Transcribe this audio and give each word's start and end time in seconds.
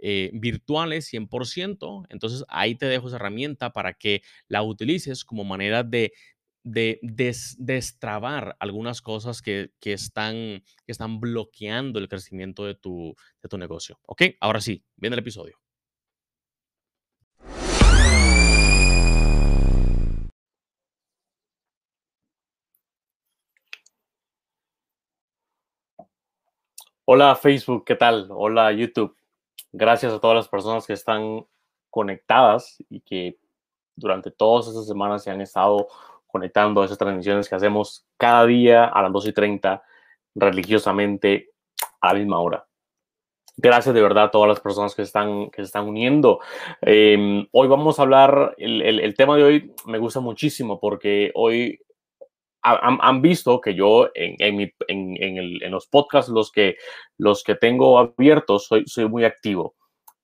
eh, 0.00 0.30
virtuales 0.32 1.12
100%. 1.12 2.06
Entonces 2.08 2.44
ahí 2.48 2.74
te 2.74 2.86
dejo 2.86 3.08
esa 3.08 3.16
herramienta 3.16 3.72
para 3.72 3.94
que 3.94 4.22
la 4.48 4.62
utilices 4.62 5.24
como 5.24 5.44
manera 5.44 5.82
de, 5.82 6.12
de 6.64 7.00
destrabar 7.58 8.56
algunas 8.60 9.02
cosas 9.02 9.42
que, 9.42 9.72
que, 9.80 9.92
están, 9.92 10.34
que 10.34 10.92
están 10.92 11.20
bloqueando 11.20 11.98
el 11.98 12.08
crecimiento 12.08 12.64
de 12.64 12.74
tu, 12.74 13.14
de 13.42 13.48
tu 13.48 13.58
negocio. 13.58 13.98
¿Ok? 14.06 14.22
Ahora 14.40 14.60
sí, 14.60 14.84
viene 14.96 15.14
el 15.14 15.20
episodio. 15.20 15.58
Hola 27.10 27.34
Facebook, 27.36 27.84
¿qué 27.86 27.94
tal? 27.94 28.28
Hola 28.30 28.70
YouTube 28.72 29.18
gracias 29.72 30.12
a 30.12 30.20
todas 30.20 30.36
las 30.36 30.48
personas 30.48 30.86
que 30.86 30.92
están 30.92 31.46
conectadas 31.90 32.76
y 32.88 33.00
que 33.00 33.38
durante 33.96 34.30
todas 34.30 34.68
estas 34.68 34.86
semanas 34.86 35.24
se 35.24 35.30
han 35.30 35.40
estado 35.40 35.88
conectando 36.26 36.82
a 36.82 36.84
esas 36.84 36.98
transmisiones 36.98 37.48
que 37.48 37.54
hacemos 37.54 38.06
cada 38.16 38.46
día 38.46 38.84
a 38.84 39.02
las 39.02 39.12
2 39.12 39.28
y 39.28 39.32
30 39.32 39.82
religiosamente 40.34 41.50
a 42.00 42.12
la 42.12 42.18
misma 42.18 42.40
hora. 42.40 42.68
Gracias 43.56 43.92
de 43.92 44.02
verdad 44.02 44.24
a 44.24 44.30
todas 44.30 44.48
las 44.48 44.60
personas 44.60 44.94
que 44.94 45.02
están, 45.02 45.50
que 45.50 45.62
se 45.62 45.66
están 45.66 45.88
uniendo. 45.88 46.38
Em, 46.80 47.44
hoy 47.50 47.66
vamos 47.66 47.98
a 47.98 48.02
hablar, 48.02 48.54
el, 48.56 49.14
tema 49.16 49.36
de 49.36 49.42
hoy 49.42 49.74
me 49.86 49.98
gusta 49.98 50.20
muchísimo 50.20 50.78
porque 50.78 51.32
hoy 51.34 51.80
han, 52.76 53.22
visto 53.22 53.60
que 53.60 53.74
yo 53.74 54.08
en, 54.14 54.36
en, 54.38 54.72
en, 54.88 55.38
el, 55.38 55.62
en, 55.62 55.70
los 55.70 55.86
podcasts, 55.86 56.30
los 56.30 56.50
que, 56.52 56.76
los 57.16 57.42
que 57.42 57.54
tengo 57.54 57.98
abiertos, 57.98 58.66
soy, 58.66 58.84
soy 58.86 59.08
muy 59.08 59.24
activo. 59.24 59.74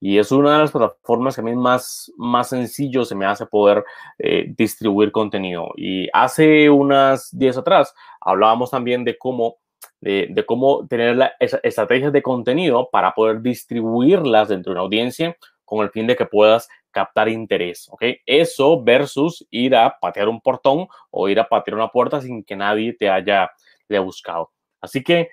Y 0.00 0.18
es 0.18 0.30
una 0.32 0.52
de 0.52 0.58
las 0.58 0.70
plataformas 0.70 1.34
que 1.34 1.40
a 1.40 1.44
mí 1.44 1.54
más, 1.54 2.12
más 2.18 2.50
sencillo 2.50 3.04
se 3.04 3.14
me 3.14 3.24
hace 3.24 3.46
poder 3.46 3.84
eh, 4.18 4.52
distribuir 4.56 5.10
contenido. 5.12 5.70
Y 5.76 6.08
hace 6.12 6.68
unas 6.68 7.30
días 7.36 7.56
atrás 7.56 7.94
hablábamos 8.20 8.70
también 8.70 9.04
de 9.04 9.16
cómo, 9.16 9.56
de, 10.00 10.26
de 10.30 10.44
cómo 10.44 10.86
tener 10.88 11.16
la, 11.16 11.32
estrategias 11.38 12.12
de 12.12 12.22
contenido 12.22 12.90
para 12.92 13.12
poder 13.12 13.40
distribuirlas 13.40 14.48
dentro 14.48 14.72
de 14.72 14.74
una 14.74 14.82
audiencia 14.82 15.36
con 15.64 15.82
el 15.82 15.90
fin 15.90 16.06
de 16.06 16.16
que 16.16 16.26
puedas 16.26 16.68
captar 16.94 17.28
interés, 17.28 17.88
¿ok? 17.90 18.04
Eso 18.24 18.82
versus 18.82 19.46
ir 19.50 19.74
a 19.74 19.98
patear 20.00 20.28
un 20.28 20.40
portón 20.40 20.86
o 21.10 21.28
ir 21.28 21.40
a 21.40 21.48
patear 21.48 21.74
una 21.74 21.88
puerta 21.88 22.20
sin 22.20 22.44
que 22.44 22.56
nadie 22.56 22.94
te 22.94 23.10
haya, 23.10 23.50
le 23.88 23.98
buscado. 23.98 24.52
Así 24.80 25.02
que 25.02 25.28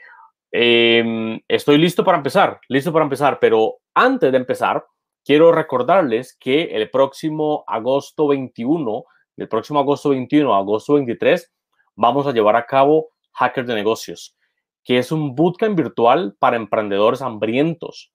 em, 0.51 1.39
estoy 1.47 1.77
listo 1.77 2.03
para 2.03 2.17
empezar, 2.17 2.59
listo 2.67 2.91
para 2.91 3.05
empezar, 3.05 3.37
pero 3.39 3.77
antes 3.93 4.31
de 4.31 4.37
empezar, 4.37 4.83
quiero 5.23 5.51
recordarles 5.51 6.35
que 6.39 6.63
el 6.63 6.89
próximo 6.89 7.63
agosto 7.67 8.27
21, 8.27 9.05
del 9.37 9.47
próximo 9.47 9.79
agosto 9.79 10.09
21 10.09 10.53
a 10.53 10.57
agosto 10.57 10.95
23, 10.95 11.53
vamos 11.95 12.25
a 12.25 12.33
llevar 12.33 12.55
a 12.55 12.65
cabo 12.65 13.11
Hackers 13.33 13.67
de 13.67 13.75
Negocios, 13.75 14.35
que 14.83 14.97
es 14.97 15.11
un 15.11 15.35
bootcamp 15.35 15.77
virtual 15.77 16.35
para 16.39 16.57
emprendedores 16.57 17.21
hambrientos, 17.21 18.11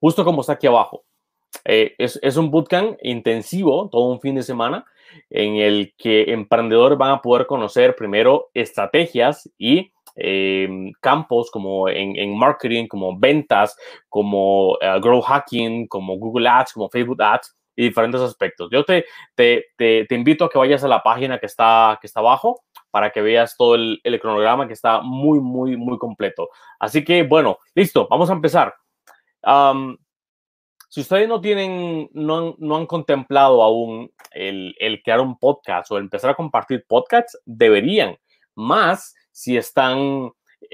justo 0.00 0.24
como 0.24 0.40
está 0.40 0.54
aquí 0.54 0.66
abajo. 0.66 1.05
Eh, 1.64 1.94
es, 1.98 2.36
un 2.36 2.50
bootcamp 2.50 2.98
intensivo, 3.02 3.88
todo 3.90 4.10
un 4.10 4.20
fin 4.20 4.34
de 4.34 4.42
semana, 4.42 4.84
en 5.30 5.56
el 5.56 5.94
que 5.96 6.32
emprendedores 6.32 6.98
van 6.98 7.12
a 7.12 7.22
poder 7.22 7.46
conocer 7.46 7.96
primero 7.96 8.50
estrategias 8.54 9.50
y 9.58 9.92
em, 10.14 10.92
campos 11.00 11.50
como 11.50 11.88
en, 11.88 12.36
marketing, 12.36 12.86
como 12.86 13.18
ventas, 13.18 13.76
como 14.08 14.72
uh, 14.72 15.00
grow 15.00 15.20
hacking, 15.20 15.88
como 15.88 16.16
Google 16.16 16.48
Ads, 16.48 16.72
como 16.72 16.88
Facebook 16.88 17.22
Ads 17.22 17.56
y 17.76 17.84
diferentes 17.84 18.20
aspectos. 18.20 18.68
Yo 18.70 18.84
te, 18.84 19.04
te, 19.34 19.66
te, 19.76 20.14
invito 20.14 20.44
a 20.44 20.50
que 20.50 20.58
vayas 20.58 20.84
a 20.84 20.88
la 20.88 21.02
página 21.02 21.38
que 21.38 21.46
está, 21.46 21.98
que 22.00 22.06
está 22.06 22.20
abajo 22.20 22.62
para 22.90 23.10
que 23.10 23.20
veas 23.20 23.56
todo 23.56 23.74
el, 23.74 24.00
el 24.04 24.20
cronograma 24.20 24.66
que 24.66 24.72
está 24.72 25.00
muy, 25.02 25.38
muy, 25.40 25.76
muy 25.76 25.98
completo. 25.98 26.48
Así 26.78 27.04
que, 27.04 27.22
bueno, 27.22 27.58
listo, 27.74 28.08
vamos 28.08 28.30
a 28.30 28.32
empezar. 28.32 28.74
Si 30.88 31.00
ustedes 31.00 31.28
no 31.28 31.40
tienen, 31.40 32.08
no, 32.12 32.54
no 32.58 32.76
han 32.76 32.86
contemplado 32.86 33.62
aún 33.62 34.10
el, 34.30 34.74
el, 34.78 35.02
crear 35.02 35.20
un 35.20 35.38
podcast 35.38 35.90
o 35.90 35.98
empezar 35.98 36.30
a 36.30 36.34
compartir 36.34 36.84
podcasts, 36.86 37.38
deberían. 37.44 38.16
Más 38.54 39.14
si 39.32 39.56
están, 39.56 40.30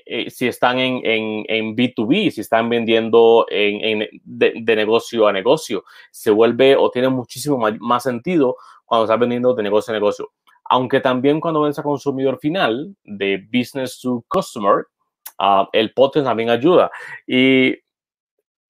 eh, 0.06 0.30
si 0.30 0.46
están 0.46 0.78
en, 0.78 1.00
en, 1.04 1.44
en, 1.48 1.76
B2B, 1.76 2.30
si 2.30 2.42
están 2.42 2.68
vendiendo 2.68 3.46
en, 3.50 4.06
de, 4.22 4.52
de, 4.54 4.76
negocio 4.76 5.26
a 5.26 5.32
negocio, 5.32 5.84
se 6.10 6.30
vuelve 6.30 6.76
o 6.76 6.90
tiene 6.90 7.08
muchísimo 7.08 7.58
más, 7.80 8.02
sentido 8.02 8.56
cuando 8.84 9.06
estás 9.06 9.18
vendiendo 9.18 9.54
de 9.54 9.62
negocio 9.62 9.92
a 9.92 9.94
negocio. 9.94 10.30
Aunque 10.66 11.00
también 11.00 11.40
cuando 11.40 11.62
vendes 11.62 11.78
a 11.78 11.82
consumidor 11.82 12.38
final, 12.38 12.94
de 13.02 13.44
business 13.52 13.98
to 14.00 14.24
customer, 14.28 14.86
uh, 15.40 15.66
el 15.72 15.92
podcast 15.92 16.26
también 16.26 16.50
ayuda. 16.50 16.90
Y 17.26 17.81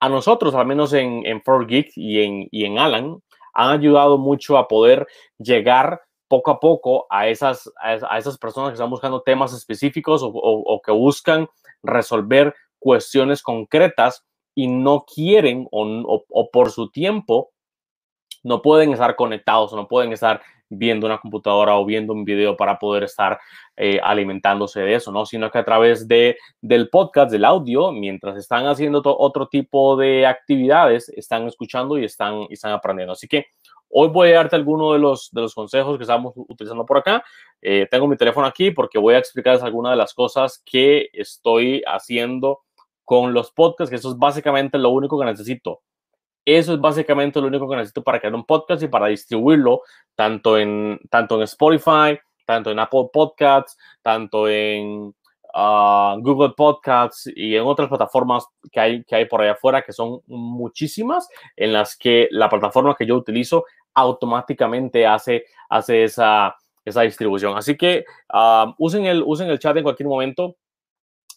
a 0.02 0.08
nosotros, 0.08 0.56
al 0.56 0.66
menos 0.66 0.92
en, 0.94 1.24
en 1.24 1.40
4Geek 1.40 1.92
y 1.94 2.24
en, 2.24 2.48
y 2.50 2.64
en 2.64 2.76
Alan, 2.76 3.22
han 3.54 3.78
ayudado 3.78 4.18
mucho 4.18 4.58
a 4.58 4.66
poder 4.66 5.06
llegar 5.38 6.00
poco 6.26 6.50
a 6.50 6.58
poco 6.58 7.06
a 7.08 7.28
esas, 7.28 7.70
a 7.80 8.18
esas 8.18 8.36
personas 8.36 8.70
que 8.70 8.74
están 8.74 8.90
buscando 8.90 9.22
temas 9.22 9.52
específicos 9.52 10.24
o, 10.24 10.32
o, 10.34 10.82
que 10.82 10.90
buscan 10.90 11.46
resolver 11.84 12.52
cuestiones 12.80 13.42
concretas 13.42 14.24
y 14.56 14.66
no 14.66 15.04
quieren 15.04 15.68
o, 15.70 16.24
o, 16.28 16.50
por 16.50 16.72
su 16.72 16.90
tiempo 16.90 17.51
no 18.42 18.62
pueden 18.62 18.92
estar 18.92 19.16
conectados, 19.16 19.72
no 19.72 19.88
pueden 19.88 20.12
estar 20.12 20.40
viendo 20.74 21.06
una 21.06 21.18
computadora 21.18 21.76
o 21.76 21.84
viendo 21.84 22.12
un 22.12 22.24
video 22.24 22.56
para 22.56 22.78
poder 22.78 23.04
estar 23.04 23.38
eh, 23.76 24.00
alimentándose 24.02 24.80
de 24.80 24.94
eso, 24.94 25.12
¿no? 25.12 25.26
Sino 25.26 25.50
que 25.50 25.58
a 25.58 25.64
través 25.64 26.08
de, 26.08 26.36
del 26.60 26.88
podcast, 26.88 27.30
del 27.30 27.44
audio, 27.44 27.92
mientras 27.92 28.36
están 28.36 28.66
haciendo 28.66 29.02
otro 29.04 29.48
tipo 29.48 29.96
de 29.96 30.26
actividades, 30.26 31.08
están 31.10 31.46
escuchando 31.46 31.98
y 31.98 32.04
están, 32.04 32.46
están 32.50 32.72
aprendiendo. 32.72 33.12
Así 33.12 33.28
que 33.28 33.46
hoy 33.90 34.08
voy 34.08 34.30
a 34.30 34.36
darte 34.36 34.56
algunos 34.56 34.94
de 34.94 34.98
los, 34.98 35.30
de 35.32 35.42
los 35.42 35.54
consejos 35.54 35.98
que 35.98 36.04
estamos 36.04 36.32
utilizando 36.36 36.86
por 36.86 36.98
acá. 36.98 37.22
Eh, 37.60 37.86
tengo 37.90 38.08
mi 38.08 38.16
teléfono 38.16 38.46
aquí 38.46 38.70
porque 38.70 38.98
voy 38.98 39.14
a 39.14 39.18
explicarles 39.18 39.62
algunas 39.62 39.92
de 39.92 39.96
las 39.96 40.14
cosas 40.14 40.62
que 40.64 41.10
estoy 41.12 41.82
haciendo 41.86 42.60
con 43.04 43.34
los 43.34 43.52
podcasts, 43.52 43.90
que 43.90 43.96
eso 43.96 44.10
es 44.10 44.16
básicamente 44.16 44.78
lo 44.78 44.90
único 44.90 45.18
que 45.18 45.26
necesito 45.26 45.82
eso 46.44 46.74
es 46.74 46.80
básicamente 46.80 47.40
lo 47.40 47.46
único 47.46 47.68
que 47.68 47.76
necesito 47.76 48.02
para 48.02 48.18
crear 48.18 48.34
un 48.34 48.44
podcast 48.44 48.82
y 48.82 48.88
para 48.88 49.06
distribuirlo 49.06 49.82
tanto 50.14 50.58
en, 50.58 51.00
tanto 51.10 51.36
en 51.36 51.42
Spotify, 51.42 52.18
tanto 52.44 52.70
en 52.70 52.78
Apple 52.78 53.08
Podcasts, 53.12 53.78
tanto 54.02 54.48
en 54.48 55.14
ah, 55.54 56.16
Google 56.20 56.54
Podcasts 56.56 57.30
y 57.34 57.54
en 57.56 57.62
otras 57.62 57.88
plataformas 57.88 58.46
que 58.70 58.80
hay, 58.80 59.04
que 59.04 59.14
hay 59.14 59.24
por 59.26 59.40
allá 59.40 59.52
afuera, 59.52 59.82
que 59.82 59.92
son 59.92 60.20
muchísimas, 60.26 61.28
en 61.56 61.72
las 61.72 61.96
que 61.96 62.28
la 62.30 62.48
plataforma 62.48 62.96
que 62.96 63.06
yo 63.06 63.16
utilizo 63.16 63.64
automáticamente 63.94 65.06
hace, 65.06 65.44
hace 65.68 66.04
esa, 66.04 66.56
esa 66.84 67.02
distribución. 67.02 67.56
Así 67.56 67.76
que 67.76 68.04
ah, 68.30 68.74
usen, 68.78 69.06
el, 69.06 69.22
usen 69.24 69.48
el 69.48 69.58
chat 69.58 69.76
en 69.76 69.84
cualquier 69.84 70.08
momento 70.08 70.56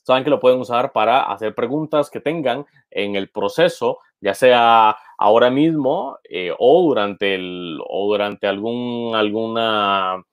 saben 0.06 0.24
que 0.24 0.30
lo 0.30 0.40
pueden 0.40 0.60
usar 0.60 0.92
para 0.92 1.24
hacer 1.24 1.56
preguntas 1.56 2.12
que 2.12 2.20
tengan 2.20 2.66
en 2.92 3.16
el 3.16 3.30
proceso, 3.30 3.98
ya 4.22 4.36
sea 4.36 4.96
ahora 5.18 5.50
mismo 5.50 6.20
eh, 6.30 6.54
o 6.58 6.84
durante 6.84 7.34
el 7.34 7.80
o 7.88 8.08
durante 8.12 8.46
algún 8.46 9.16
alguna 9.16 10.24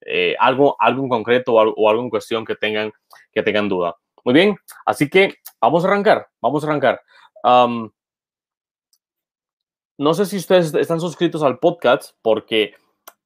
eh, 0.00 0.34
algo 0.38 0.74
algo 0.80 1.04
en 1.04 1.08
concreto 1.08 1.54
o, 1.54 1.88
algo, 1.88 2.02
en 2.02 2.10
cuestión 2.10 2.44
que 2.44 2.56
tengan 2.56 2.92
que 3.32 3.44
tengan 3.44 3.68
duda. 3.68 3.96
Muy 4.24 4.34
bien, 4.34 4.56
así 4.84 5.08
que 5.08 5.36
vamos 5.60 5.84
a 5.84 5.88
arrancar, 5.88 6.28
vamos 6.40 6.64
a 6.64 6.66
arrancar. 6.66 7.00
no 9.96 10.14
sé 10.14 10.26
si 10.26 10.38
ustedes 10.38 10.74
están 10.74 11.00
suscritos 11.00 11.44
al 11.44 11.58
podcast 11.60 12.16
porque 12.20 12.74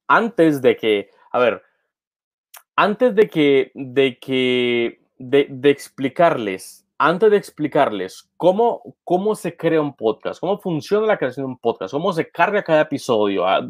antes 0.07 0.61
de 0.61 0.77
que, 0.77 1.09
a 1.31 1.39
ver, 1.39 1.63
antes 2.75 3.15
de 3.15 3.27
que 3.27 3.71
de 3.73 4.19
que 4.19 5.04
de, 5.17 5.47
explicarles, 5.63 6.85
antes 6.97 7.31
de 7.31 7.37
explicarles 7.37 8.29
cómo, 8.37 8.95
cómo 9.03 9.35
se 9.35 9.55
crea 9.55 9.81
un 9.81 9.95
podcast, 9.95 10.39
cómo 10.39 10.59
funciona 10.59 11.07
la 11.07 11.17
creación 11.17 11.45
de 11.45 11.51
un 11.51 11.57
podcast, 11.57 11.93
cómo 11.93 12.13
se 12.13 12.29
carga 12.29 12.63
cada 12.63 12.81
episodio, 12.81 13.47
ah, 13.47 13.67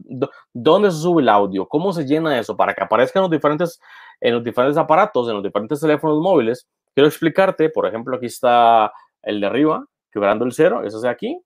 dónde 0.53 0.91
se 0.91 0.97
sube 0.97 1.21
el 1.21 1.29
audio, 1.29 1.67
cómo 1.67 1.93
se 1.93 2.05
llena 2.05 2.39
eso 2.39 2.55
para 2.55 2.73
que 2.73 2.83
aparezcan 2.83 3.23
los 3.23 3.31
diferentes, 3.31 3.79
en 4.21 4.33
los 4.33 4.43
diferentes 4.43 4.77
aparatos, 4.77 5.27
en 5.27 5.35
los 5.35 5.43
diferentes 5.43 5.79
teléfonos 5.79 6.19
móviles, 6.19 6.67
quiero 6.93 7.07
explicarte, 7.07 7.69
por 7.69 7.87
ejemplo, 7.87 8.17
aquí 8.17 8.27
está 8.27 8.91
el 9.23 9.41
de 9.41 9.47
arriba, 9.47 9.85
quebrando 10.11 10.45
el 10.45 10.53
cero, 10.53 10.83
eso 10.83 10.97
es 10.97 11.05
aquí, 11.05 11.39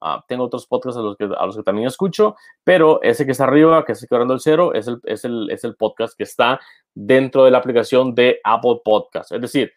Ah, 0.00 0.24
tengo 0.28 0.44
otros 0.44 0.66
podcasts 0.66 0.98
a 0.98 1.02
los, 1.02 1.16
que, 1.16 1.24
a 1.24 1.46
los 1.46 1.56
que 1.56 1.62
también 1.62 1.86
escucho, 1.86 2.36
pero 2.62 3.00
ese 3.02 3.24
que 3.24 3.32
está 3.32 3.44
arriba, 3.44 3.84
que 3.84 3.92
está 3.92 4.06
quebrando 4.06 4.34
el 4.34 4.40
cero, 4.40 4.74
es 4.74 4.86
el, 4.86 5.00
es, 5.04 5.24
el, 5.24 5.50
es 5.50 5.64
el 5.64 5.76
podcast 5.76 6.16
que 6.16 6.24
está 6.24 6.60
dentro 6.94 7.44
de 7.44 7.50
la 7.50 7.58
aplicación 7.58 8.14
de 8.14 8.40
Apple 8.44 8.80
Podcast. 8.84 9.32
Es 9.32 9.40
decir, 9.40 9.72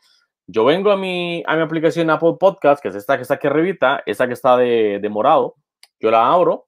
yo 0.47 0.65
vengo 0.65 0.91
a 0.91 0.97
mi, 0.97 1.43
a 1.45 1.55
mi 1.55 1.61
aplicación 1.61 2.09
Apple 2.09 2.35
Podcast, 2.39 2.81
que 2.81 2.89
es 2.89 2.95
esta 2.95 3.15
que 3.17 3.23
está 3.23 3.35
aquí 3.35 3.47
arribita, 3.47 4.03
esta 4.05 4.27
que 4.27 4.33
está 4.33 4.57
de, 4.57 4.99
de 5.01 5.09
morado, 5.09 5.55
yo 5.99 6.11
la 6.11 6.27
abro 6.27 6.67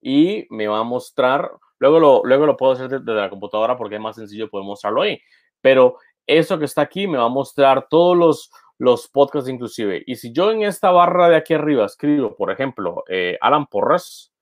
y 0.00 0.46
me 0.50 0.66
va 0.66 0.78
a 0.78 0.84
mostrar, 0.84 1.50
luego 1.78 1.98
lo, 1.98 2.22
luego 2.24 2.46
lo 2.46 2.56
puedo 2.56 2.72
hacer 2.72 2.88
desde 2.88 3.20
la 3.20 3.30
computadora 3.30 3.76
porque 3.76 3.96
es 3.96 4.00
más 4.00 4.16
sencillo 4.16 4.48
poder 4.48 4.66
mostrarlo 4.66 5.02
ahí, 5.02 5.20
pero 5.60 5.96
eso 6.26 6.58
que 6.58 6.64
está 6.64 6.82
aquí 6.82 7.06
me 7.06 7.18
va 7.18 7.24
a 7.24 7.28
mostrar 7.28 7.86
todos 7.88 8.16
los, 8.16 8.50
los 8.80 9.08
podcasts 9.08 9.50
inclusive. 9.50 10.02
Y 10.06 10.16
si 10.16 10.32
yo 10.32 10.50
en 10.50 10.62
esta 10.62 10.90
barra 10.90 11.28
de 11.28 11.36
aquí 11.36 11.52
arriba 11.52 11.84
escribo, 11.84 12.34
por 12.34 12.50
ejemplo, 12.50 13.04
eh, 13.08 13.36
Alan 13.42 13.66
Porras, 13.66 14.32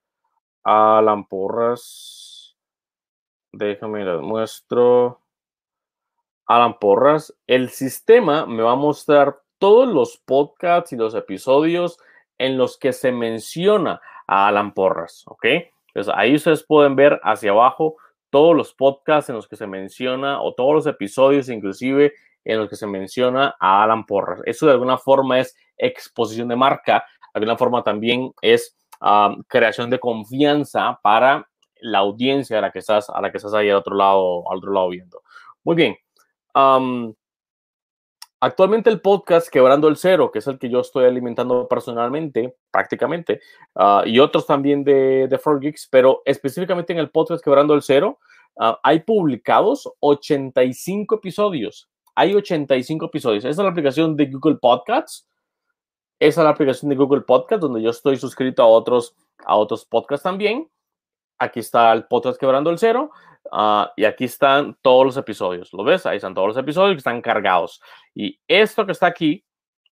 Alan 0.63 1.27
Porras, 1.27 2.57
déjame 3.53 4.05
les 4.05 4.21
muestro. 4.21 5.23
Alan 6.47 6.79
Porras, 6.79 7.37
el 7.49 7.71
sistema 7.71 8.47
me 8.47 8.63
va 8.63 8.73
a 8.73 8.77
mostrar 8.77 9.41
todos 9.59 9.89
los 9.89 10.19
podcasts 10.19 10.93
y 10.93 10.97
los 10.97 11.17
episodios 11.17 11.99
en 12.39 12.57
los 12.57 12.79
que 12.79 12.93
se 12.93 13.11
menciona 13.11 14.01
a 14.29 14.47
Alan 14.47 14.73
Porras, 14.73 15.25
¿ok? 15.27 15.47
Entonces 15.89 16.15
ahí 16.17 16.37
ustedes 16.37 16.63
pueden 16.63 16.95
ver 16.95 17.19
hacia 17.25 17.51
abajo 17.51 17.97
todos 18.31 18.55
los 18.55 18.73
podcasts 18.73 19.31
en 19.31 19.35
los 19.35 19.49
que 19.49 19.57
se 19.57 19.67
menciona 19.67 20.41
o 20.41 20.55
todos 20.55 20.75
los 20.75 20.87
episodios 20.87 21.49
inclusive 21.49 22.13
en 22.45 22.59
los 22.59 22.69
que 22.69 22.77
se 22.77 22.87
menciona 22.87 23.55
a 23.59 23.83
Alan 23.83 24.07
Porras. 24.07 24.41
Eso 24.45 24.67
de 24.67 24.73
alguna 24.73 24.99
forma 24.99 25.41
es 25.41 25.55
exposición 25.77 26.49
de 26.49 26.57
marca, 26.57 27.05
de 27.35 27.41
alguna 27.41 27.57
forma 27.57 27.83
también 27.83 28.33
es 28.43 28.75
creación 29.47 29.91
de 29.91 30.01
confianza 30.01 30.99
para 31.03 31.49
la 31.81 31.99
audiencia 31.99 32.59
a 32.59 32.61
la 32.61 32.71
que 32.73 32.81
estás, 32.81 33.09
a 33.11 33.21
la 33.21 33.31
que 33.31 33.39
estás 33.39 33.55
ahí 33.55 33.71
al 33.71 33.77
otro 33.77 33.95
lado, 33.95 34.51
al 34.51 34.59
otro 34.59 34.73
lado 34.73 34.89
viendo. 34.89 35.23
Muy 35.65 35.77
bien. 35.77 35.97
actualmente 38.41 38.91
el 38.91 39.01
podcast 39.01 39.49
Quebrando 39.49 39.89
el 39.89 39.97
Cero, 39.97 40.31
que 40.33 40.41
es 40.41 40.47
el 40.47 40.59
que 40.59 40.69
yo 40.69 40.81
estoy 40.81 41.05
alimentando 41.05 41.69
personalmente, 41.69 42.57
prácticamente, 42.71 43.41
ah, 43.75 44.03
y 44.05 44.19
otros 44.19 44.47
también 44.47 44.85
de, 44.85 45.29
de 45.29 45.41
Geeks, 45.61 45.89
pero 45.91 46.23
específicamente 46.25 46.93
en 46.93 46.99
el 47.01 47.11
podcast 47.11 47.45
Quebrando 47.45 47.75
el 47.75 47.83
Cero, 47.83 48.19
ah, 48.59 48.79
hay 48.83 49.01
publicados 49.01 49.93
85 50.01 51.17
episodios. 51.17 51.89
Hay 52.19 52.35
85 52.35 53.07
episodios. 53.07 53.45
Esa 53.45 53.51
es 53.51 53.65
la 53.65 53.71
aplicación 53.71 54.17
de 54.17 54.27
Google 54.27 54.57
Podcasts. 54.57 55.29
Esa 56.19 56.41
es 56.41 56.45
la 56.45 56.51
aplicación 56.51 56.89
de 56.89 56.97
Google 56.97 57.21
Podcasts, 57.21 57.61
donde 57.61 57.81
yo 57.81 57.91
estoy 57.91 58.17
suscrito 58.17 58.61
a 58.65 58.67
otros, 58.67 59.15
a 59.45 59.55
otros 59.55 59.85
podcasts 59.85 60.25
también. 60.25 60.69
Aquí 61.39 61.61
está 61.61 61.93
el 61.93 62.07
podcast 62.07 62.41
Quebrando 62.41 62.71
el 62.71 62.79
Cero. 62.81 63.13
Ah, 63.53 63.93
y 63.97 64.05
aquí 64.05 64.25
están 64.25 64.77
todos 64.83 65.07
los 65.07 65.17
episodios. 65.17 65.73
¿Lo 65.73 65.85
ves? 65.85 66.07
Ahí 66.07 66.17
están 66.17 66.35
todos 66.35 66.49
los 66.49 66.57
episodios 66.57 66.95
que 66.95 66.99
están 66.99 67.23
cargados. 67.23 67.81
Y 68.17 68.41
esto 68.49 68.85
que 68.85 68.91
está 68.91 69.07
aquí, 69.07 69.45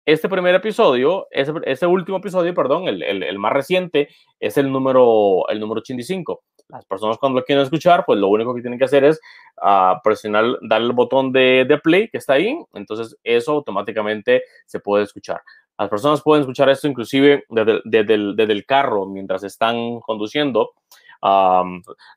este 0.03 0.27
primer 0.27 0.55
episodio, 0.55 1.27
ese, 1.29 1.53
ese 1.65 1.85
último 1.85 2.17
episodio, 2.17 2.55
perdón, 2.55 2.87
el, 2.87 3.03
el, 3.03 3.21
el, 3.21 3.37
más 3.37 3.53
reciente, 3.53 4.09
es 4.39 4.57
el 4.57 4.71
número, 4.71 5.47
el 5.47 5.59
número 5.59 5.81
85 5.81 6.43
las 6.69 6.85
personas 6.85 7.17
cuando 7.17 7.39
lo 7.39 7.45
quieren 7.45 7.63
escuchar, 7.63 8.03
pues 8.05 8.19
lo 8.19 8.27
único 8.27 8.53
que 8.53 8.61
tienen 8.61 8.79
que 8.79 8.85
hacer 8.85 9.03
es 9.03 9.19
uh, 9.61 9.99
presionar, 10.03 10.45
darle 10.61 10.87
el 10.87 10.93
botón 10.93 11.31
de, 11.31 11.65
de, 11.67 11.77
play 11.77 12.09
que 12.09 12.17
está 12.17 12.33
ahí, 12.33 12.57
entonces 12.73 13.17
eso 13.23 13.53
automáticamente 13.53 14.43
se 14.65 14.79
puede 14.79 15.03
escuchar. 15.03 15.41
Las 15.77 15.89
personas 15.89 16.21
pueden 16.21 16.41
escuchar 16.41 16.69
esto 16.69 16.87
inclusive 16.87 17.43
desde, 17.49 17.81
desde, 17.83 18.13
el, 18.13 18.35
desde 18.35 18.53
el, 18.53 18.65
carro 18.65 19.05
mientras 19.05 19.43
están 19.43 19.99
conduciendo, 19.99 20.71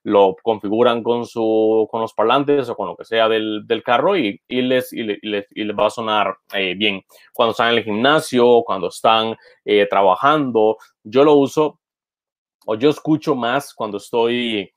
lo 0.02 0.36
configuran 0.42 1.02
con, 1.02 1.26
su, 1.26 1.88
con 1.90 2.02
los 2.02 2.12
parlantes 2.12 2.68
o 2.68 2.76
con 2.76 2.88
lo 2.88 2.96
que 2.96 3.04
sea 3.04 3.28
del, 3.28 3.66
del 3.66 3.82
carro 3.82 4.16
y, 4.16 4.40
y, 4.46 4.62
les, 4.62 4.92
y, 4.92 5.02
les, 5.02 5.46
y, 5.50 5.64
les, 5.64 5.76
va 5.76 5.86
a 5.86 5.90
sonar 5.90 6.36
eh, 6.52 6.74
bien. 6.74 7.02
Cuando 7.32 7.52
están 7.52 7.72
en 7.72 7.78
el 7.78 7.84
gimnasio, 7.84 8.62
cuando 8.64 8.88
están 8.88 9.36
eh, 9.64 9.86
trabajando, 9.88 10.76
yo 11.04 11.24
lo 11.24 11.34
uso 11.34 11.78
o 12.66 12.74
yo 12.74 12.90
escucho 12.90 13.34
más 13.34 13.74
cuando 13.74 13.98
estoy, 13.98 14.72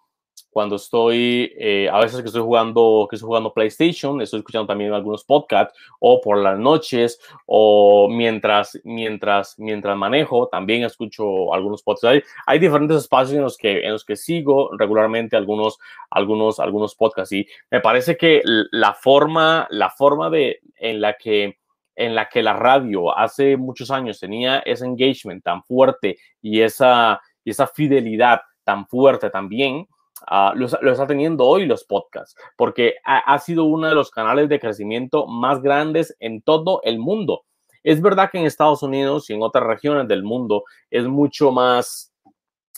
cuando 0.49 0.75
estoy, 0.75 1.53
eh, 1.57 1.89
a 1.91 1.99
veces 1.99 2.21
que 2.21 2.27
estoy 2.27 2.41
jugando, 2.41 3.07
que 3.09 3.15
estoy 3.15 3.27
jugando 3.27 3.53
PlayStation, 3.53 4.21
estoy 4.21 4.39
escuchando 4.39 4.67
también 4.67 4.93
algunos 4.93 5.23
podcasts, 5.23 5.77
o 5.99 6.19
por 6.21 6.37
las 6.37 6.59
noches, 6.59 7.19
o 7.45 8.09
mientras, 8.09 8.79
mientras, 8.83 9.57
mientras 9.57 9.97
manejo, 9.97 10.47
también 10.47 10.83
escucho 10.83 11.53
algunos 11.53 11.83
podcasts. 11.83 12.05
Hay, 12.05 12.23
hay 12.47 12.59
diferentes 12.59 12.97
espacios 12.97 13.35
en 13.37 13.43
los 13.43 13.57
que, 13.57 13.85
en 13.85 13.93
los 13.93 14.03
que 14.03 14.15
sigo 14.15 14.71
regularmente 14.77 15.35
algunos, 15.37 15.77
algunos, 16.09 16.59
algunos 16.59 16.95
podcasts. 16.95 17.31
Y 17.33 17.47
me 17.69 17.79
parece 17.79 18.17
que 18.17 18.41
la 18.43 18.93
forma, 18.93 19.67
la 19.69 19.89
forma 19.89 20.29
de, 20.29 20.59
en 20.77 21.01
la 21.01 21.13
que 21.13 21.57
en 21.95 22.15
la 22.15 22.29
que 22.29 22.41
la 22.41 22.53
radio 22.53 23.15
hace 23.15 23.57
muchos 23.57 23.91
años 23.91 24.19
tenía 24.19 24.59
ese 24.59 24.85
engagement 24.85 25.43
tan 25.43 25.61
fuerte 25.63 26.17
y 26.41 26.61
esa, 26.61 27.21
y 27.43 27.51
esa 27.51 27.67
fidelidad 27.67 28.41
tan 28.63 28.87
fuerte 28.87 29.29
también, 29.29 29.87
uh, 30.29 30.55
lo, 30.55 30.91
está 30.91 31.07
teniendo 31.07 31.45
hoy 31.45 31.65
los 31.65 31.83
podcasts, 31.83 32.35
porque 32.55 32.95
ha, 33.03 33.37
sido 33.39 33.65
uno 33.65 33.87
de 33.87 33.95
los 33.95 34.11
canales 34.11 34.49
de 34.49 34.59
crecimiento 34.59 35.27
más 35.27 35.61
grandes 35.61 36.15
en 36.19 36.41
todo 36.41 36.81
el 36.83 36.99
mundo. 36.99 37.43
Es 37.83 38.01
verdad 38.01 38.29
que 38.31 38.37
en 38.37 38.45
Estados 38.45 38.83
Unidos 38.83 39.29
y 39.29 39.33
en 39.33 39.41
otras 39.41 39.65
regiones 39.65 40.07
del 40.07 40.23
mundo 40.23 40.63
es 40.89 41.07
mucho 41.07 41.51
más, 41.51 42.13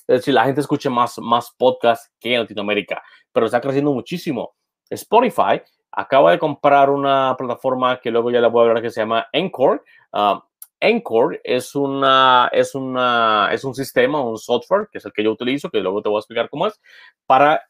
es 0.07 0.19
decir, 0.19 0.33
la 0.33 0.45
gente 0.45 0.61
escucha 0.61 0.89
más, 0.89 1.19
más 1.19 1.53
podcasts 1.57 2.11
que 2.19 2.33
en 2.33 2.41
Latinoamérica, 2.41 3.01
pero 3.31 3.45
está 3.45 3.59
creciendo 3.59 3.91
muchísimo. 3.91 4.55
Spotify 4.89 5.61
acaba 5.91 6.31
de 6.31 6.39
comprar 6.39 6.89
una 6.89 7.35
plataforma 7.37 7.99
que 7.99 8.11
luego 8.11 8.31
ya 8.31 8.41
le 8.41 8.47
voy 8.47 8.61
a 8.65 8.69
hablar 8.69 8.81
que 8.81 8.89
se 8.89 9.01
llama 9.01 9.27
Encore. 9.31 9.81
Uh, 10.11 10.39
Anchor 10.83 11.39
es, 11.43 11.75
una, 11.75 12.49
es, 12.51 12.75
una, 12.75 13.49
es 13.51 13.63
un 13.63 13.73
sistema, 13.73 14.21
un 14.21 14.37
software, 14.37 14.89
que 14.91 14.97
es 14.97 15.05
el 15.05 15.13
que 15.13 15.23
yo 15.23 15.31
utilizo, 15.31 15.69
que 15.69 15.79
luego 15.79 16.01
te 16.01 16.09
voy 16.09 16.17
a 16.17 16.19
explicar 16.19 16.49
cómo 16.49 16.67
es, 16.67 16.79
para, 17.25 17.63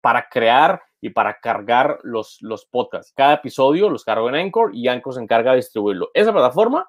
para 0.00 0.28
crear 0.28 0.82
y 1.00 1.10
para 1.10 1.38
cargar 1.40 1.98
los, 2.02 2.38
los 2.40 2.66
podcasts. 2.66 3.12
Cada 3.16 3.34
episodio 3.34 3.88
los 3.88 4.04
cargo 4.04 4.28
en 4.28 4.34
Anchor 4.34 4.74
y 4.74 4.88
Anchor 4.88 5.14
se 5.14 5.20
encarga 5.20 5.52
de 5.52 5.58
distribuirlo. 5.58 6.10
Esa 6.12 6.32
plataforma 6.32 6.88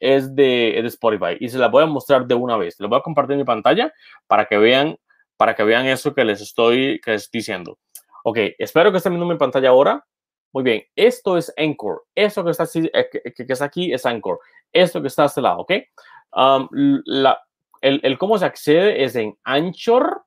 es 0.00 0.34
de, 0.34 0.78
Spotify 0.86 1.36
y 1.40 1.48
se 1.48 1.58
la 1.58 1.68
voy 1.68 1.82
a 1.82 1.86
mostrar 1.86 2.26
de 2.26 2.34
una 2.34 2.56
vez. 2.56 2.78
Les 2.78 2.88
voy 2.88 2.98
a 2.98 3.02
compartir 3.02 3.36
mi 3.36 3.44
pantalla 3.44 3.92
para 4.26 4.46
que 4.46 4.58
vean, 4.58 4.96
para 5.36 5.54
que 5.54 5.64
vean 5.64 5.86
eso 5.86 6.14
que 6.14 6.24
les 6.24 6.40
estoy, 6.40 7.00
que 7.00 7.12
les 7.12 7.22
estoy 7.24 7.38
diciendo. 7.38 7.78
Ok, 8.24 8.38
espero 8.58 8.90
que 8.90 8.98
estén 8.98 9.12
viendo 9.12 9.26
mi 9.26 9.38
pantalla 9.38 9.70
ahora. 9.70 10.04
Muy 10.52 10.62
bien, 10.62 10.82
esto 10.96 11.36
es 11.36 11.52
Anchor. 11.56 12.04
Esto 12.14 12.44
que 12.44 12.50
está, 12.52 12.64
eh, 12.74 13.08
que, 13.10 13.46
que 13.46 13.52
está 13.52 13.66
aquí 13.66 13.92
es 13.92 14.06
Anchor. 14.06 14.38
Esto 14.72 15.00
que 15.00 15.08
está 15.08 15.24
a 15.24 15.26
este 15.26 15.42
lado, 15.42 15.60
¿ok? 15.60 15.72
El, 17.80 18.18
cómo 18.18 18.38
se 18.38 18.44
accede 18.44 19.04
es 19.04 19.16
en 19.16 19.36
anchor.fm. 19.44 20.22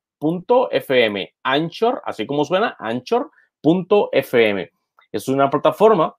Anchor, 1.44 2.02
así 2.06 2.26
como 2.26 2.46
suena, 2.46 2.76
anchor.fm. 2.80 4.72
Es 5.12 5.28
una 5.28 5.50
plataforma 5.50 6.16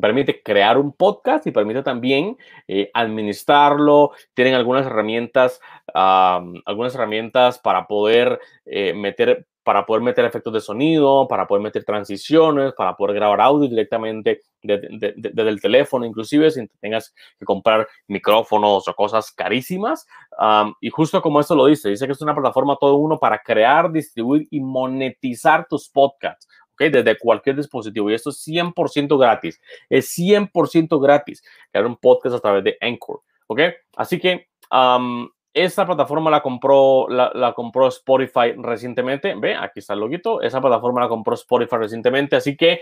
permite 0.00 0.42
crear 0.42 0.78
un 0.78 0.92
podcast 0.92 1.46
y 1.46 1.50
permite 1.50 1.82
también 1.82 2.36
eh, 2.68 2.90
administrarlo. 2.94 4.12
Tienen 4.34 4.54
algunas 4.54 4.86
herramientas, 4.86 5.60
algunas 5.94 6.94
herramientas 6.94 7.58
para 7.58 7.86
poder 7.86 8.40
eh, 8.64 8.94
meter 8.94 9.46
para 9.62 9.86
poder 9.86 10.02
meter 10.02 10.24
efectos 10.24 10.52
de 10.52 10.60
sonido, 10.60 11.26
para 11.28 11.46
poder 11.46 11.62
meter 11.62 11.84
transiciones, 11.84 12.72
para 12.74 12.96
poder 12.96 13.16
grabar 13.16 13.40
audio 13.40 13.68
directamente 13.68 14.42
desde 14.62 15.48
el 15.48 15.60
teléfono, 15.60 16.04
inclusive 16.04 16.50
sin 16.50 16.68
que 16.68 16.76
tengas 16.80 17.14
que 17.38 17.44
comprar 17.44 17.86
micrófonos 18.08 18.86
o 18.86 18.94
cosas 18.94 19.32
carísimas. 19.32 20.06
y 20.80 20.90
justo 20.90 21.20
como 21.22 21.40
esto 21.40 21.54
lo 21.54 21.66
dice, 21.66 21.88
dice 21.88 22.06
que 22.06 22.12
es 22.12 22.22
una 22.22 22.34
plataforma 22.34 22.76
todo 22.80 22.96
uno 22.96 23.18
para 23.18 23.38
crear, 23.38 23.90
distribuir 23.90 24.46
y 24.50 24.60
monetizar 24.60 25.66
tus 25.68 25.88
podcasts 25.88 26.46
desde 26.78 27.18
cualquier 27.18 27.56
dispositivo. 27.56 28.10
Y 28.10 28.14
esto 28.14 28.30
es 28.30 28.46
100% 28.46 29.18
gratis. 29.18 29.60
Es 29.88 30.16
100% 30.18 31.00
gratis 31.00 31.42
crear 31.70 31.86
un 31.86 31.96
podcast 31.96 32.36
a 32.36 32.40
través 32.40 32.64
de 32.64 32.76
Anchor. 32.80 33.20
¿ok? 33.46 33.60
Así 33.96 34.18
que 34.18 34.48
esta 35.54 35.86
plataforma 35.86 36.30
la 36.30 36.42
compró, 36.42 37.08
la, 37.08 37.52
compró 37.54 37.88
Spotify 37.88 38.52
recientemente. 38.56 39.34
Ve, 39.34 39.54
aquí 39.54 39.80
está 39.80 39.94
el 39.94 40.00
loguito. 40.00 40.40
Esa 40.40 40.60
plataforma 40.60 41.02
la 41.02 41.08
compró 41.08 41.34
Spotify 41.34 41.76
recientemente. 41.76 42.36
Así 42.36 42.56
que 42.56 42.80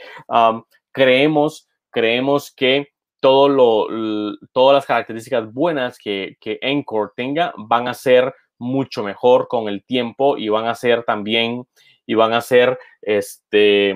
creemos, 0.93 1.69
creemos 1.91 2.53
que 2.55 2.89
todo 3.21 3.49
lo, 3.49 4.37
todas 4.53 4.75
las 4.75 4.87
características 4.87 5.53
buenas 5.53 5.99
que, 5.99 6.37
que 6.41 6.59
Anchor 6.63 7.13
tenga 7.15 7.53
van 7.57 7.89
a 7.89 7.95
ser 7.95 8.33
mucho 8.59 9.03
mejor 9.03 9.49
con 9.49 9.69
el 9.69 9.85
tiempo 9.85 10.37
y 10.37 10.49
van 10.49 10.67
a 10.67 10.75
ser 10.75 11.05
también 11.05 11.67
y 12.07 12.15
van 12.15 12.33
a 12.33 12.41
ser 12.41 12.79
este, 13.03 13.95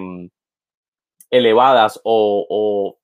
elevadas 1.30 2.00
o, 2.02 2.96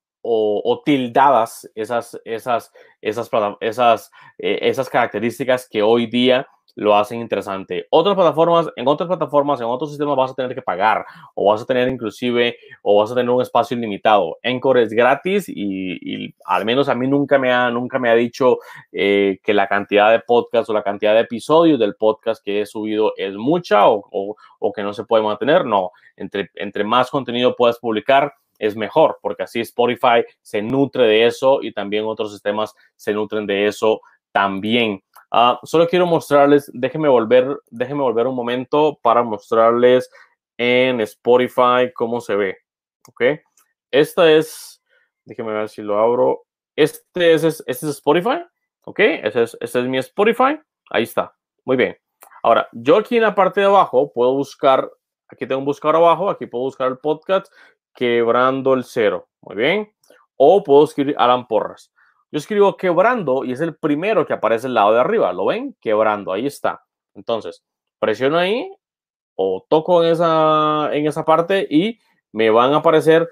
tildadas 0.85 1.69
esas, 1.75 2.19
esas, 2.25 2.71
esas, 3.01 3.29
esas, 3.59 4.11
eh, 4.37 4.59
esas 4.61 4.89
características 4.89 5.67
que 5.69 5.81
hoy 5.81 6.07
día 6.07 6.47
lo 6.75 6.95
hacen 6.95 7.19
interesante. 7.19 7.87
Otras 7.89 8.15
plataformas, 8.15 8.67
en 8.75 8.87
otras 8.87 9.07
plataformas, 9.07 9.59
en 9.59 9.67
otros 9.67 9.89
sistemas 9.89 10.15
vas 10.15 10.31
a 10.31 10.35
tener 10.35 10.55
que 10.55 10.61
pagar 10.61 11.05
o 11.35 11.51
vas 11.51 11.61
a 11.61 11.65
tener 11.65 11.87
inclusive 11.87 12.57
o 12.81 12.99
vas 12.99 13.11
a 13.11 13.15
tener 13.15 13.29
un 13.29 13.41
espacio 13.41 13.77
ilimitado. 13.77 14.37
Encore 14.43 14.81
es 14.81 14.91
gratis 14.91 15.45
y, 15.47 16.33
al 16.45 16.65
menos 16.65 16.89
a 16.89 16.95
mí 16.95 17.07
nunca 17.07 17.37
me 17.37 17.51
ha, 17.51 17.69
nunca 17.69 17.99
me 17.99 18.09
ha 18.09 18.15
dicho 18.15 18.59
eh, 18.91 19.39
que 19.43 19.53
la 19.53 19.67
cantidad 19.67 20.11
de 20.11 20.19
podcast 20.19 20.69
o 20.69 20.73
la 20.73 20.83
cantidad 20.83 21.13
de 21.13 21.21
episodios 21.21 21.79
del 21.79 21.95
podcast 21.95 22.43
que 22.43 22.61
he 22.61 22.65
subido 22.65 23.13
es 23.17 23.35
mucha 23.35 23.87
o, 23.87 24.35
que 24.75 24.83
no 24.83 24.93
se 24.93 25.03
puede 25.03 25.23
mantener. 25.23 25.65
No, 25.65 25.91
entre, 26.15 26.49
entre 26.55 26.83
más 26.83 27.09
contenido 27.09 27.55
puedas 27.55 27.79
publicar, 27.79 28.33
es 28.61 28.75
mejor, 28.75 29.17
porque 29.21 29.43
así 29.43 29.59
Spotify 29.61 30.23
se 30.41 30.61
nutre 30.61 31.05
de 31.05 31.25
eso 31.25 31.63
y 31.63 31.73
también 31.73 32.05
otros 32.05 32.31
sistemas 32.31 32.75
se 32.95 33.11
nutren 33.11 33.47
de 33.47 33.65
eso 33.65 34.01
también. 34.31 35.03
Ah, 35.31 35.59
solo 35.63 35.87
quiero 35.87 36.05
mostrarles, 36.05 36.69
déjenme 36.73 37.09
volver, 37.09 37.57
déjenme 37.71 38.03
volver 38.03 38.27
un 38.27 38.35
momento 38.35 38.99
para 39.01 39.23
mostrarles 39.23 40.11
en 40.57 41.01
Spotify 41.01 41.91
cómo 41.95 42.21
se 42.21 42.35
ve. 42.35 42.57
¿Ok? 43.07 43.23
Esta 43.89 44.31
es, 44.31 44.83
déjenme 45.25 45.53
ver 45.53 45.67
si 45.67 45.81
lo 45.81 45.97
abro. 45.97 46.43
Este 46.75 47.33
es, 47.33 47.43
este 47.43 47.71
es 47.71 47.83
Spotify. 47.83 48.45
¿Ok? 48.85 48.99
Este 48.99 49.43
es, 49.43 49.57
este 49.59 49.79
es 49.79 49.85
mi 49.85 49.97
Spotify. 49.97 50.59
Ahí 50.91 51.03
está. 51.03 51.33
Muy 51.65 51.77
bien. 51.77 51.97
Ahora, 52.43 52.67
yo 52.73 52.97
aquí 52.97 53.17
en 53.17 53.23
la 53.23 53.33
parte 53.33 53.61
de 53.61 53.65
abajo 53.65 54.11
puedo 54.13 54.33
buscar, 54.33 54.87
aquí 55.27 55.47
tengo 55.47 55.59
un 55.59 55.65
buscador 55.65 55.95
abajo, 55.95 56.29
aquí 56.29 56.45
puedo 56.45 56.65
buscar 56.65 56.89
el 56.89 56.99
podcast 56.99 57.51
Quebrando 57.93 58.73
el 58.73 58.83
Cero. 58.83 59.27
Muy 59.41 59.55
bien. 59.55 59.93
O 60.37 60.63
puedo 60.63 60.83
escribir 60.83 61.15
Alan 61.17 61.47
Porras. 61.47 61.91
Yo 62.31 62.37
escribo 62.37 62.77
quebrando 62.77 63.43
y 63.43 63.51
es 63.51 63.61
el 63.61 63.75
primero 63.75 64.25
que 64.25 64.33
aparece 64.33 64.67
al 64.67 64.73
lado 64.73 64.93
de 64.93 65.01
arriba. 65.01 65.33
¿Lo 65.33 65.45
ven? 65.45 65.75
Quebrando. 65.81 66.31
Ahí 66.31 66.45
está. 66.45 66.83
Entonces, 67.13 67.63
presiono 67.99 68.37
ahí 68.37 68.71
o 69.35 69.65
toco 69.67 70.03
en 70.03 70.11
esa, 70.11 70.89
en 70.93 71.07
esa 71.07 71.25
parte 71.25 71.67
y 71.69 71.99
me 72.31 72.49
van 72.49 72.73
a 72.73 72.77
aparecer, 72.77 73.29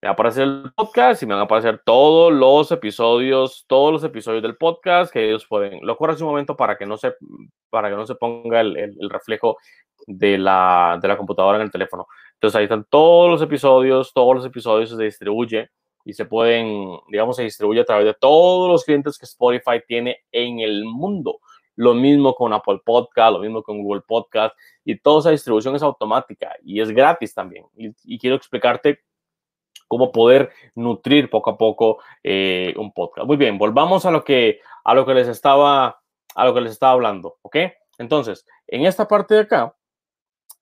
me 0.00 0.08
va 0.08 0.12
aparecer 0.12 0.44
el 0.44 0.72
podcast 0.74 1.22
y 1.22 1.26
me 1.26 1.34
van 1.34 1.42
a 1.42 1.44
aparecer 1.44 1.82
todos 1.84 2.32
los 2.32 2.70
episodios, 2.72 3.64
todos 3.66 3.92
los 3.92 4.04
episodios 4.04 4.42
del 4.42 4.56
podcast 4.56 5.12
que 5.12 5.26
ellos 5.26 5.46
pueden. 5.46 5.80
Lo 5.82 5.96
corro 5.96 6.12
hace 6.14 6.22
un 6.22 6.30
momento 6.30 6.56
para 6.56 6.78
que 6.78 6.86
no 6.86 6.96
se, 6.96 7.14
para 7.70 7.90
que 7.90 7.96
no 7.96 8.06
se 8.06 8.14
ponga 8.14 8.60
el, 8.60 8.76
el 8.76 9.10
reflejo 9.10 9.58
de 10.06 10.38
la, 10.38 10.98
de 11.00 11.08
la 11.08 11.16
computadora 11.16 11.58
en 11.58 11.64
el 11.64 11.70
teléfono. 11.70 12.06
Entonces 12.36 12.56
ahí 12.56 12.64
están 12.64 12.86
todos 12.90 13.30
los 13.30 13.42
episodios, 13.42 14.12
todos 14.12 14.36
los 14.36 14.46
episodios 14.46 14.90
se 14.90 15.02
distribuye 15.02 15.70
y 16.04 16.12
se 16.12 16.26
pueden, 16.26 16.98
digamos, 17.08 17.36
se 17.36 17.42
distribuye 17.42 17.80
a 17.80 17.84
través 17.84 18.06
de 18.06 18.14
todos 18.14 18.70
los 18.70 18.84
clientes 18.84 19.18
que 19.18 19.24
Spotify 19.24 19.82
tiene 19.86 20.20
en 20.30 20.60
el 20.60 20.84
mundo. 20.84 21.40
Lo 21.74 21.94
mismo 21.94 22.34
con 22.34 22.52
Apple 22.52 22.80
Podcast, 22.84 23.32
lo 23.32 23.38
mismo 23.40 23.62
con 23.62 23.82
Google 23.82 24.02
Podcast 24.06 24.54
y 24.84 24.98
toda 24.98 25.20
esa 25.20 25.30
distribución 25.30 25.74
es 25.74 25.82
automática 25.82 26.54
y 26.62 26.80
es 26.80 26.90
gratis 26.90 27.34
también. 27.34 27.64
Y, 27.74 28.18
quiero 28.18 28.36
explicarte 28.36 29.00
cómo 29.88 30.12
poder 30.12 30.50
nutrir 30.74 31.28
poco 31.30 31.50
a 31.50 31.58
poco 31.58 31.98
eh, 32.22 32.74
un 32.76 32.92
podcast. 32.92 33.26
Muy 33.26 33.36
bien, 33.36 33.58
volvamos 33.58 34.06
a 34.06 34.10
lo 34.10 34.24
que 34.24 34.60
a 34.84 34.94
lo 34.94 35.04
que 35.06 35.14
les 35.14 35.28
estaba 35.28 36.00
a 36.34 36.44
lo 36.44 36.54
que 36.54 36.60
les 36.60 36.72
estaba 36.72 36.92
hablando, 36.92 37.38
¿ok? 37.42 37.56
Entonces, 37.98 38.46
en 38.66 38.84
esta 38.84 39.08
parte 39.08 39.34
de 39.34 39.40
acá, 39.40 39.74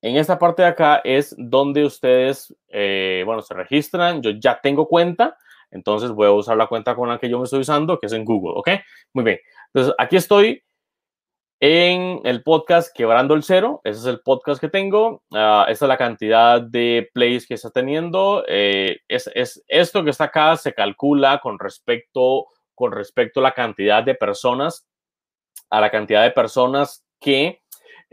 en 0.04 0.18
esta 0.18 0.38
parte 0.38 0.60
de 0.60 0.68
acá 0.68 1.00
es 1.02 1.34
donde 1.38 1.82
ustedes, 1.82 2.54
eh, 2.68 3.22
bueno, 3.24 3.40
se 3.40 3.54
registran. 3.54 4.20
Yo 4.20 4.32
ya 4.32 4.60
tengo 4.60 4.86
cuenta, 4.86 5.38
entonces 5.70 6.10
voy 6.10 6.26
a 6.26 6.32
usar 6.32 6.58
la 6.58 6.66
cuenta 6.66 6.94
con 6.94 7.08
la 7.08 7.18
que 7.18 7.30
yo 7.30 7.38
me 7.38 7.44
estoy 7.44 7.60
usando, 7.60 7.98
que 7.98 8.04
es 8.04 8.12
en 8.12 8.26
Google, 8.26 8.52
¿ok? 8.54 8.68
Muy 9.14 9.24
bien. 9.24 9.38
Entonces, 9.72 9.94
aquí 9.96 10.16
estoy 10.16 10.62
en 11.58 12.20
el 12.24 12.42
podcast 12.42 12.94
Quebrando 12.94 13.32
el 13.32 13.42
Cero. 13.44 13.80
Ese 13.82 14.00
es 14.00 14.04
el 14.04 14.20
podcast 14.20 14.60
que 14.60 14.68
tengo. 14.68 15.22
Uh, 15.30 15.64
esta 15.68 15.86
es 15.86 15.88
la 15.88 15.96
cantidad 15.96 16.60
de 16.60 17.08
plays 17.14 17.46
que 17.46 17.54
está 17.54 17.70
teniendo. 17.70 18.44
Eh, 18.46 18.98
es, 19.08 19.30
es, 19.34 19.64
esto 19.68 20.04
que 20.04 20.10
está 20.10 20.24
acá 20.24 20.54
se 20.58 20.74
calcula 20.74 21.40
con 21.42 21.58
respecto, 21.58 22.44
con 22.74 22.92
respecto 22.92 23.40
a 23.40 23.44
la 23.44 23.54
cantidad 23.54 24.02
de 24.02 24.14
personas, 24.14 24.86
a 25.70 25.80
la 25.80 25.90
cantidad 25.90 26.24
de 26.24 26.30
personas 26.32 27.06
que 27.18 27.62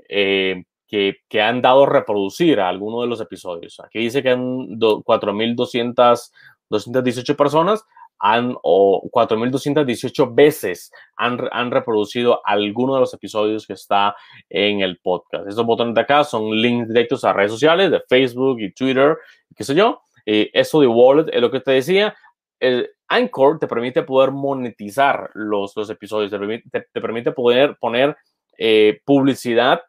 eh, 0.07 0.63
que, 0.91 1.41
han 1.41 1.61
dado 1.61 1.85
reproducir 1.85 2.59
a 2.59 2.67
alguno 2.67 3.01
de 3.01 3.07
los 3.07 3.21
episodios. 3.21 3.79
Aquí 3.79 3.99
dice 3.99 4.21
que 4.21 4.31
han 4.31 4.77
4.218 4.77 7.35
personas 7.37 7.85
han, 8.19 8.55
o 8.61 9.09
4.218 9.11 10.35
veces 10.35 10.91
han, 11.15 11.39
han, 11.51 11.71
reproducido 11.71 12.41
alguno 12.45 12.95
de 12.95 12.99
los 12.99 13.13
episodios 13.13 13.65
que 13.65 13.71
está 13.73 14.15
en 14.49 14.81
el 14.81 14.99
podcast. 14.99 15.47
Estos 15.47 15.65
botones 15.65 15.95
de 15.95 16.01
acá 16.01 16.23
son 16.23 16.51
links 16.51 16.89
directos 16.89 17.23
a 17.23 17.33
redes 17.33 17.51
sociales 17.51 17.89
de 17.89 18.01
Facebook 18.07 18.59
y 18.59 18.71
Twitter, 18.73 19.17
qué 19.55 19.63
sé 19.63 19.73
yo. 19.73 20.01
Eh, 20.25 20.51
eso 20.53 20.81
de 20.81 20.87
Wallet 20.87 21.33
es 21.33 21.41
lo 21.41 21.49
que 21.49 21.61
te 21.61 21.71
decía. 21.71 22.15
El 22.59 22.91
Anchor 23.07 23.57
te 23.57 23.67
permite 23.67 24.03
poder 24.03 24.29
monetizar 24.31 25.31
los, 25.33 25.75
los 25.75 25.89
episodios, 25.89 26.29
te 26.29 26.37
permite, 26.37 26.69
te, 26.69 27.01
permite 27.01 27.31
poder 27.31 27.75
poner 27.79 28.15
eh, 28.57 29.01
publicidad 29.03 29.81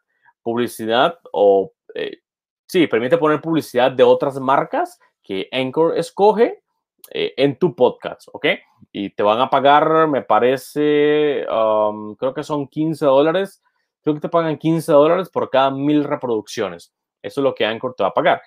publicidad 0.43 1.17
o, 1.31 1.71
eh, 1.95 2.19
sí, 2.67 2.87
permite 2.87 3.17
poner 3.17 3.41
publicidad 3.41 3.91
de 3.91 4.03
otras 4.03 4.39
marcas 4.39 4.99
que 5.23 5.47
Anchor 5.51 5.97
escoge 5.97 6.63
eh, 7.11 7.33
en 7.37 7.57
tu 7.57 7.75
podcast, 7.75 8.27
¿ok? 8.31 8.47
Y 8.91 9.09
te 9.11 9.23
van 9.23 9.39
a 9.41 9.49
pagar, 9.49 10.07
me 10.07 10.21
parece, 10.21 11.45
um, 11.49 12.15
creo 12.15 12.33
que 12.33 12.43
son 12.43 12.67
15 12.67 13.05
dólares, 13.05 13.61
creo 14.01 14.15
que 14.15 14.21
te 14.21 14.29
pagan 14.29 14.57
15 14.57 14.91
dólares 14.91 15.29
por 15.29 15.49
cada 15.49 15.71
mil 15.71 16.03
reproducciones. 16.03 16.93
Eso 17.21 17.41
es 17.41 17.43
lo 17.43 17.55
que 17.55 17.65
Anchor 17.65 17.95
te 17.95 18.03
va 18.03 18.09
a 18.09 18.13
pagar. 18.13 18.41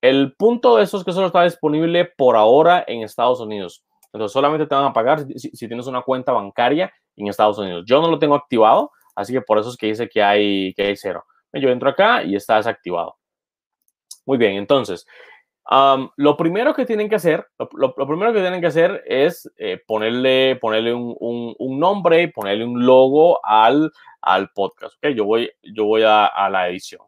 El 0.00 0.34
punto 0.36 0.76
de 0.76 0.84
eso 0.84 0.98
es 0.98 1.04
que 1.04 1.12
solo 1.12 1.28
está 1.28 1.42
disponible 1.42 2.04
por 2.04 2.36
ahora 2.36 2.84
en 2.86 3.02
Estados 3.02 3.40
Unidos. 3.40 3.84
Entonces 4.12 4.32
solamente 4.32 4.66
te 4.66 4.74
van 4.74 4.84
a 4.84 4.92
pagar 4.92 5.26
si, 5.26 5.50
si, 5.50 5.68
tienes 5.68 5.86
una 5.86 6.02
cuenta 6.02 6.32
bancaria 6.32 6.92
en 7.16 7.28
Estados 7.28 7.58
Unidos. 7.58 7.84
Yo 7.86 8.00
no 8.00 8.08
lo 8.08 8.18
tengo 8.18 8.34
activado, 8.34 8.90
así 9.14 9.32
que 9.32 9.40
por 9.40 9.58
eso 9.58 9.70
es 9.70 9.76
que 9.76 9.88
dice 9.88 10.08
que 10.08 10.22
hay, 10.22 10.72
que 10.74 10.84
hay 10.84 10.96
cero. 10.96 11.24
Yo 11.60 11.70
entro 11.70 11.90
acá 11.90 12.22
y 12.22 12.36
está 12.36 12.56
desactivado. 12.56 13.16
Muy 14.24 14.38
bien, 14.38 14.56
entonces, 14.56 15.06
lo 16.16 16.36
primero 16.36 16.74
que 16.74 16.86
tienen 16.86 17.08
que 17.08 17.16
hacer, 17.16 17.46
lo, 17.72 17.94
primero 17.94 18.32
que 18.32 18.40
tienen 18.40 18.60
que 18.60 18.68
hacer 18.68 19.02
es 19.06 19.50
eh, 19.56 19.80
ponerle, 19.86 20.56
ponerle 20.56 20.94
un, 20.94 21.54
un, 21.58 21.78
nombre, 21.78 22.28
ponerle 22.28 22.64
un 22.64 22.84
logo 22.84 23.44
al, 23.44 23.92
al 24.20 24.50
podcast. 24.50 24.94
Yo 25.14 25.24
voy, 25.24 25.50
yo 25.62 25.84
voy 25.84 26.02
a, 26.02 26.26
a, 26.26 26.48
la 26.50 26.68
edición. 26.68 27.02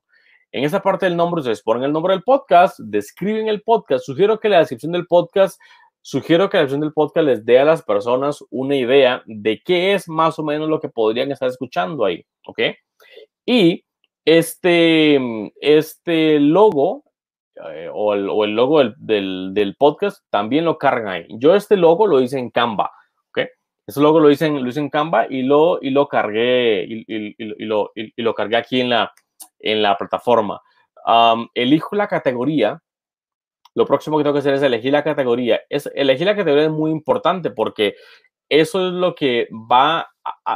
En 0.51 0.65
esa 0.65 0.83
parte 0.83 1.07
del 1.07 1.17
nombre, 1.17 1.41
ustedes 1.41 1.63
ponen 1.63 1.85
el 1.85 1.93
nombre 1.93 2.15
del 2.15 2.23
podcast, 2.23 2.79
describen 2.81 3.49
el 3.49 3.63
podcast. 3.63 4.05
Sugiero 4.05 4.41
que 4.41 4.49
la 4.49 4.59
descripción 4.59 4.93
del 4.93 5.07
podcast, 5.07 5.61
sugiero 6.01 6.49
que 6.49 6.57
la 6.57 6.63
descripción 6.63 6.81
del 6.81 6.93
podcast 6.93 7.27
les 7.27 7.45
dé 7.45 7.59
a 7.61 7.65
las 7.65 7.83
personas 7.83 8.43
una 8.51 8.75
idea 8.75 9.23
de 9.27 9.61
qué 9.63 9.95
es 9.95 10.09
más 10.09 10.39
o 10.39 10.43
menos 10.43 10.69
lo 10.69 10.81
que 10.81 10.89
podrían 10.89 11.31
estar 11.31 11.49
escuchando 11.49 12.05
ahí. 12.05 12.25
¿Ok? 12.47 12.61
Y 13.45 13.85
este, 14.37 15.19
este 15.61 16.39
logo 16.39 17.05
eh, 17.73 17.89
o, 17.91 18.13
el, 18.13 18.55
logo 18.55 18.85
del, 18.99 19.55
del, 19.55 19.75
podcast 19.77 20.23
también 20.29 20.67
lo 20.67 20.77
cargan 20.77 21.09
ahí. 21.09 21.27
Yo 21.31 21.55
este 21.55 21.79
logo 21.79 22.07
lo 22.07 22.21
hice 22.21 22.39
en 22.39 22.51
Canva, 22.51 22.93
¿ok? 23.31 23.39
Este 23.87 24.01
logo 24.03 24.21
lo 24.21 24.31
hice 24.31 24.47
en, 24.47 24.63
lo 24.63 24.69
hice 24.69 24.81
en 24.81 24.91
Canva 24.91 25.27
y 25.31 25.43
lo, 25.43 25.79
y 25.81 25.91
lo 25.91 26.09
cargué 26.09 26.85
y, 26.87 27.05
y, 27.09 27.65
lo, 27.65 28.35
cargué 28.35 28.57
aquí 28.57 28.83
en 28.83 28.91
la, 28.91 29.13
en 29.61 29.81
la 29.81 29.97
plataforma. 29.97 30.61
Elijo 31.55 31.97
la 31.97 32.07
categoría. 32.07 32.83
Lo 33.75 33.87
próximo 33.87 34.19
que 34.19 34.25
tengo 34.25 34.35
que 34.35 34.41
hacer 34.41 34.55
es 34.55 34.63
elegir 34.63 34.93
la 34.93 35.05
categoría. 35.05 35.63
Es, 35.71 35.91
elegir 35.95 36.27
la 36.27 36.37
categoría 36.37 36.67
es 36.67 36.71
muy 36.71 36.91
importante 36.91 37.51
porque 37.51 37.95
eso 38.51 38.89
es 38.89 38.93
lo 38.93 39.15
que 39.15 39.49
va 39.51 40.07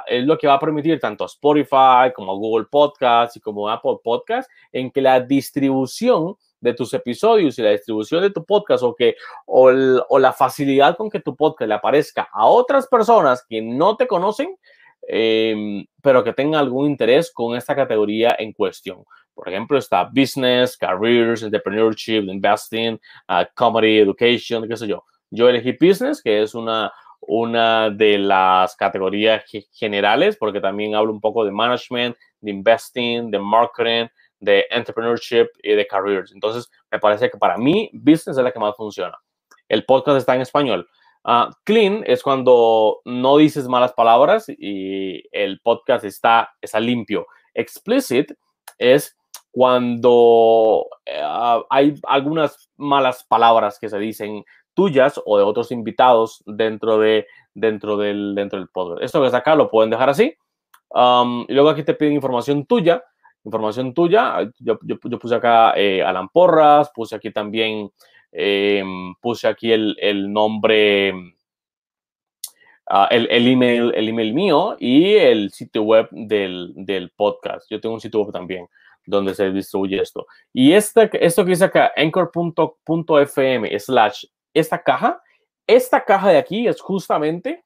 es 0.06 0.24
lo 0.24 0.38
que 0.38 0.46
va 0.46 0.54
a 0.54 0.60
permitir 0.60 0.98
tanto 1.00 1.24
Spotify 1.26 2.12
como 2.14 2.36
Google 2.36 2.66
Podcast 2.70 3.36
y 3.36 3.40
como 3.40 3.68
Apple 3.68 3.96
Podcast 4.02 4.50
en 4.72 4.90
que 4.90 5.00
la 5.00 5.20
distribución 5.20 6.36
de 6.60 6.74
tus 6.74 6.94
episodios 6.94 7.58
y 7.58 7.62
la 7.62 7.70
distribución 7.70 8.22
de 8.22 8.30
tu 8.30 8.44
podcast 8.44 8.84
o 8.84 8.94
que 8.94 9.16
o, 9.46 9.70
la 9.72 10.32
facilidad 10.32 10.96
con 10.96 11.10
que 11.10 11.20
tu 11.20 11.34
podcast 11.34 11.68
le 11.68 11.74
aparezca 11.74 12.28
a 12.32 12.46
otras 12.46 12.86
personas 12.86 13.44
que 13.48 13.60
no 13.60 13.96
te 13.96 14.06
conocen 14.06 14.56
eh, 15.08 15.84
pero 16.00 16.22
que 16.22 16.32
tengan 16.32 16.60
algún 16.60 16.86
interés 16.86 17.32
con 17.32 17.56
esta 17.56 17.74
categoría 17.74 18.36
en 18.38 18.52
cuestión. 18.52 19.04
Por 19.34 19.48
ejemplo, 19.48 19.78
está 19.78 20.04
business, 20.04 20.76
careers, 20.76 21.42
entrepreneurship, 21.42 22.22
investing, 22.28 23.00
uh, 23.28 23.44
comedy, 23.54 23.98
education, 23.98 24.68
qué 24.68 24.76
sé 24.76 24.86
yo. 24.86 25.04
Yo 25.30 25.48
elegí 25.48 25.72
business, 25.80 26.22
que 26.22 26.42
es 26.42 26.54
una, 26.54 26.92
una 27.22 27.90
de 27.90 28.18
las 28.18 28.76
categorías 28.76 29.44
generales, 29.72 30.36
porque 30.36 30.60
también 30.60 30.94
hablo 30.94 31.12
un 31.12 31.20
poco 31.20 31.44
de 31.44 31.52
management, 31.52 32.16
de 32.40 32.50
investing, 32.50 33.30
de 33.30 33.38
marketing, 33.38 34.08
de 34.40 34.66
entrepreneurship 34.70 35.46
y 35.62 35.74
de 35.74 35.86
careers. 35.86 36.32
Entonces, 36.32 36.70
me 36.90 36.98
parece 36.98 37.30
que 37.30 37.38
para 37.38 37.56
mí, 37.56 37.90
business 37.92 38.36
es 38.36 38.44
la 38.44 38.52
que 38.52 38.58
más 38.58 38.76
funciona. 38.76 39.16
El 39.68 39.84
podcast 39.84 40.18
está 40.18 40.34
en 40.34 40.42
español. 40.42 40.88
Uh, 41.24 41.52
clean 41.62 42.02
es 42.04 42.20
cuando 42.20 43.00
no 43.04 43.36
dices 43.36 43.68
malas 43.68 43.92
palabras 43.92 44.46
y 44.48 45.22
el 45.30 45.60
podcast 45.60 46.04
está, 46.04 46.50
está 46.60 46.80
limpio. 46.80 47.26
Explicit 47.54 48.32
es 48.76 49.16
cuando 49.52 50.82
uh, 50.82 51.62
hay 51.70 51.94
algunas 52.08 52.70
malas 52.76 53.24
palabras 53.24 53.78
que 53.78 53.88
se 53.88 53.98
dicen 53.98 54.44
tuyas 54.74 55.20
o 55.24 55.38
de 55.38 55.44
otros 55.44 55.72
invitados 55.72 56.42
dentro, 56.46 56.98
de, 56.98 57.26
dentro, 57.54 57.96
del, 57.96 58.34
dentro 58.34 58.58
del 58.58 58.68
podcast. 58.68 59.02
Esto 59.02 59.20
que 59.20 59.26
está 59.26 59.38
acá 59.38 59.54
lo 59.54 59.70
pueden 59.70 59.90
dejar 59.90 60.10
así. 60.10 60.34
Um, 60.88 61.46
y 61.48 61.54
luego 61.54 61.70
aquí 61.70 61.82
te 61.82 61.94
piden 61.94 62.14
información 62.14 62.66
tuya 62.66 63.02
información 63.44 63.94
tuya. 63.94 64.50
Yo, 64.58 64.78
yo, 64.82 64.98
puse 65.18 65.34
acá 65.34 65.74
eh, 65.76 66.02
Alan 66.02 66.28
Porras, 66.28 66.90
puse 66.94 67.16
aquí 67.16 67.30
también, 67.30 67.90
eh, 68.32 68.84
puse 69.20 69.48
aquí 69.48 69.72
el, 69.72 69.96
el 70.00 70.32
nombre, 70.32 71.12
uh, 72.90 73.06
el, 73.10 73.28
el, 73.30 73.48
email, 73.48 73.92
el 73.94 74.08
email 74.08 74.34
mío 74.34 74.76
y 74.78 75.14
el 75.14 75.50
sitio 75.50 75.82
web 75.82 76.08
del, 76.10 76.72
del, 76.76 77.10
podcast. 77.10 77.68
Yo 77.70 77.80
tengo 77.80 77.94
un 77.94 78.00
sitio 78.00 78.20
web 78.20 78.32
también 78.32 78.66
donde 79.04 79.34
se 79.34 79.50
distribuye 79.50 80.00
esto. 80.00 80.26
Y 80.52 80.72
esta, 80.72 81.04
esto 81.04 81.44
que 81.44 81.50
dice 81.50 81.64
acá, 81.64 81.92
anchor.fm 81.96 83.78
slash 83.80 84.24
esta 84.54 84.82
caja, 84.82 85.22
esta 85.66 86.04
caja 86.04 86.30
de 86.30 86.38
aquí 86.38 86.66
es 86.66 86.80
justamente 86.80 87.64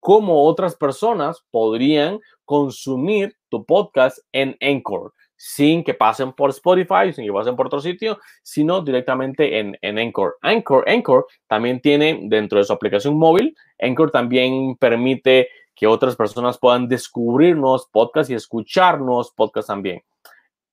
cómo 0.00 0.44
otras 0.44 0.76
personas 0.76 1.44
podrían 1.50 2.20
consumir 2.44 3.36
tu 3.48 3.64
podcast 3.64 4.18
en 4.32 4.56
Anchor 4.60 5.12
sin 5.38 5.84
que 5.84 5.94
pasen 5.94 6.32
por 6.32 6.50
Spotify, 6.50 7.12
sin 7.12 7.24
que 7.24 7.32
pasen 7.32 7.54
por 7.54 7.66
otro 7.66 7.80
sitio, 7.80 8.18
sino 8.42 8.82
directamente 8.82 9.60
en, 9.60 9.78
en 9.80 9.98
Anchor. 9.98 10.36
Anchor. 10.42 10.84
Anchor 10.88 11.26
también 11.46 11.80
tiene 11.80 12.18
dentro 12.24 12.58
de 12.58 12.64
su 12.64 12.72
aplicación 12.72 13.16
móvil, 13.16 13.56
Anchor 13.80 14.10
también 14.10 14.76
permite 14.76 15.48
que 15.76 15.86
otras 15.86 16.16
personas 16.16 16.58
puedan 16.58 16.88
descubrir 16.88 17.56
nuevos 17.56 17.88
podcasts 17.92 18.30
y 18.30 18.34
escuchar 18.34 19.00
nuevos 19.00 19.30
podcasts 19.30 19.68
también. 19.68 20.02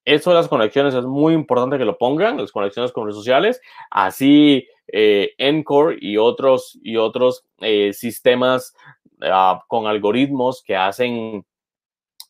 Eso 0.05 0.29
de 0.29 0.35
las 0.35 0.47
conexiones 0.47 0.93
es 0.93 1.03
muy 1.03 1.33
importante 1.33 1.79
que 1.79 1.85
lo 1.85 1.97
pongan, 1.97 2.37
las 2.37 2.51
conexiones 2.51 2.91
con 2.91 3.05
redes 3.05 3.15
sociales. 3.15 3.59
Así, 3.89 4.67
eh, 4.87 5.33
Encore 5.39 5.97
y 5.99 6.17
otros, 6.17 6.77
y 6.83 6.97
otros 6.97 7.43
eh, 7.59 7.91
sistemas 7.91 8.75
uh, 9.21 9.57
con 9.67 9.87
algoritmos 9.87 10.61
que 10.63 10.75
hacen 10.75 11.43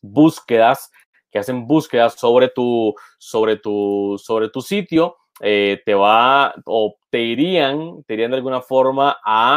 búsquedas, 0.00 0.90
que 1.30 1.38
hacen 1.38 1.66
búsquedas 1.66 2.14
sobre 2.14 2.48
tu, 2.48 2.94
sobre 3.18 3.56
tu, 3.56 4.18
sobre 4.22 4.48
tu 4.48 4.62
sitio, 4.62 5.16
eh, 5.40 5.82
te 5.84 5.92
va 5.92 6.54
o 6.64 6.96
te 7.10 7.20
irían, 7.20 8.02
te 8.04 8.14
irían 8.14 8.30
de 8.30 8.38
alguna 8.38 8.62
forma 8.62 9.18
a, 9.22 9.56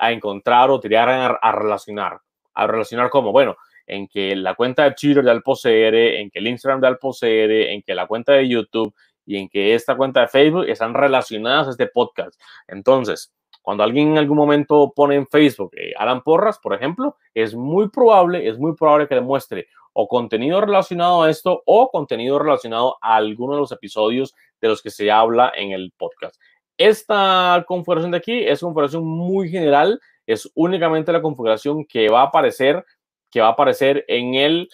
a 0.00 0.12
encontrar 0.12 0.70
o 0.70 0.80
te 0.80 0.88
irían 0.88 1.10
a, 1.10 1.26
a, 1.26 1.52
relacionar. 1.52 2.18
A 2.54 2.66
relacionar 2.66 3.10
como, 3.10 3.32
bueno, 3.32 3.54
en 3.88 4.06
que 4.06 4.36
la 4.36 4.54
cuenta 4.54 4.84
de 4.84 4.92
Twitter 4.92 5.24
de 5.24 5.30
AlpoCR, 5.30 5.94
en 5.94 6.30
que 6.30 6.38
el 6.38 6.46
Instagram 6.46 6.80
de 6.80 6.86
AlpoCR, 6.88 7.50
en 7.50 7.82
que 7.82 7.94
la 7.94 8.06
cuenta 8.06 8.34
de 8.34 8.48
YouTube 8.48 8.94
y 9.26 9.36
en 9.36 9.48
que 9.48 9.74
esta 9.74 9.96
cuenta 9.96 10.20
de 10.20 10.28
Facebook 10.28 10.66
están 10.68 10.94
relacionadas 10.94 11.68
a 11.68 11.70
este 11.70 11.86
podcast. 11.86 12.40
Entonces, 12.66 13.32
cuando 13.62 13.82
alguien 13.82 14.12
en 14.12 14.18
algún 14.18 14.36
momento 14.36 14.92
pone 14.94 15.16
en 15.16 15.26
Facebook 15.26 15.72
eh, 15.76 15.92
Alan 15.98 16.22
Porras, 16.22 16.58
por 16.58 16.74
ejemplo, 16.74 17.16
es 17.34 17.54
muy 17.54 17.88
probable, 17.88 18.48
es 18.48 18.58
muy 18.58 18.74
probable 18.74 19.08
que 19.08 19.14
le 19.14 19.20
muestre 19.20 19.66
o 19.92 20.06
contenido 20.06 20.60
relacionado 20.60 21.22
a 21.22 21.30
esto 21.30 21.62
o 21.66 21.90
contenido 21.90 22.38
relacionado 22.38 22.96
a 23.02 23.16
alguno 23.16 23.54
de 23.54 23.60
los 23.60 23.72
episodios 23.72 24.34
de 24.60 24.68
los 24.68 24.80
que 24.80 24.90
se 24.90 25.10
habla 25.10 25.52
en 25.54 25.72
el 25.72 25.92
podcast. 25.96 26.40
Esta 26.78 27.64
configuración 27.66 28.12
de 28.12 28.18
aquí 28.18 28.38
es 28.38 28.62
una 28.62 28.68
configuración 28.68 29.04
muy 29.04 29.50
general, 29.50 30.00
es 30.26 30.50
únicamente 30.54 31.12
la 31.12 31.20
configuración 31.20 31.84
que 31.84 32.08
va 32.08 32.20
a 32.20 32.26
aparecer, 32.26 32.84
que 33.30 33.40
va 33.40 33.48
a 33.48 33.52
aparecer 33.52 34.04
en 34.08 34.34
el, 34.34 34.68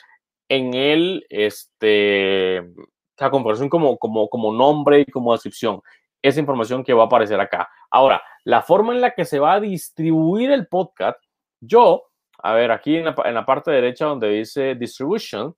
en 0.49 0.75
el, 0.75 1.27
este, 1.29 2.63
la 3.19 3.31
configuración 3.31 3.69
como, 3.69 3.97
como, 3.99 4.29
como 4.29 4.53
nombre 4.53 5.01
y 5.01 5.11
como 5.11 5.33
descripción 5.33 5.81
esa 6.25 6.41
información 6.41 6.83
que 6.83 6.95
va 6.95 7.03
a 7.03 7.07
aparecer 7.07 7.39
acá. 7.39 7.69
Ahora, 7.91 8.23
la 8.45 8.63
forma 8.63 8.95
en 8.95 9.03
la 9.03 9.11
que 9.11 9.27
se 9.27 9.39
va 9.39 9.55
a 9.55 9.61
distribuir 9.61 10.51
el 10.51 10.67
podcast, 10.69 11.23
yo, 11.61 12.05
a 12.39 12.55
ver, 12.55 12.71
aquí 12.71 12.97
en 12.97 13.05
la, 13.05 13.45
parte 13.45 13.71
derecha 13.71 14.07
donde 14.07 14.31
dice 14.31 14.75
distribution, 14.75 15.55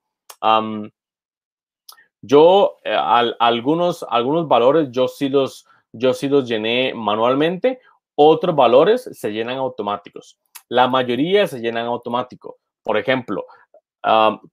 yo 2.21 2.77
eh, 2.83 2.97
algunos, 3.39 4.05
algunos 4.09 4.49
valores 4.49 4.89
yo 4.91 5.07
sí, 5.07 5.29
los, 5.29 5.67
yo 5.93 6.13
sí 6.13 6.29
los 6.29 6.49
llené 6.49 6.93
manualmente, 6.95 7.81
otros 8.17 8.57
valores 8.57 9.09
se 9.13 9.31
llenan 9.31 9.59
automáticos. 9.59 10.37
La 10.69 10.89
mayoría 10.89 11.47
se 11.47 11.61
llenan 11.61 11.87
automático. 11.87 12.59
Por 12.87 12.97
ejemplo, 12.99 13.45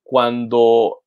cuando 0.02 1.04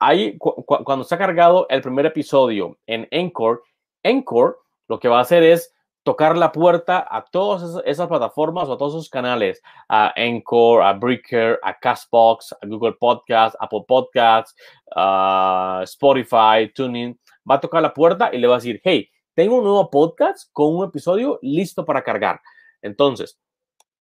hay, 0.00 0.36
ha 0.36 1.16
cargado 1.16 1.68
el 1.70 1.80
primer 1.80 2.06
episodio 2.06 2.76
en 2.86 3.06
Encore, 3.12 3.60
Encore 4.02 4.56
lo 4.88 4.98
que 4.98 5.06
va 5.06 5.18
a 5.18 5.22
hacer 5.22 5.44
es 5.44 5.72
tocar 6.02 6.36
la 6.36 6.50
puerta 6.50 7.06
a 7.08 7.24
todas 7.24 7.80
esas, 7.84 8.08
plataformas 8.08 8.68
o 8.68 8.72
a 8.72 8.78
todos 8.78 8.94
esos 8.94 9.08
canales, 9.08 9.62
a 9.88 10.12
Encore, 10.16 10.84
a 10.84 10.92
Breaker, 10.92 11.60
a 11.62 11.78
Castbox, 11.78 12.52
a 12.60 12.66
Google 12.66 12.96
Podcast, 12.98 13.54
Apple 13.60 13.84
Podcasts, 13.86 14.56
a 14.96 15.82
Spotify, 15.84 16.72
Tuning. 16.74 17.16
Va 17.48 17.54
a 17.54 17.60
tocar 17.60 17.80
la 17.80 17.94
puerta 17.94 18.30
y 18.32 18.38
le 18.38 18.48
va 18.48 18.54
a 18.54 18.58
decir, 18.58 18.80
hey, 18.82 19.08
tengo 19.34 19.58
un 19.58 19.62
nuevo 19.62 19.88
podcast 19.88 20.50
con 20.52 20.74
un 20.74 20.88
episodio 20.88 21.38
listo 21.42 21.84
para 21.84 22.02
cargar. 22.02 22.40
Entonces, 22.82 23.38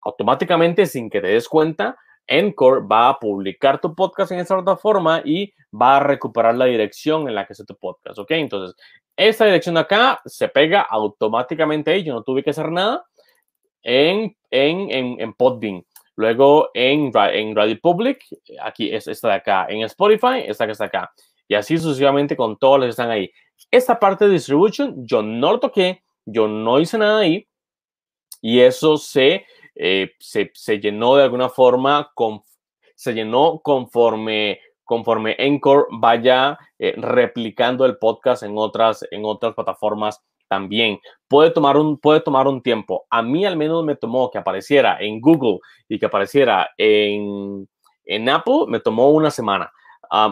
automáticamente, 0.02 0.88
sin 0.88 1.12
que 1.12 1.22
te 1.22 1.28
des 1.28 1.48
cuenta, 1.48 1.96
Encore 2.28 2.82
va 2.82 3.10
a 3.10 3.20
publicar 3.20 3.80
tu 3.80 3.94
podcast 3.94 4.32
en 4.32 4.40
esa 4.40 4.56
plataforma 4.56 5.22
y 5.24 5.54
va 5.74 5.98
a 5.98 6.00
recuperar 6.00 6.56
la 6.56 6.66
dirección 6.66 7.28
en 7.28 7.36
la 7.36 7.46
que 7.46 7.54
está 7.54 7.66
tu 7.66 7.76
podcast, 7.76 8.18
¿ok? 8.20 8.32
Entonces, 8.32 8.76
esta 9.16 9.46
dirección 9.46 9.76
de 9.76 9.82
acá 9.82 10.22
se 10.26 10.50
pega 10.50 10.82
automáticamente 10.82 11.92
ahí, 11.92 12.04
yo 12.04 12.14
no 12.14 12.24
tuve 12.24 12.44
que 12.44 12.50
hacer 12.50 12.72
nada. 12.72 13.06
en, 13.84 14.36
en, 14.50 15.22
en, 15.22 15.34
Podbean, 15.34 15.86
luego 16.16 16.70
en, 16.74 17.12
en 17.16 17.56
Radio 17.56 17.80
Public, 17.82 18.26
aquí 18.62 18.94
es 18.94 19.08
esta 19.08 19.30
de 19.30 19.34
acá, 19.36 19.68
en 19.70 19.84
Spotify, 19.84 20.44
esta 20.46 20.66
que 20.66 20.72
está 20.72 20.86
acá, 20.86 21.12
y 21.48 21.56
así 21.56 21.78
sucesivamente 21.78 22.36
con 22.36 22.58
todos 22.58 22.80
los 22.80 22.88
que 22.88 22.90
están 22.92 23.12
ahí. 23.12 23.32
Esta 23.70 24.00
parte 24.00 24.26
de 24.26 24.32
distribution 24.32 25.06
yo 25.06 25.22
no 25.22 25.54
lo 25.54 25.60
toqué, 25.60 26.04
yo 26.26 26.48
no 26.48 26.80
hice 26.80 26.98
nada 26.98 27.20
ahí, 27.20 27.48
y 28.42 28.60
eso 28.60 28.98
se, 28.98 29.46
eh, 29.76 30.12
se, 30.20 30.52
se, 30.54 30.80
llenó 30.80 31.16
de 31.16 31.24
alguna 31.24 31.50
forma, 31.50 32.12
con, 32.16 32.42
se 32.96 33.14
llenó 33.14 33.60
conforme 33.62 34.60
conforme 34.86 35.36
Encore 35.40 35.86
vaya 35.92 36.58
eh, 36.80 36.94
replicando 36.96 37.86
el 37.86 37.98
podcast 37.98 38.44
en 38.44 38.54
otras, 38.56 39.06
en 39.12 39.26
otras 39.26 39.54
plataformas 39.54 40.24
también. 40.48 41.00
Puede 41.28 41.50
tomar, 41.50 41.76
un, 41.76 41.98
puede 41.98 42.22
tomar 42.22 42.48
un 42.48 42.62
tiempo. 42.62 43.06
A 43.10 43.22
mí 43.22 43.46
al 43.46 43.58
menos 43.58 43.84
me 43.84 43.96
tomó 43.96 44.32
que 44.32 44.38
apareciera 44.38 44.98
en 45.02 45.20
Google 45.20 45.60
y 45.90 46.00
que 46.00 46.06
apareciera 46.06 46.70
en, 46.78 47.68
en 48.06 48.30
Apple, 48.30 48.66
me 48.68 48.80
tomó 48.80 49.10
una 49.10 49.32
semana. 49.32 49.72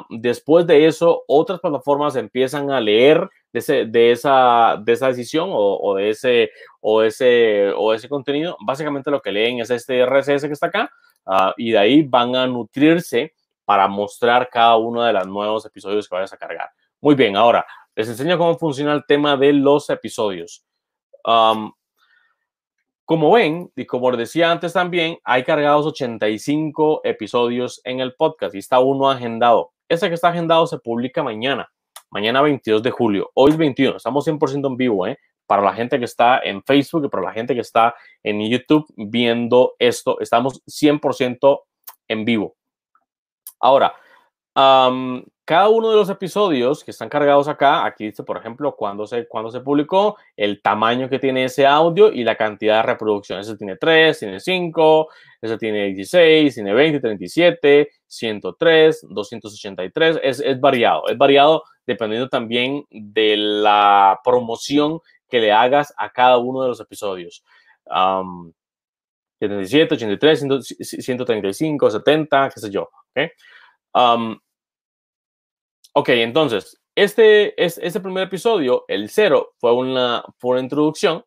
después 0.09 0.67
de 0.67 0.85
eso, 0.85 1.23
otras 1.27 1.59
plataformas 1.59 2.15
empiezan 2.15 2.69
a 2.69 2.79
leer 2.79 3.27
de, 3.53 4.11
esa, 4.11 4.77
de 4.83 4.91
esa 4.91 5.07
decisión 5.07 5.49
o, 5.51 5.95
de 5.95 6.09
ese, 6.09 6.51
o, 6.81 7.03
ese, 7.03 7.71
o 7.77 7.93
ese 7.93 8.09
contenido. 8.09 8.57
Básicamente 8.65 9.11
lo 9.11 9.21
que 9.21 9.31
leen 9.31 9.59
es 9.59 9.69
este 9.69 10.05
RSS 10.05 10.47
que 10.47 10.53
está 10.53 10.67
acá 10.67 10.91
ah, 11.25 11.53
y 11.55 11.71
de 11.71 11.77
ahí 11.77 12.01
van 12.01 12.35
a 12.35 12.47
nutrirse 12.47 13.33
para 13.63 13.87
mostrar 13.87 14.49
cada 14.49 14.75
uno 14.75 15.03
de 15.03 15.13
los 15.13 15.27
nuevos 15.27 15.65
episodios 15.65 16.09
que 16.09 16.15
vayas 16.15 16.33
a 16.33 16.37
cargar. 16.37 16.69
Muy 16.99 17.15
bien, 17.15 17.37
ahora 17.37 17.65
les 17.95 18.09
enseño 18.09 18.37
cómo 18.37 18.57
funciona 18.57 18.93
el 18.93 19.05
tema 19.05 19.37
de 19.37 19.53
los 19.53 19.89
episodios. 19.89 20.65
como 23.05 23.31
ven, 23.31 23.71
y 23.75 23.85
como 23.85 24.09
les 24.11 24.19
decía 24.19 24.51
antes 24.51 24.73
también, 24.73 25.19
hay 25.23 25.43
cargados 25.43 25.85
85 25.85 27.01
episodios 27.03 27.81
en 27.83 27.99
el 27.99 28.15
podcast 28.15 28.55
y 28.55 28.59
está 28.59 28.79
uno 28.79 29.09
agendado. 29.09 29.73
Ese 29.87 30.07
que 30.07 30.15
está 30.15 30.29
agendado 30.29 30.65
se 30.65 30.79
publica 30.79 31.21
mañana, 31.21 31.71
mañana 32.13 32.43
22 32.43 32.83
de 32.83 32.91
julio. 32.91 33.31
Hoy 33.33 33.51
es 33.51 33.57
21, 33.57 33.97
estamos 33.97 34.27
100% 34.27 34.67
en 34.67 34.77
vivo, 34.77 35.07
¿eh? 35.07 35.17
Para 35.47 35.63
la 35.63 35.73
gente 35.73 35.97
que 35.97 36.05
está 36.05 36.39
en 36.43 36.63
Facebook 36.63 37.05
y 37.05 37.09
para 37.09 37.23
la 37.23 37.33
gente 37.33 37.55
que 37.55 37.61
está 37.61 37.95
en 38.21 38.39
YouTube 38.47 38.85
viendo 38.95 39.73
esto, 39.79 40.19
estamos 40.19 40.61
100% 40.65 41.61
en 42.07 42.23
vivo. 42.23 42.55
Ahora, 43.59 43.93
cada 44.53 45.69
uno 45.69 45.89
de 45.89 45.95
los 45.95 46.09
episodios 46.09 46.83
que 46.83 46.91
están 46.91 47.09
cargados 47.09 47.47
acá, 47.47 47.83
aquí 47.83 48.05
dice, 48.05 48.23
por 48.23 48.37
ejemplo, 48.37 48.75
cuándo 48.75 49.07
se, 49.07 49.27
cuando 49.27 49.49
se 49.49 49.61
publicó, 49.61 50.15
el 50.37 50.61
tamaño 50.61 51.09
que 51.09 51.17
tiene 51.17 51.45
ese 51.45 51.65
audio 51.65 52.11
y 52.11 52.23
la 52.23 52.35
cantidad 52.35 52.77
de 52.77 52.83
reproducciones. 52.83 53.47
Ese 53.47 53.57
tiene 53.57 53.75
3, 53.75 54.19
tiene 54.19 54.39
5, 54.39 55.07
ese 55.41 55.57
tiene 55.57 55.85
16, 55.87 56.53
tiene 56.53 56.73
20, 56.73 56.99
37, 56.99 57.89
103, 58.05 59.07
283. 59.09 60.19
Es, 60.21 60.39
es 60.39 60.61
variado, 60.61 61.07
es 61.07 61.17
variado 61.17 61.63
dependiendo 61.85 62.29
también 62.29 62.85
de 62.89 63.35
la 63.37 64.19
promoción 64.23 64.99
que 65.27 65.39
le 65.39 65.51
hagas 65.51 65.93
a 65.97 66.09
cada 66.09 66.37
uno 66.37 66.61
de 66.61 66.69
los 66.69 66.79
episodios. 66.79 67.43
77, 69.39 69.95
83, 69.95 70.45
135, 70.79 71.91
70, 71.91 72.49
qué 72.49 72.59
sé 72.59 72.69
yo. 72.69 72.89
¿okay? 73.11 73.29
ok, 75.93 76.09
entonces, 76.09 76.79
este, 76.95 77.53
este 77.61 77.99
primer 77.99 78.27
episodio, 78.27 78.85
el 78.87 79.09
cero, 79.09 79.53
fue 79.57 79.73
una, 79.73 80.23
fue 80.37 80.51
una 80.51 80.61
introducción. 80.61 81.25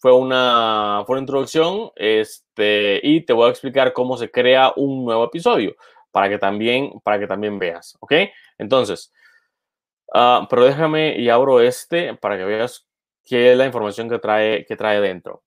Fue 0.00 0.12
una, 0.12 1.02
fue 1.06 1.14
una 1.14 1.22
introducción 1.22 1.90
este, 1.96 3.00
y 3.02 3.22
te 3.22 3.32
voy 3.32 3.46
a 3.46 3.50
explicar 3.50 3.94
cómo 3.94 4.18
se 4.18 4.30
crea 4.30 4.70
un 4.76 5.02
nuevo 5.02 5.24
episodio 5.24 5.76
para 6.10 6.28
que 6.28 6.36
también, 6.36 6.92
para 7.02 7.18
que 7.18 7.26
también 7.26 7.58
veas. 7.58 7.96
¿Ok? 8.00 8.12
Entonces, 8.58 9.14
ah, 10.14 10.46
pero 10.48 10.64
déjame 10.64 11.18
y 11.18 11.28
abro 11.28 11.60
este 11.60 12.14
para 12.14 12.38
que 12.38 12.44
veas 12.44 12.86
qué 13.24 13.52
es 13.52 13.58
la 13.58 13.66
información 13.66 14.08
que 14.08 14.18
trae, 14.18 14.64
que 14.64 14.76
trae 14.76 15.00
dentro. 15.00 15.42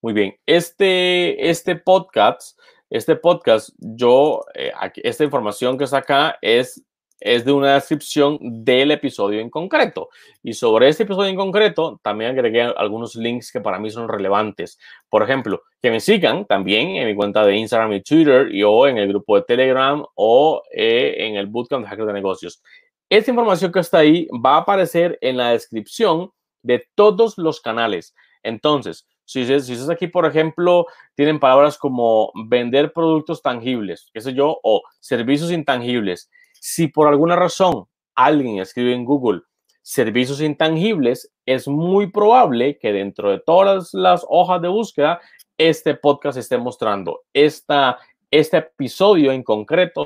Muy 0.00 0.12
bien, 0.12 0.36
este, 0.46 1.50
este 1.50 1.74
podcast 1.74 2.56
este 2.90 3.16
podcast, 3.16 3.70
yo, 3.78 4.44
eh, 4.54 4.72
esta 4.96 5.24
información 5.24 5.76
que 5.76 5.84
está 5.84 5.98
acá 5.98 6.38
es, 6.40 6.82
es 7.20 7.44
de 7.44 7.52
una 7.52 7.74
descripción 7.74 8.38
del 8.40 8.92
episodio 8.92 9.40
en 9.40 9.50
concreto. 9.50 10.08
Y 10.42 10.54
sobre 10.54 10.88
este 10.88 11.02
episodio 11.02 11.28
en 11.28 11.36
concreto, 11.36 12.00
también 12.02 12.30
agregué 12.30 12.62
algunos 12.62 13.14
links 13.14 13.52
que 13.52 13.60
para 13.60 13.78
mí 13.78 13.90
son 13.90 14.08
relevantes. 14.08 14.78
Por 15.10 15.22
ejemplo, 15.22 15.62
que 15.82 15.90
me 15.90 16.00
sigan 16.00 16.46
también 16.46 16.96
en 16.96 17.06
mi 17.06 17.14
cuenta 17.14 17.44
de 17.44 17.56
Instagram 17.56 17.92
y 17.92 18.02
Twitter 18.02 18.54
y 18.54 18.62
o 18.62 18.86
en 18.86 18.96
el 18.96 19.08
grupo 19.08 19.36
de 19.36 19.42
Telegram 19.42 20.02
o 20.14 20.62
eh, 20.72 21.14
en 21.18 21.36
el 21.36 21.46
Bootcamp 21.46 21.84
de 21.84 21.90
Hackers 21.90 22.06
de 22.06 22.12
Negocios. 22.14 22.62
Esta 23.10 23.30
información 23.30 23.72
que 23.72 23.80
está 23.80 23.98
ahí 23.98 24.28
va 24.44 24.56
a 24.56 24.60
aparecer 24.60 25.18
en 25.22 25.38
la 25.38 25.50
descripción 25.50 26.30
de 26.62 26.86
todos 26.94 27.38
los 27.38 27.60
canales. 27.60 28.14
Entonces, 28.42 29.06
si, 29.24 29.42
estás 29.42 29.90
aquí, 29.90 30.06
por 30.06 30.26
ejemplo, 30.26 30.86
tienen 31.14 31.38
palabras 31.38 31.78
como 31.78 32.32
vender 32.48 32.92
productos 32.92 33.42
tangibles, 33.42 34.10
qué 34.12 34.20
sé 34.20 34.34
yo, 34.34 34.58
o 34.62 34.82
servicios 35.00 35.50
intangibles. 35.52 36.30
Si 36.60 36.88
por 36.88 37.08
alguna 37.08 37.36
razón 37.36 37.86
alguien 38.14 38.58
escribe 38.58 38.94
en 38.94 39.04
Google 39.04 39.42
servicios 39.82 40.42
intangibles, 40.42 41.32
es 41.46 41.66
muy 41.66 42.10
probable 42.10 42.78
que 42.78 42.92
dentro 42.92 43.30
de 43.30 43.40
todas 43.40 43.94
las 43.94 44.24
hojas 44.28 44.60
de 44.60 44.68
búsqueda 44.68 45.20
este 45.56 45.94
podcast 45.94 46.38
esté 46.38 46.58
mostrando 46.58 47.22
esta, 47.32 47.98
este 48.30 48.58
episodio 48.58 49.32
en 49.32 49.42
concreto, 49.42 50.04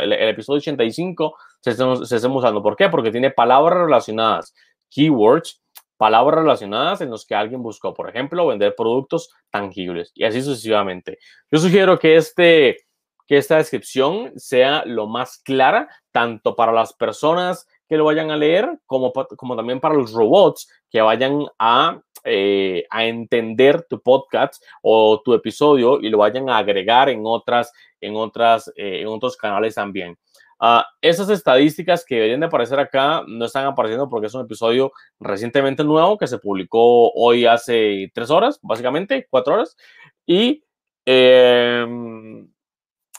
el, 0.00 0.12
episodio 0.12 0.58
85, 0.58 1.36
se 1.60 1.70
estemos, 1.70 2.08
se 2.08 2.16
estemos 2.16 2.42
usando. 2.42 2.62
¿Por 2.62 2.76
qué? 2.76 2.88
Porque 2.88 3.10
tiene 3.10 3.30
palabras 3.30 3.78
relacionadas, 3.78 4.54
keywords, 4.90 5.62
palabras 5.96 6.40
relacionadas 6.40 7.00
en 7.00 7.10
los 7.10 7.24
que 7.24 7.34
alguien 7.34 7.62
buscó, 7.62 7.94
por 7.94 8.08
ejemplo, 8.08 8.46
vender 8.46 8.74
productos 8.76 9.30
tangibles 9.50 10.10
y 10.14 10.24
así 10.24 10.42
sucesivamente. 10.42 11.18
Yo 11.50 11.58
sugiero 11.58 11.98
que, 11.98 12.16
este, 12.16 12.78
que 13.26 13.38
esta 13.38 13.56
descripción 13.58 14.32
sea 14.36 14.84
lo 14.84 15.06
más 15.06 15.38
clara, 15.38 15.88
tanto 16.10 16.56
para 16.56 16.72
las 16.72 16.92
personas 16.92 17.68
que 17.92 17.98
lo 17.98 18.06
vayan 18.06 18.30
a 18.30 18.38
leer, 18.38 18.78
como, 18.86 19.12
como 19.12 19.54
también 19.54 19.78
para 19.78 19.94
los 19.94 20.14
robots 20.14 20.66
que 20.88 21.02
vayan 21.02 21.44
a, 21.58 22.00
eh, 22.24 22.86
a 22.88 23.04
entender 23.04 23.86
tu 23.86 24.00
podcast 24.00 24.64
o 24.80 25.20
tu 25.22 25.34
episodio 25.34 26.00
y 26.00 26.08
lo 26.08 26.16
vayan 26.16 26.48
a 26.48 26.56
agregar 26.56 27.10
en, 27.10 27.20
otras, 27.26 27.70
en, 28.00 28.16
otras, 28.16 28.72
eh, 28.76 29.02
en 29.02 29.08
otros 29.08 29.36
canales 29.36 29.74
también. 29.74 30.16
Uh, 30.58 30.80
esas 31.02 31.28
estadísticas 31.28 32.02
que 32.02 32.14
deberían 32.14 32.40
de 32.40 32.46
aparecer 32.46 32.80
acá 32.80 33.24
no 33.28 33.44
están 33.44 33.66
apareciendo 33.66 34.08
porque 34.08 34.28
es 34.28 34.34
un 34.34 34.46
episodio 34.46 34.90
recientemente 35.20 35.84
nuevo 35.84 36.16
que 36.16 36.26
se 36.26 36.38
publicó 36.38 37.12
hoy 37.12 37.44
hace 37.44 38.10
tres 38.14 38.30
horas, 38.30 38.58
básicamente, 38.62 39.26
cuatro 39.28 39.52
horas. 39.52 39.76
Y 40.24 40.64
eh, 41.04 41.86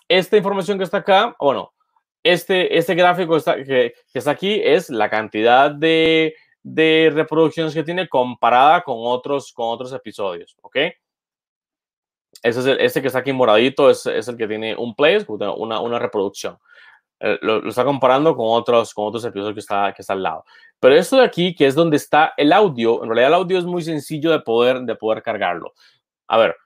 esta 0.07 0.35
información 0.35 0.79
que 0.79 0.83
está 0.83 0.97
acá, 0.97 1.35
bueno, 1.39 1.73
este, 2.23 2.77
este 2.77 2.95
gráfico 2.95 3.37
está, 3.37 3.57
que, 3.57 3.93
que, 4.11 4.19
está 4.19 4.31
aquí 4.31 4.61
es 4.63 4.89
la 4.89 5.09
cantidad 5.09 5.71
de, 5.71 6.35
de, 6.61 7.11
reproducciones 7.13 7.73
que 7.73 7.83
tiene 7.83 8.07
comparada 8.07 8.81
con 8.81 8.95
otros, 8.99 9.51
con 9.51 9.67
otros 9.67 9.91
episodios, 9.93 10.55
¿ok? 10.61 10.77
Ese 12.41 12.59
es 12.59 12.65
el, 12.65 12.79
este 12.79 13.01
que 13.01 13.07
está 13.07 13.19
aquí 13.19 13.31
moradito 13.31 13.89
es, 13.89 14.05
es 14.05 14.27
el 14.27 14.37
que 14.37 14.47
tiene 14.47 14.75
un 14.75 14.95
play, 14.95 15.23
una, 15.27 15.79
una 15.79 15.99
reproducción. 15.99 16.57
Eh, 17.25 17.39
lo, 17.41 17.65
está 17.69 17.85
comparando 17.85 18.35
con 18.35 18.47
otros, 18.49 18.93
con 18.93 19.05
otros 19.07 19.23
episodios 19.23 19.53
que 19.53 19.61
está, 19.61 19.93
que 19.93 20.01
está 20.01 20.11
al 20.11 20.23
lado. 20.23 20.43
Pero 20.79 20.95
esto 20.95 21.15
de 21.15 21.23
aquí, 21.23 21.55
que 21.55 21.65
es 21.65 21.73
donde 21.73 21.95
está 21.95 22.33
el 22.35 22.51
audio, 22.51 23.01
en 23.01 23.09
realidad 23.09 23.29
el 23.29 23.35
audio 23.35 23.57
es 23.57 23.63
muy 23.63 23.81
sencillo 23.81 24.31
de 24.31 24.41
poder, 24.41 24.81
de 24.81 24.95
poder 24.95 25.23
cargarlo. 25.23 25.73
A 26.27 26.37
ver, 26.37 26.57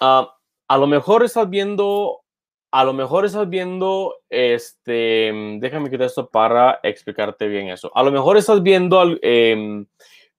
ah, 0.00 0.34
a 0.66 0.76
lo 0.76 0.88
mejor 0.88 1.22
estás 1.22 1.48
viendo, 1.48 2.22
a 2.70 2.84
lo 2.84 2.92
mejor 2.92 3.24
estás 3.24 3.48
viendo, 3.48 4.16
este, 4.28 5.32
déjame 5.58 5.90
quitar 5.90 6.06
esto 6.06 6.28
para 6.28 6.80
explicarte 6.82 7.48
bien 7.48 7.68
eso. 7.68 7.90
A 7.94 8.02
lo 8.02 8.12
mejor 8.12 8.36
estás 8.36 8.62
viendo 8.62 9.16
eh, 9.22 9.84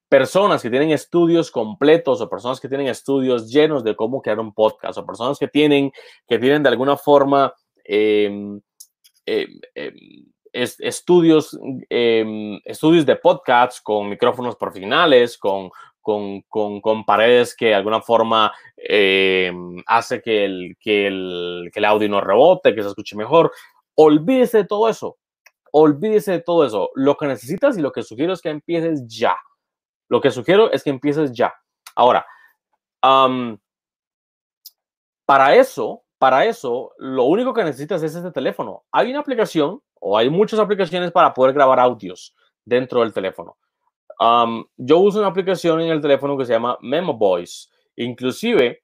personas 0.08 0.62
que 0.62 0.70
tienen 0.70 0.92
estudios 0.92 1.50
completos 1.50 2.22
o 2.22 2.30
personas 2.30 2.60
que 2.60 2.70
tienen 2.70 2.88
estudios 2.88 3.52
llenos 3.52 3.84
de 3.84 3.96
cómo 3.96 4.22
crear 4.22 4.40
un 4.40 4.54
podcast 4.54 4.98
o 4.98 5.06
personas 5.06 5.40
que 5.40 5.48
tienen, 5.48 5.92
que 6.28 6.38
tienen 6.38 6.64
de 6.64 6.70
alguna 6.70 6.98
forma 6.98 7.54
eh, 7.84 8.60
em, 9.26 9.60
estudios, 10.54 11.58
em, 11.90 12.60
estudios 12.66 13.06
de 13.06 13.16
podcasts 13.16 13.82
con 13.82 14.10
micrófonos 14.10 14.56
profesionales, 14.56 15.38
con, 15.38 15.70
con, 16.02 16.42
con, 16.42 17.06
paredes 17.06 17.56
que 17.56 17.68
de 17.68 17.76
alguna 17.76 18.02
forma 18.02 18.52
em, 18.78 19.82
hace 19.86 20.22
que 20.22 20.46
el, 20.46 20.78
que, 20.80 21.08
el, 21.08 21.70
que 21.74 21.80
el 21.80 21.86
audio 21.86 22.10
no 22.10 22.22
rebote, 22.22 22.74
que 22.74 22.82
se 22.82 22.90
escuche 22.90 23.16
mejor. 23.16 23.52
Olvídese 23.96 24.60
de 24.60 24.66
todo 24.66 24.90
eso. 24.90 25.18
Olvídese 25.72 26.32
de 26.32 26.40
todo 26.42 26.66
eso. 26.66 26.90
Lo 26.96 27.16
que 27.18 27.28
necesitas 27.28 27.78
y 27.78 27.82
lo 27.82 27.92
que 27.92 28.04
sugiero 28.04 28.34
es 28.34 28.42
que 28.42 28.50
empieces 28.50 29.06
ya. 29.08 29.36
Lo 30.08 30.22
que 30.22 30.32
sugiero 30.32 30.72
es 30.72 30.84
que 30.84 30.90
empieces 30.90 31.32
ya. 31.32 31.54
Ahora, 31.96 32.26
para 35.26 35.56
eso, 35.56 36.04
para 36.18 36.46
eso, 36.46 36.94
lo 36.98 37.26
único 37.26 37.54
que 37.54 37.64
necesitas 37.64 38.02
es 38.04 38.16
este 38.16 38.32
teléfono. 38.32 38.84
Hay 38.92 39.12
una 39.12 39.20
aplicación 39.20 39.82
o 40.00 40.18
hay 40.18 40.30
muchas 40.30 40.60
aplicaciones 40.60 41.12
para 41.12 41.34
poder 41.34 41.54
grabar 41.54 41.80
audios 41.80 42.36
dentro 42.66 43.02
del 43.02 43.14
teléfono. 43.14 43.58
Yo 44.78 45.00
uso 45.00 45.20
una 45.20 45.28
aplicación 45.28 45.82
en 45.82 45.92
el 45.92 46.02
teléfono 46.02 46.38
que 46.38 46.46
se 46.46 46.54
llama 46.54 46.78
Memo 46.82 47.14
Voice. 47.14 47.70
Inclusive, 47.96 48.82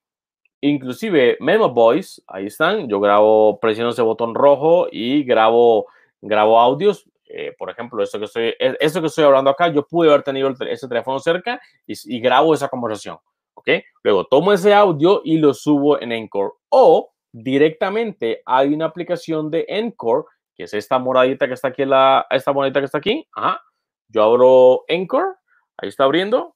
inclusive 0.61 1.37
Memo 1.39 1.69
Voice, 1.69 2.21
ahí 2.27 2.47
están. 2.47 2.87
Yo 2.87 2.99
grabo 2.99 3.59
presionando 3.59 3.93
ese 3.93 4.01
botón 4.01 4.33
rojo 4.33 4.87
y 4.91 5.23
grabo, 5.23 5.87
grabo 6.21 6.59
audios. 6.59 7.05
Eh, 7.27 7.53
por 7.57 7.69
ejemplo, 7.69 8.01
esto 8.03 8.19
que, 8.19 8.25
estoy, 8.25 8.43
e, 8.59 8.77
esto 8.79 9.01
que 9.01 9.07
estoy 9.07 9.25
hablando 9.25 9.49
acá, 9.49 9.67
yo 9.67 9.85
pude 9.85 10.09
haber 10.09 10.23
tenido 10.23 10.53
ese 10.69 10.87
teléfono 10.87 11.19
cerca 11.19 11.59
y, 11.85 11.93
y 12.15 12.19
grabo 12.19 12.53
esa 12.53 12.69
conversación. 12.69 13.17
¿Ok? 13.55 13.69
Luego 14.03 14.25
tomo 14.25 14.53
ese 14.53 14.73
audio 14.73 15.21
y 15.23 15.37
lo 15.37 15.53
subo 15.53 15.99
en 15.99 16.11
Encore. 16.11 16.51
O 16.69 17.13
directamente 17.31 18.41
hay 18.45 18.73
una 18.73 18.85
aplicación 18.85 19.51
de 19.51 19.65
Encore, 19.67 20.23
que 20.55 20.63
es 20.63 20.73
esta 20.73 20.99
moradita 20.99 21.47
que 21.47 21.53
está 21.53 21.69
aquí, 21.69 21.83
la, 21.83 22.25
esta 22.29 22.53
moradita 22.53 22.79
que 22.79 22.85
está 22.85 22.99
aquí. 22.99 23.27
Ajá. 23.33 23.61
Yo 24.09 24.23
abro 24.23 24.83
Encore, 24.87 25.35
ahí 25.77 25.89
está 25.89 26.05
abriendo. 26.05 26.55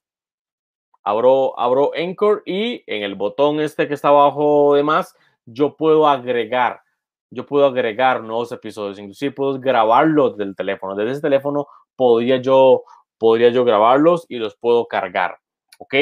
Abro, 1.02 1.58
abro 1.58 1.92
Encore 1.94 2.42
y 2.44 2.84
en 2.86 3.02
el 3.02 3.14
botón 3.14 3.60
este 3.60 3.88
que 3.88 3.94
está 3.94 4.08
abajo 4.08 4.74
de 4.74 4.82
más, 4.82 5.16
yo 5.46 5.76
puedo 5.76 6.06
agregar, 6.06 6.82
yo 7.30 7.46
puedo 7.46 7.66
agregar 7.66 8.22
nuevos 8.22 8.52
episodios, 8.52 8.98
inclusive 8.98 9.32
puedo 9.32 9.58
grabarlos 9.58 10.36
del 10.36 10.54
teléfono. 10.54 10.94
Desde 10.94 11.12
ese 11.12 11.22
teléfono 11.22 11.66
podría 11.96 12.36
yo, 12.36 12.84
podría 13.18 13.48
yo 13.50 13.64
grabarlos 13.64 14.26
y 14.28 14.36
los 14.38 14.56
puedo 14.56 14.86
cargar. 14.86 15.38
¿Ok? 15.78 15.94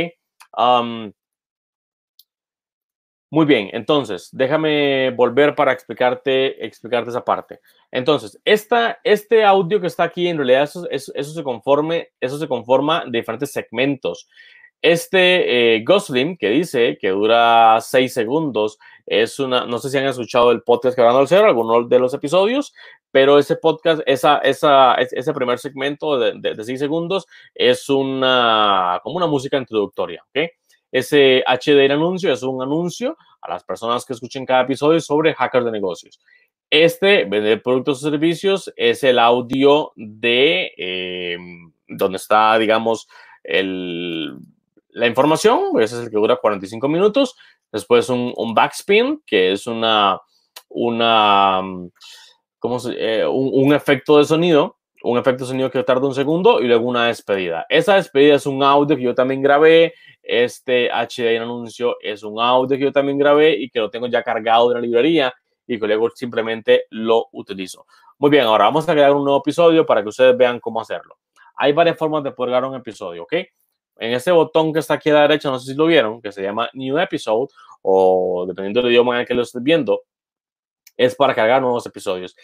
Muy 3.31 3.45
bien, 3.45 3.69
entonces, 3.73 4.31
déjame 4.33 5.11
volver 5.11 5.55
para 5.55 5.73
explicarte, 5.73 6.65
explicarte 6.65 7.11
esa 7.11 7.25
parte. 7.25 7.61
Entonces, 7.91 8.41
esta, 8.45 8.99
este 9.05 9.45
audio 9.45 9.81
que 9.81 9.87
está 9.87 10.05
aquí, 10.05 10.29
en 10.29 10.39
realidad, 10.39 10.63
eso, 10.63 10.89
eso, 10.91 11.13
se, 11.15 11.43
conforme, 11.43 12.09
eso 12.21 12.39
se 12.39 12.49
conforma 12.49 13.05
de 13.05 13.19
diferentes 13.19 13.53
segmentos. 13.53 14.29
Este 14.81 15.77
eh, 15.77 15.85
Gosling 15.85 16.39
que 16.39 16.51
dice 16.51 16.97
que 17.01 17.09
dura 17.11 17.81
seis 17.81 18.15
segundos 18.15 18.79
es 19.07 19.41
una, 19.41 19.67
no 19.67 19.79
sé 19.79 19.91
si 19.91 19.99
han 19.99 20.07
escuchado 20.07 20.53
el 20.53 20.63
podcast 20.63 20.95
que 20.95 21.03
van 21.03 21.17
a 21.17 21.21
hacer, 21.21 21.45
alguno 21.45 21.85
de 21.87 21.99
los 21.99 22.15
episodios, 22.15 22.73
pero 23.11 23.39
ese 23.39 23.57
podcast, 23.57 24.01
esa, 24.07 24.39
ese 24.39 25.33
primer 25.35 25.59
segmento 25.59 26.19
de, 26.19 26.33
de, 26.55 26.65
seis 26.65 26.79
segundos 26.79 27.27
es 27.55 27.89
una, 27.91 29.01
como 29.03 29.17
una 29.17 29.27
música 29.27 29.59
introductoria, 29.59 30.23
¿ok? 30.29 30.51
Ese 30.91 31.45
HD 31.47 31.91
anuncio 31.91 32.33
es 32.33 32.43
un 32.43 32.63
anuncio 32.63 33.17
a 33.41 33.51
las 33.51 33.65
personas 33.65 34.05
que 34.05 34.15
escuchen 34.15 34.47
cada 34.47 34.63
episodio 34.63 35.01
sobre 35.01 35.35
hackers 35.35 35.65
de 35.65 35.73
negocios. 35.73 36.21
Este, 36.71 37.25
vender 37.25 37.63
productos 37.63 38.03
o 38.05 38.11
servicios, 38.11 38.73
es 38.77 39.03
el 39.03 39.19
audio 39.19 39.93
de 39.97 40.73
em, 40.77 41.73
donde 41.87 42.17
está, 42.17 42.59
digamos, 42.59 43.09
el, 43.43 44.37
la 44.91 45.07
información. 45.07 45.81
Ese 45.81 45.97
es 45.97 46.05
el 46.05 46.11
que 46.11 46.17
dura 46.17 46.37
45 46.37 46.89
minutos. 46.89 47.37
Después 47.73 48.09
un, 48.09 48.55
backspin, 48.55 49.23
que 49.27 49.53
es 49.53 49.67
una, 49.67 50.21
una, 50.69 51.63
¿cómo 52.59 52.79
eh, 52.97 53.27
un 53.27 53.75
efecto 53.75 54.19
de 54.19 54.25
sonido 54.25 54.78
un 55.03 55.19
efecto 55.19 55.45
sonido 55.45 55.71
que 55.71 55.83
tarda 55.85 56.07
un 56.07 56.15
segundo 56.15 56.61
y 56.61 56.67
luego 56.67 56.89
una 56.89 57.07
despedida. 57.07 57.67
Esa 57.69 57.95
despedida 57.95 58.35
es 58.35 58.47
un 58.47 58.63
audio 58.63 58.97
que 58.97 59.03
yo 59.03 59.15
también 59.15 59.43
grabé 59.43 59.95
este 60.29 60.91
HD 60.91 61.39
anuncio 61.41 61.97
es 62.03 62.23
un 62.23 62.39
audio 62.39 62.77
que 62.77 62.85
yo 62.85 62.93
también 62.93 63.17
grabé 63.17 63.57
y 63.57 63.71
que 63.71 63.81
lo 63.81 63.89
tengo 63.89 64.09
ya 64.09 64.23
cargado 64.23 64.69
de 64.69 64.75
la 64.75 64.81
librería 64.83 65.35
y 65.67 65.81
que 65.81 65.87
luego 65.87 66.11
simplemente 66.11 66.85
lo 66.91 67.29
utilizo. 67.33 67.87
Muy 68.19 68.31
bien, 68.31 68.45
ahora 68.45 68.65
vamos 68.65 68.87
a 68.87 68.93
crear 68.93 69.13
un 69.13 69.25
nuevo 69.25 69.39
episodio 69.39 69.87
para 69.87 70.03
que 70.03 70.11
ustedes 70.11 70.37
vean 70.37 70.61
cómo 70.61 70.83
hacerlo. 70.83 71.17
Hay 71.57 71.73
varias 71.73 71.97
formas 71.97 72.23
de 72.25 72.33
poder 72.33 72.51
grabar 72.51 72.71
un 72.71 72.77
episodio, 72.77 73.23
¿ok? 73.23 73.33
En 73.97 74.13
ese 74.13 74.31
botón 74.31 74.71
que 74.73 74.81
está 74.81 74.95
aquí 74.95 75.09
a 75.09 75.15
la 75.15 75.23
derecha, 75.23 75.51
no 75.51 75.59
sé 75.59 75.73
si 75.73 75.79
lo 75.79 75.87
vieron, 75.87 76.21
que 76.21 76.31
se 76.31 76.43
llama 76.43 76.69
New 76.75 76.99
Episode 76.99 77.49
o 77.81 78.45
dependiendo 78.47 78.83
del 78.83 78.93
idioma 78.93 79.15
en 79.15 79.21
el 79.23 79.27
que 79.27 79.35
lo 79.35 79.43
estés 79.43 79.63
viendo, 79.63 80.03
es 80.95 81.15
para 81.15 81.35
cargar 81.35 81.63
nuevos 81.63 81.87
episodios. 81.87 82.37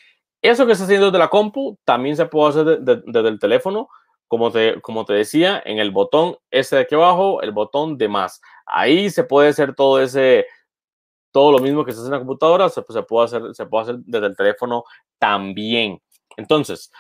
Eso 0.45 0.67
que 0.67 0.73
está 0.73 0.85
haciendo 0.85 1.07
desde 1.07 1.19
la 1.19 1.29
compu 1.29 1.79
también 1.85 2.17
se 2.17 2.27
puede 2.27 2.51
hacer 2.51 2.81
desde 2.81 3.29
el 3.31 3.39
teléfono 3.39 3.89
como 4.29 4.51
te, 4.51 4.79
como 4.83 5.07
te 5.07 5.15
decía, 5.15 5.63
en 5.65 5.79
el 5.79 5.91
botón 5.91 6.37
ese 6.51 6.77
de 6.77 6.83
aquí 6.83 6.95
abajo, 6.95 7.41
el 7.41 7.51
botón 7.51 7.97
de 7.97 8.09
más. 8.09 8.43
Ahí 8.67 9.09
se 9.09 9.25
puede 9.25 9.49
hacer 9.49 9.75
todo 9.75 10.03
ese, 10.03 10.45
todo 11.31 11.51
lo 11.51 11.61
mismo 11.61 11.83
que 11.83 11.93
se 11.93 11.99
hace 11.99 12.09
en 12.09 12.13
la 12.13 12.19
computadora, 12.19 12.69
se, 12.69 12.83
se 12.87 13.03
puede, 13.05 13.25
hacer, 13.25 13.55
se 13.55 13.65
puede 13.65 13.83
hacer 13.85 13.97
desde 14.01 14.27
el 14.27 14.37
teléfono 14.37 14.85
también. 15.19 16.03
Entonces, 16.37 16.93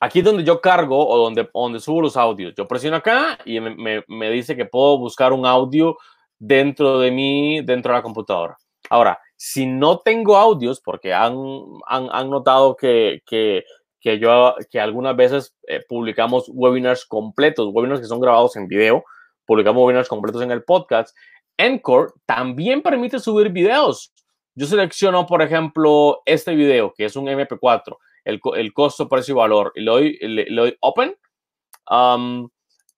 aquí 0.00 0.18
es 0.18 0.24
donde 0.24 0.42
yo 0.42 0.60
cargo 0.60 1.08
o 1.08 1.18
donde, 1.18 1.48
donde 1.54 1.78
subo 1.78 2.02
los 2.02 2.16
audios. 2.16 2.52
Yo 2.56 2.66
presiono 2.66 2.96
acá 2.96 3.38
y 3.44 3.60
me, 3.60 4.02
me, 4.08 4.30
dice 4.32 4.56
que 4.56 4.64
puedo 4.64 4.98
buscar 4.98 5.32
un 5.32 5.46
audio 5.46 5.98
dentro 6.36 6.98
de 6.98 7.12
mí, 7.12 7.60
dentro 7.60 7.92
de 7.92 7.98
la 7.98 8.02
computadora. 8.02 8.56
Ahora, 8.90 9.20
si 9.38 9.66
no 9.66 10.00
tengo 10.00 10.36
audios, 10.36 10.80
porque 10.82 11.14
han, 11.14 11.38
han, 11.86 12.08
han 12.12 12.28
notado 12.28 12.76
que, 12.76 13.22
que 13.24 13.64
que 14.00 14.18
yo, 14.18 14.54
que 14.70 14.80
algunas 14.80 15.16
veces 15.16 15.54
eh, 15.66 15.82
publicamos 15.88 16.48
webinars 16.48 17.04
completos, 17.04 17.68
webinars 17.72 18.00
que 18.00 18.06
son 18.06 18.20
grabados 18.20 18.56
en 18.56 18.68
video, 18.68 19.04
publicamos 19.44 19.82
webinars 19.82 20.08
completos 20.08 20.42
en 20.42 20.50
el 20.50 20.62
podcast. 20.62 21.16
Encore 21.56 22.12
también 22.26 22.82
permite 22.82 23.18
subir 23.18 23.50
videos. 23.50 24.12
Yo 24.54 24.66
selecciono, 24.66 25.26
por 25.26 25.42
ejemplo, 25.42 26.22
este 26.26 26.54
video, 26.54 26.92
que 26.96 27.04
es 27.04 27.16
un 27.16 27.26
MP4, 27.26 27.96
el, 28.24 28.40
el 28.56 28.72
costo, 28.72 29.08
precio 29.08 29.32
y 29.34 29.38
valor, 29.38 29.72
y 29.74 29.82
le 29.82 30.46
doy, 30.50 30.76
open. 30.80 31.16
Um, 31.90 32.48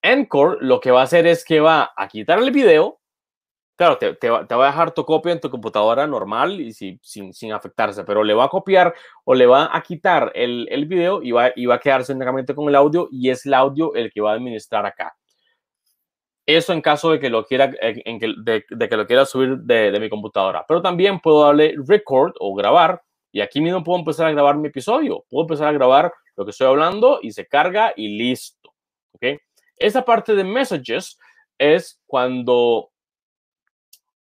Encore 0.02 0.56
lo 0.60 0.80
que 0.80 0.90
va 0.90 1.02
a 1.02 1.04
hacer 1.04 1.26
es 1.26 1.44
que 1.44 1.60
va 1.60 1.92
a 1.94 2.08
quitar 2.08 2.38
el 2.38 2.50
video 2.50 2.99
claro, 3.80 3.96
te, 3.96 4.28
va, 4.28 4.44
a 4.46 4.66
dejar 4.66 4.92
tu 4.92 5.06
copia 5.06 5.32
en 5.32 5.40
tu 5.40 5.48
computadora 5.48 6.06
normal 6.06 6.60
y 6.60 6.70
sin, 6.74 7.52
afectarse, 7.54 8.04
pero 8.04 8.22
le 8.22 8.34
va 8.34 8.44
a 8.44 8.48
copiar 8.50 8.94
o 9.24 9.32
le 9.32 9.46
va 9.46 9.74
a 9.74 9.80
quitar 9.80 10.30
el, 10.34 10.84
video 10.84 11.22
y 11.22 11.30
va, 11.30 11.46
a 11.46 11.78
quedarse 11.78 12.12
únicamente 12.12 12.54
con 12.54 12.68
el 12.68 12.74
audio 12.74 13.08
y 13.10 13.30
es 13.30 13.46
el 13.46 13.54
audio 13.54 13.94
el 13.94 14.12
que 14.12 14.20
va 14.20 14.32
a 14.32 14.34
administrar 14.34 14.84
acá. 14.84 15.16
Eso 16.44 16.74
en 16.74 16.82
caso 16.82 17.10
de 17.10 17.20
que 17.20 17.30
lo 17.30 17.46
quiera, 17.46 17.72
eh, 17.80 18.02
de, 18.04 18.88
que 18.88 18.96
lo 18.98 19.06
quiera 19.06 19.24
subir 19.24 19.56
de, 19.56 19.90
de, 19.90 19.98
mi 19.98 20.10
computadora. 20.10 20.62
Pero 20.68 20.82
también 20.82 21.18
puedo 21.18 21.46
darle 21.46 21.74
record 21.88 22.34
o 22.38 22.54
grabar 22.54 23.00
y 23.32 23.40
aquí 23.40 23.62
mismo 23.62 23.82
puedo 23.82 23.98
empezar 23.98 24.26
a 24.26 24.32
grabar 24.32 24.58
mi 24.58 24.68
episodio. 24.68 25.24
Puedo 25.30 25.44
empezar 25.44 25.68
a 25.68 25.72
grabar 25.72 26.12
lo 26.36 26.44
que 26.44 26.50
estoy 26.50 26.66
hablando 26.66 27.18
y 27.22 27.32
se 27.32 27.46
carga 27.46 27.94
y 27.96 28.18
listo. 28.18 28.74
¿Ok? 29.12 29.40
Esa 29.78 30.04
parte 30.04 30.34
de 30.34 30.44
messages 30.44 31.18
es 31.56 31.98
cuando 32.06 32.90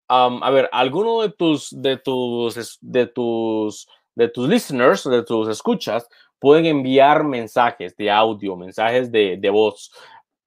a 0.08 0.50
ver, 0.50 0.68
alguno 0.72 1.22
de 1.22 1.30
tus, 1.30 1.70
de 1.70 1.96
tus, 1.96 2.78
de 2.80 3.06
tus, 3.06 3.88
de 4.14 4.28
tus 4.28 4.48
listeners, 4.48 5.04
de 5.04 5.22
tus 5.22 5.48
escuchas, 5.48 6.08
pueden 6.38 6.66
enviar 6.66 7.24
mensajes 7.24 7.96
de 7.96 8.10
audio, 8.10 8.56
mensajes 8.56 9.10
de, 9.10 9.36
de 9.38 9.50
voz 9.50 9.90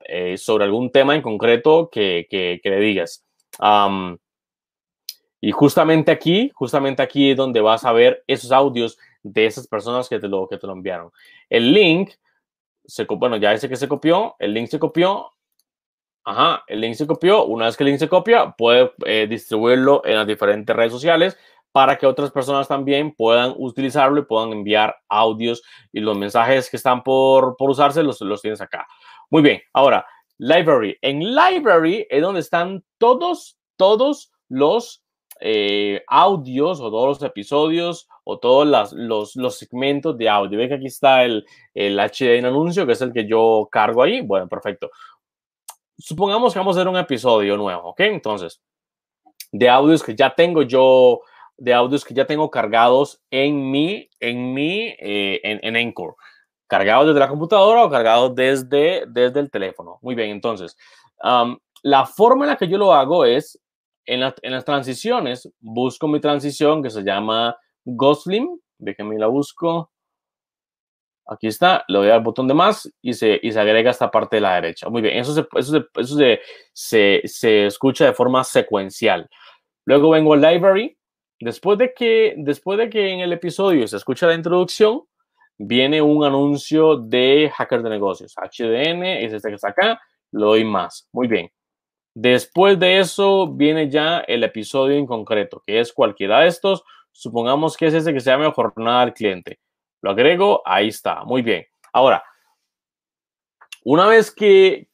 eh, 0.02 0.38
sobre 0.38 0.66
algún 0.66 0.92
tema 0.92 1.16
en 1.16 1.22
concreto 1.22 1.90
que, 1.92 2.28
que, 2.30 2.62
le 2.64 2.80
digas. 2.80 3.26
y 5.42 5.52
justamente 5.52 6.12
aquí, 6.12 6.52
justamente 6.54 7.02
aquí 7.02 7.32
es 7.32 7.38
donde 7.38 7.62
vas 7.62 7.84
a 7.84 7.92
ver 7.92 8.24
esos 8.28 8.52
audios 8.52 8.98
de 9.24 9.46
esas 9.46 9.68
personas 9.68 10.08
que 10.08 10.20
te 10.20 10.28
lo, 10.28 10.48
que 10.48 10.58
te 10.58 10.68
lo 10.68 10.74
enviaron. 10.74 11.12
El 11.50 11.74
link, 11.74 12.12
se, 12.86 13.06
bueno, 13.06 13.38
ya 13.38 13.54
ese 13.54 13.68
que 13.68 13.76
se 13.76 13.88
copió, 13.88 14.36
el 14.40 14.54
link 14.54 14.68
se 14.68 14.80
copió, 14.80 15.32
Ajá, 16.28 16.66
el 16.68 16.82
link 16.82 16.96
se 16.96 17.08
copió. 17.08 17.46
Una 17.46 17.68
vez 17.68 17.78
que 17.78 17.86
el 17.86 17.90
link 17.90 18.00
se 18.00 18.10
copia, 18.10 18.52
puede 18.58 18.92
eh, 19.06 19.28
distribuirlo 19.30 20.02
en 20.04 20.16
las 20.16 20.28
diferentes 20.28 20.76
redes 20.76 20.92
sociales 20.92 21.38
para 21.72 21.98
que 21.98 22.06
otras 22.06 22.32
personas 22.32 22.68
también 22.68 23.16
puedan 23.16 23.54
utilizarlo 23.56 24.20
y 24.20 24.26
puedan 24.26 24.52
enviar 24.52 24.98
audios 25.08 25.64
y 25.94 26.02
los 26.02 26.18
mensajes 26.18 26.70
que 26.70 26.76
están 26.76 27.02
por, 27.02 27.56
por 27.56 27.70
usarse 27.70 28.04
los, 28.04 28.20
los 28.20 28.42
tienes 28.42 28.60
acá. 28.60 28.86
Muy 29.30 29.42
bien, 29.42 29.62
ahora, 29.72 30.06
library. 30.38 30.98
En 31.02 31.22
library 31.34 32.06
es 32.10 32.22
donde 32.22 32.42
están 32.42 32.84
todos, 32.98 33.58
todos 33.78 34.34
los 34.50 35.06
eh, 35.40 36.04
audios 36.08 36.82
o 36.82 36.92
todos 36.92 37.08
los 37.08 37.24
episodios 37.24 38.10
o 38.26 38.38
todos 38.38 38.68
las, 38.68 38.92
los, 38.92 39.38
los 39.38 39.58
segmentos 39.58 40.18
de 40.18 40.28
audio. 40.28 40.60
Ven 40.60 40.68
que 40.68 40.76
aquí 40.76 40.88
está 40.88 41.24
el, 41.24 41.46
el 41.74 41.98
HD 41.98 42.38
en 42.38 42.48
anuncio, 42.48 42.86
que 42.86 42.92
es 42.92 43.02
el 43.02 43.14
que 43.14 43.26
yo 43.26 43.70
cargo 43.72 44.04
ahí. 44.04 44.20
Bueno, 44.20 44.50
perfecto 44.50 44.90
supongamos 45.98 46.54
que 46.54 46.60
vamos 46.60 46.78
a 46.78 46.80
hacer 46.82 46.90
un 46.90 46.98
episodio 46.98 47.58
nuevo, 47.58 47.90
¿ok? 47.90 48.00
Entonces, 48.02 48.62
de 49.52 49.70
audios 49.70 50.04
que 50.04 50.16
ya 50.16 50.34
tengo 50.36 50.62
yo, 50.62 51.22
de 51.58 51.74
audios 51.74 52.06
que 52.06 52.14
ya 52.14 52.26
tengo 52.26 52.50
cargados 52.52 53.22
en 53.32 53.72
mi, 53.72 54.10
en 54.20 54.54
mi, 54.54 54.96
eh, 55.00 55.40
en, 55.44 55.60
en 55.64 55.76
Encore. 55.76 56.16
Cargados 56.68 57.08
desde 57.08 57.20
la 57.20 57.30
computadora 57.30 57.86
o 57.86 57.90
cargados 57.90 58.36
desde, 58.36 59.06
desde 59.08 59.40
el 59.40 59.50
teléfono. 59.50 60.00
Muy 60.02 60.16
bien, 60.16 60.30
entonces, 60.30 60.78
la 61.84 62.06
forma 62.06 62.46
en 62.46 62.52
la 62.52 62.58
que 62.58 62.68
yo 62.68 62.78
lo 62.78 62.94
hago 62.94 63.24
es 63.26 63.60
en, 64.06 64.22
en, 64.42 64.52
las 64.52 64.66
transiciones, 64.66 65.50
busco 65.60 66.08
mi 66.08 66.20
transición 66.20 66.84
que 66.84 66.90
se 66.90 67.04
llama 67.04 67.58
Gosling. 67.86 68.60
Déjenme 68.78 69.18
la 69.18 69.28
busco. 69.28 69.92
Aquí 71.28 71.48
está, 71.48 71.84
le 71.88 71.98
doy 71.98 72.10
al 72.10 72.22
botón 72.22 72.48
de 72.48 72.54
más 72.54 72.90
y 73.02 73.14
se, 73.14 73.40
y 73.44 73.52
se 73.52 73.60
agrega 73.60 73.92
esta 73.92 74.10
parte 74.10 74.38
de 74.38 74.42
la 74.42 74.56
derecha. 74.56 74.90
Muy 74.90 75.02
bien, 75.02 75.18
eso, 75.18 75.34
se, 75.34 75.46
eso, 75.58 75.86
eso 75.96 76.16
se, 76.16 76.40
se, 76.72 77.22
se, 77.26 77.66
escucha 77.66 78.06
de 78.06 78.14
forma 78.14 78.44
secuencial. 78.46 79.30
Luego 79.86 80.12
vengo 80.12 80.34
al 80.34 80.42
library. 80.42 80.98
Después 81.40 81.78
de, 81.78 81.94
que, 81.94 82.34
después 82.38 82.80
de 82.80 82.90
que 82.90 83.12
en 83.12 83.20
el 83.20 83.34
episodio 83.34 83.88
se 83.88 83.98
escucha 83.98 84.26
la 84.26 84.34
introducción, 84.34 85.04
viene 85.58 86.02
un 86.02 86.24
anuncio 86.24 86.98
de 86.98 87.52
hacker 87.54 87.84
de 87.84 87.90
negocios. 87.90 88.34
HDN 88.36 89.04
es 89.04 89.34
este 89.34 89.50
que 89.50 89.56
está 89.56 89.70
acá, 89.70 90.02
le 90.32 90.46
doy 90.46 90.64
más. 90.64 91.08
Muy 91.12 91.28
bien. 91.28 91.52
Después 92.16 92.80
de 92.80 93.00
eso 93.00 93.48
viene 93.48 93.90
ya 93.90 94.20
el 94.20 94.44
episodio 94.44 94.96
en 94.96 95.06
concreto, 95.06 95.62
que 95.66 95.80
es 95.80 95.94
cualquiera 95.94 96.40
de 96.40 96.48
estos. 96.48 96.84
Supongamos 97.12 97.78
que 97.78 97.88
es 97.88 97.94
ese 97.94 98.14
que 98.14 98.20
se 98.20 98.32
llama 98.32 98.52
jornada 98.52 99.02
al 99.02 99.14
cliente. 99.14 99.60
Lo 100.02 100.12
agrego, 100.12 100.62
ahí 100.66 100.90
está, 100.90 101.24
muy 101.24 101.42
bien. 101.42 101.66
Ahora, 101.94 102.24
una 103.84 104.06
vez 104.08 104.32
que, 104.32 104.90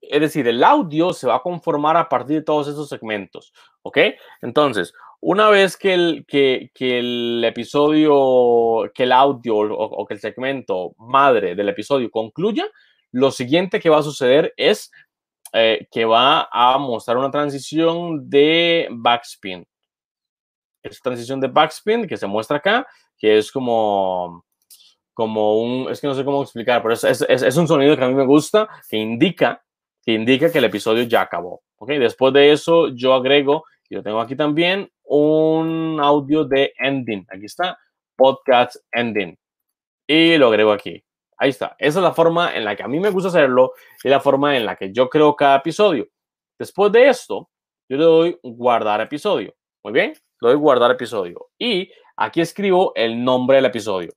es 0.00 0.20
decir, 0.20 0.46
el 0.46 0.62
audio 0.62 1.12
se 1.12 1.26
va 1.26 1.36
a 1.36 1.42
conformar 1.42 1.96
a 1.96 2.08
partir 2.08 2.36
de 2.36 2.44
todos 2.44 2.68
esos 2.68 2.88
segmentos, 2.88 3.52
¿ok? 3.82 3.98
Entonces, 4.42 4.92
una 5.20 5.48
vez 5.50 5.76
que 5.76 5.94
el, 5.94 6.26
que, 6.26 6.70
el 6.78 7.42
episodio, 7.44 8.90
que 8.94 9.04
el 9.04 9.12
audio 9.12 9.56
o, 9.56 10.06
que 10.06 10.14
el 10.14 10.20
segmento 10.20 10.94
madre 10.98 11.54
del 11.54 11.70
episodio 11.70 12.10
concluya, 12.10 12.66
lo 13.10 13.30
siguiente 13.30 13.80
que 13.80 13.90
va 13.90 13.98
a 13.98 14.02
suceder 14.02 14.52
es 14.56 14.92
eh, 15.54 15.88
que 15.90 16.04
va 16.04 16.48
a 16.52 16.78
mostrar 16.78 17.16
una 17.16 17.30
transición 17.30 18.28
de 18.28 18.88
backspin. 18.90 19.66
Esta 20.82 21.02
transición 21.02 21.40
de 21.40 21.48
backspin 21.48 22.06
que 22.06 22.16
se 22.16 22.26
muestra 22.26 22.58
acá 22.58 22.86
que 23.18 23.38
es 23.38 23.52
como, 23.52 24.44
como 25.12 25.60
un, 25.60 25.90
es 25.90 26.00
que 26.00 26.06
no 26.06 26.14
sé 26.14 26.24
cómo 26.24 26.42
explicar, 26.42 26.80
pero 26.82 26.94
es, 26.94 27.04
es, 27.04 27.22
es, 27.22 27.56
un 27.56 27.66
sonido 27.66 27.96
que 27.96 28.04
a 28.04 28.08
mí 28.08 28.14
me 28.14 28.24
gusta, 28.24 28.68
que 28.88 28.96
indica, 28.96 29.62
que 30.02 30.12
indica 30.12 30.50
que 30.50 30.58
el 30.58 30.64
episodio 30.64 31.02
ya 31.02 31.22
acabó. 31.22 31.62
¿ok? 31.76 31.90
Después 31.90 32.32
de 32.32 32.52
eso, 32.52 32.88
yo 32.88 33.14
agrego, 33.14 33.64
y 33.88 33.96
lo 33.96 34.02
tengo 34.02 34.20
aquí 34.20 34.36
también, 34.36 34.90
un 35.04 35.98
audio 36.00 36.44
de 36.44 36.72
ending. 36.78 37.26
Aquí 37.30 37.46
está, 37.46 37.78
podcast 38.16 38.76
ending. 38.92 39.36
Y 40.06 40.36
lo 40.36 40.48
agrego 40.48 40.72
aquí. 40.72 41.02
Ahí 41.36 41.50
está. 41.50 41.76
Esa 41.78 42.00
es 42.00 42.02
la 42.02 42.12
forma 42.12 42.54
en 42.54 42.64
la 42.64 42.74
que 42.74 42.82
a 42.82 42.88
mí 42.88 42.98
me 42.98 43.10
gusta 43.10 43.28
hacerlo 43.28 43.72
y 44.02 44.08
la 44.08 44.20
forma 44.20 44.56
en 44.56 44.66
la 44.66 44.76
que 44.76 44.92
yo 44.92 45.08
creo 45.08 45.36
cada 45.36 45.56
episodio. 45.56 46.08
Después 46.58 46.90
de 46.90 47.08
esto, 47.08 47.48
yo 47.88 47.96
le 47.96 48.04
doy 48.04 48.38
guardar 48.42 49.00
episodio. 49.00 49.54
Muy 49.84 49.92
bien, 49.92 50.12
le 50.40 50.48
doy 50.48 50.56
guardar 50.56 50.90
episodio. 50.90 51.46
Y 51.58 51.90
Aquí 52.20 52.40
escribo 52.40 52.90
el 52.96 53.22
nombre 53.22 53.56
del 53.58 53.66
episodio. 53.66 54.12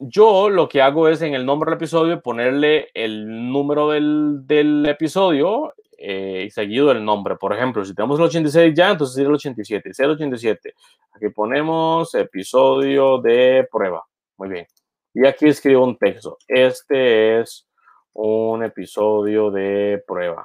yo 0.00 0.50
lo 0.50 0.68
que 0.68 0.82
hago 0.82 1.08
es 1.08 1.22
en 1.22 1.34
el 1.34 1.46
nombre 1.46 1.70
del 1.70 1.76
episodio 1.76 2.20
ponerle 2.20 2.88
el 2.92 3.52
número 3.52 3.90
del, 3.90 4.84
episodio 4.88 5.72
eh, 5.96 6.46
y 6.48 6.50
seguido 6.50 6.90
el 6.90 7.04
nombre. 7.04 7.36
Por 7.36 7.54
ejemplo, 7.54 7.84
si 7.84 7.94
tenemos 7.94 8.18
el 8.18 8.24
86 8.24 8.74
ya, 8.74 8.90
entonces 8.90 9.14
sería 9.14 9.28
el 9.28 9.34
87. 9.36 9.92
087. 9.96 10.74
Aquí 11.12 11.28
ponemos 11.28 12.12
episodio 12.16 13.18
de 13.18 13.68
prueba. 13.70 14.04
Muy 14.38 14.48
bien. 14.48 14.66
Y 15.14 15.24
aquí 15.24 15.46
escribo 15.46 15.84
un 15.84 15.96
texto. 15.96 16.36
Este 16.48 17.40
es 17.40 17.68
un 18.12 18.64
episodio 18.64 19.52
de 19.52 20.02
prueba. 20.04 20.44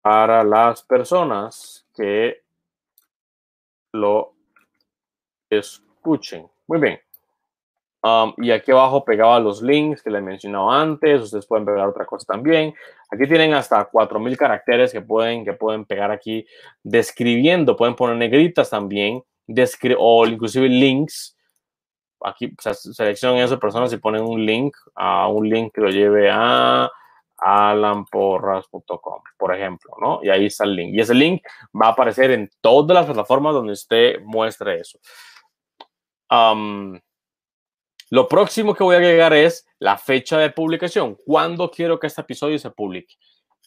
Para 0.00 0.42
las 0.42 0.82
personas 0.84 1.86
que 1.94 2.43
lo 3.94 4.34
escuchen. 5.48 6.46
Muy 6.66 6.80
bien. 6.80 7.00
Um, 8.02 8.34
y 8.36 8.50
aquí 8.50 8.70
abajo 8.70 9.02
pegaba 9.02 9.40
los 9.40 9.62
links 9.62 10.02
que 10.02 10.10
les 10.10 10.22
mencionaba 10.22 10.82
antes. 10.82 11.22
Ustedes 11.22 11.46
pueden 11.46 11.64
pegar 11.64 11.88
otra 11.88 12.04
cosa 12.04 12.26
también. 12.26 12.74
Aquí 13.10 13.26
tienen 13.26 13.54
hasta 13.54 13.84
4000 13.84 14.36
caracteres 14.36 14.92
que 14.92 15.00
pueden, 15.00 15.44
que 15.44 15.54
pueden 15.54 15.86
pegar 15.86 16.10
aquí 16.10 16.46
describiendo. 16.82 17.76
Pueden 17.76 17.94
poner 17.94 18.16
negritas 18.16 18.68
también. 18.68 19.22
o 19.98 20.26
inclusive 20.26 20.68
links. 20.68 21.36
Aquí 22.20 22.54
seleccionan 22.66 23.38
esas 23.38 23.58
personas 23.58 23.92
y 23.92 23.98
ponen 23.98 24.22
un 24.22 24.44
link 24.44 24.74
a 24.94 25.28
un 25.28 25.48
link 25.48 25.72
que 25.74 25.80
lo 25.82 25.90
lleve 25.90 26.30
a 26.30 26.90
alanporras.com, 27.44 29.22
por 29.36 29.54
ejemplo, 29.54 29.94
¿no? 30.00 30.20
Y 30.22 30.30
ahí 30.30 30.46
está 30.46 30.64
el 30.64 30.74
link. 30.74 30.94
Y 30.94 31.00
ese 31.00 31.12
link 31.12 31.42
va 31.78 31.88
a 31.88 31.90
aparecer 31.90 32.30
en 32.30 32.50
todas 32.62 32.94
las 32.94 33.04
plataformas 33.04 33.52
donde 33.52 33.74
usted 33.74 34.22
muestre 34.22 34.80
eso. 34.80 34.98
lo 38.10 38.28
próximo 38.28 38.74
que 38.74 38.82
voy 38.82 38.94
a 38.94 38.98
agregar 38.98 39.34
es 39.34 39.66
la 39.78 39.98
fecha 39.98 40.38
de 40.38 40.50
publicación. 40.50 41.16
¿Cuándo 41.26 41.70
quiero 41.70 42.00
que 42.00 42.06
este 42.06 42.22
episodio 42.22 42.58
se 42.58 42.70
publique? 42.70 43.14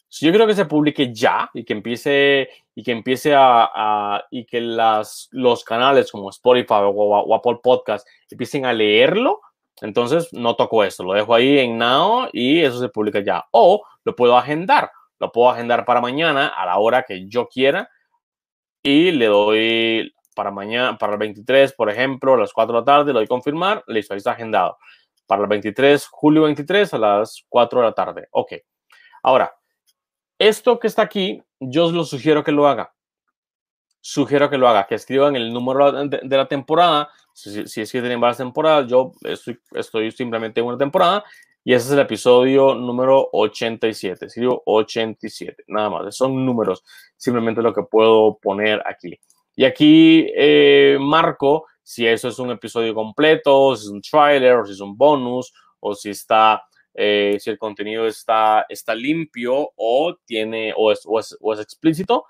Si 0.08 0.26
yo 0.26 0.32
quiero 0.32 0.46
que 0.46 0.54
se 0.54 0.64
publique 0.64 1.14
ya 1.14 1.48
y 1.54 1.64
que 1.64 1.74
empiece 1.74 2.48
y 2.74 2.82
que 2.82 2.92
empiece 2.92 3.32
a, 3.36 4.24
y 4.30 4.44
que 4.44 4.60
los 4.60 5.64
canales 5.64 6.10
como 6.10 6.30
Spotify 6.30 6.80
o, 6.82 6.90
o 6.90 7.34
Apple 7.34 7.60
Podcast 7.62 8.06
empiecen 8.28 8.66
a 8.66 8.72
leerlo, 8.72 9.40
entonces 9.80 10.32
no 10.32 10.56
toco 10.56 10.84
esto, 10.84 11.04
lo 11.04 11.12
dejo 11.12 11.34
ahí 11.34 11.58
en 11.58 11.78
Now 11.78 12.28
y 12.32 12.60
eso 12.60 12.78
se 12.78 12.88
publica 12.88 13.20
ya. 13.20 13.44
O 13.52 13.84
lo 14.04 14.14
puedo 14.16 14.36
agendar, 14.36 14.90
lo 15.18 15.32
puedo 15.32 15.50
agendar 15.50 15.84
para 15.84 16.00
mañana 16.00 16.48
a 16.48 16.66
la 16.66 16.78
hora 16.78 17.02
que 17.02 17.28
yo 17.28 17.48
quiera 17.48 17.88
y 18.82 19.10
le 19.12 19.26
doy 19.26 20.12
para 20.34 20.50
mañana, 20.52 20.96
para 20.96 21.14
el 21.14 21.18
23, 21.18 21.72
por 21.72 21.90
ejemplo, 21.90 22.34
a 22.34 22.36
las 22.38 22.52
4 22.52 22.72
de 22.72 22.80
la 22.80 22.84
tarde, 22.84 23.12
le 23.12 23.18
doy 23.18 23.26
confirmar, 23.26 23.82
listo, 23.88 24.14
ahí 24.14 24.18
está 24.18 24.32
agendado. 24.32 24.78
Para 25.26 25.42
el 25.42 25.48
23, 25.48 26.06
julio 26.06 26.42
23 26.42 26.94
a 26.94 26.98
las 26.98 27.44
4 27.48 27.80
de 27.80 27.86
la 27.86 27.92
tarde. 27.92 28.28
Ok. 28.30 28.52
Ahora, 29.24 29.52
esto 30.38 30.78
que 30.78 30.86
está 30.86 31.02
aquí, 31.02 31.42
yo 31.58 31.90
lo 31.90 32.04
sugiero 32.04 32.44
que 32.44 32.52
lo 32.52 32.68
haga. 32.68 32.94
Sugiero 34.00 34.48
que 34.48 34.58
lo 34.58 34.68
haga, 34.68 34.86
que 34.86 34.94
escriban 34.94 35.34
el 35.34 35.52
número 35.52 35.90
de 36.06 36.36
la 36.36 36.46
temporada, 36.46 37.10
si, 37.38 37.80
es 37.80 37.92
que 37.92 38.00
tienen 38.00 38.20
varias 38.20 38.38
temporadas, 38.38 38.90
yo 38.90 39.12
estoy, 39.72 40.10
simplemente 40.10 40.60
en 40.60 40.66
una 40.66 40.76
temporada 40.76 41.24
y 41.64 41.72
ese 41.72 41.86
es 41.86 41.92
el 41.92 42.00
episodio 42.00 42.74
número 42.74 43.28
87. 43.32 44.26
Escribo 44.26 44.62
87, 44.64 45.64
nada 45.68 45.90
más. 45.90 46.16
Son 46.16 46.44
números, 46.44 46.82
simplemente 47.16 47.62
lo 47.62 47.72
que 47.72 47.82
puedo 47.82 48.38
poner 48.38 48.82
aquí. 48.86 49.18
Y 49.54 49.64
aquí 49.64 50.26
eh, 50.36 50.96
marco 51.00 51.66
si 51.82 52.06
eso 52.06 52.28
es 52.28 52.38
un 52.38 52.50
episodio 52.50 52.94
completo, 52.94 53.76
si 53.76 53.84
es 53.84 53.90
un 53.90 54.02
trailer, 54.02 54.66
si 54.66 54.72
es 54.72 54.80
un 54.80 54.96
bonus, 54.96 55.52
o 55.80 55.94
si 55.94 56.10
está, 56.10 56.62
eh, 56.94 57.36
si 57.38 57.50
el 57.50 57.58
contenido 57.58 58.06
está, 58.06 58.66
está 58.68 58.94
limpio 58.94 59.70
o 59.76 60.16
tiene, 60.26 60.74
o 60.76 60.90
es, 60.90 61.02
o 61.06 61.18
es, 61.18 61.36
es 61.40 61.60
explícito. 61.60 62.26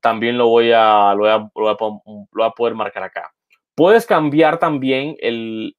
También 0.00 0.36
lo 0.36 0.48
voy 0.48 0.72
a, 0.72 1.14
lo 1.14 1.20
voy 1.20 1.30
a, 1.30 1.38
lo 1.38 2.02
voy 2.32 2.44
a 2.44 2.50
poder 2.50 2.74
marcar 2.74 3.04
acá. 3.04 3.32
Puedes 3.74 4.06
cambiar 4.06 4.58
también 4.58 5.16
el, 5.20 5.74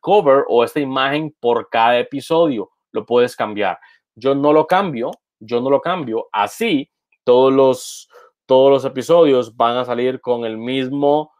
cover 0.00 0.44
o 0.48 0.64
esta 0.64 0.80
imagen 0.80 1.34
por 1.40 1.68
cada 1.70 1.98
episodio. 1.98 2.70
Lo 2.92 3.06
puedes 3.06 3.36
cambiar. 3.36 3.78
Yo 4.14 4.34
no 4.34 4.52
lo 4.52 4.66
cambio, 4.66 5.10
yo 5.40 5.60
no 5.60 5.70
lo 5.70 5.80
cambio. 5.80 6.28
Así, 6.32 6.90
todos 7.24 7.52
los, 7.52 8.08
todos 8.46 8.70
los 8.70 8.84
episodios 8.84 9.56
van 9.56 9.78
a 9.78 9.84
salir 9.84 10.20
con 10.20 10.44
el 10.44 10.58
mismo, 10.58 11.32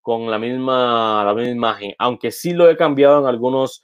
con 0.00 0.30
la 0.30 0.38
misma, 0.38 1.24
la 1.24 1.34
misma 1.34 1.50
imagen. 1.50 1.94
Aunque 1.98 2.30
sí 2.30 2.52
lo 2.52 2.70
he 2.70 2.76
cambiado 2.76 3.20
en 3.20 3.26
algunos, 3.26 3.82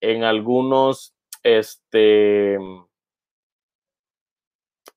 en 0.00 0.24
algunos, 0.24 1.14
este, 1.42 2.58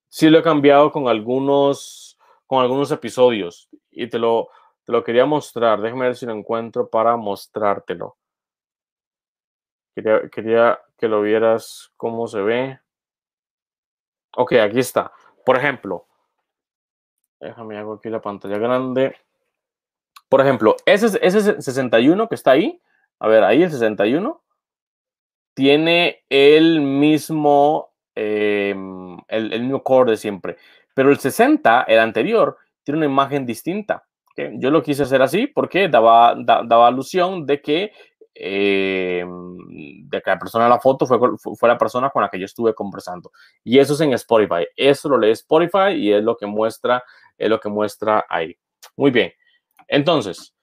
sí 0.09 0.29
lo 0.29 0.39
he 0.39 0.43
cambiado 0.43 0.91
con 0.91 1.07
algunos, 1.07 2.19
con 2.47 2.61
algunos 2.61 2.91
episodios. 2.91 3.69
Y 3.89 4.07
te 4.07 4.19
lo, 4.19 4.49
te 4.85 4.91
lo 4.91 5.03
quería 5.03 5.25
mostrar. 5.25 5.81
Déjame 5.81 6.05
ver 6.05 6.15
si 6.15 6.25
lo 6.25 6.33
encuentro 6.33 6.89
para 6.89 7.15
mostrártelo. 7.17 8.17
Quería, 9.93 10.79
que 10.97 11.07
lo 11.07 11.21
vieras 11.21 11.91
cómo 11.97 12.27
se 12.27 12.41
ve. 12.41 12.79
Ok, 14.35 14.53
aquí 14.53 14.79
está. 14.79 15.11
Por 15.45 15.57
ejemplo, 15.57 16.07
déjame 17.39 17.77
hago 17.77 17.93
aquí 17.95 18.09
la 18.09 18.21
pantalla 18.21 18.57
grande. 18.57 19.15
Por 20.29 20.39
ejemplo, 20.39 20.77
ese, 20.85 21.19
ese 21.21 21.61
61 21.61 22.29
que 22.29 22.35
está 22.35 22.51
ahí, 22.51 22.81
a 23.19 23.27
ver, 23.27 23.43
ahí 23.43 23.63
el 23.63 23.71
61, 23.71 24.41
tiene 25.53 26.23
el 26.29 26.79
mismo, 26.79 27.93
em, 28.15 29.17
el, 29.27 29.51
el 29.51 29.61
mismo 29.63 29.83
core 29.83 30.11
de 30.11 30.17
siempre. 30.17 30.57
Pero 30.93 31.09
el 31.09 31.19
60, 31.19 31.83
el 31.83 31.99
anterior, 31.99 32.57
tiene 32.83 32.99
una 32.99 33.07
imagen 33.07 33.45
distinta. 33.45 34.07
Yo 34.35 34.71
lo 34.71 34.81
quise 34.81 35.03
hacer 35.03 35.21
así 35.21 35.47
porque 35.47 35.87
daba, 35.89 36.35
daba 36.37 36.87
alusión 36.87 37.45
de 37.45 37.61
que 37.61 37.91
eh, 38.33 39.25
de 39.25 40.21
que 40.21 40.29
la 40.29 40.39
persona 40.39 40.63
de 40.63 40.69
la 40.69 40.79
foto 40.79 41.05
fue, 41.05 41.19
fue 41.37 41.69
la 41.69 41.77
persona 41.77 42.09
con 42.09 42.21
la 42.21 42.29
que 42.29 42.39
yo 42.39 42.45
estuve 42.45 42.73
conversando. 42.73 43.31
Y 43.63 43.77
eso 43.79 43.93
es 43.93 44.01
en 44.01 44.13
Spotify. 44.13 44.65
Eso 44.75 45.09
lo 45.09 45.17
lee 45.17 45.31
Spotify 45.31 45.91
y 45.95 46.13
es 46.13 46.23
lo 46.23 46.37
que 46.37 46.45
muestra, 46.45 47.03
es 47.37 47.49
lo 47.49 47.59
que 47.59 47.69
muestra 47.69 48.25
ahí. 48.29 48.57
Muy 48.95 49.11
bien. 49.11 49.33
Entonces, 49.87 50.55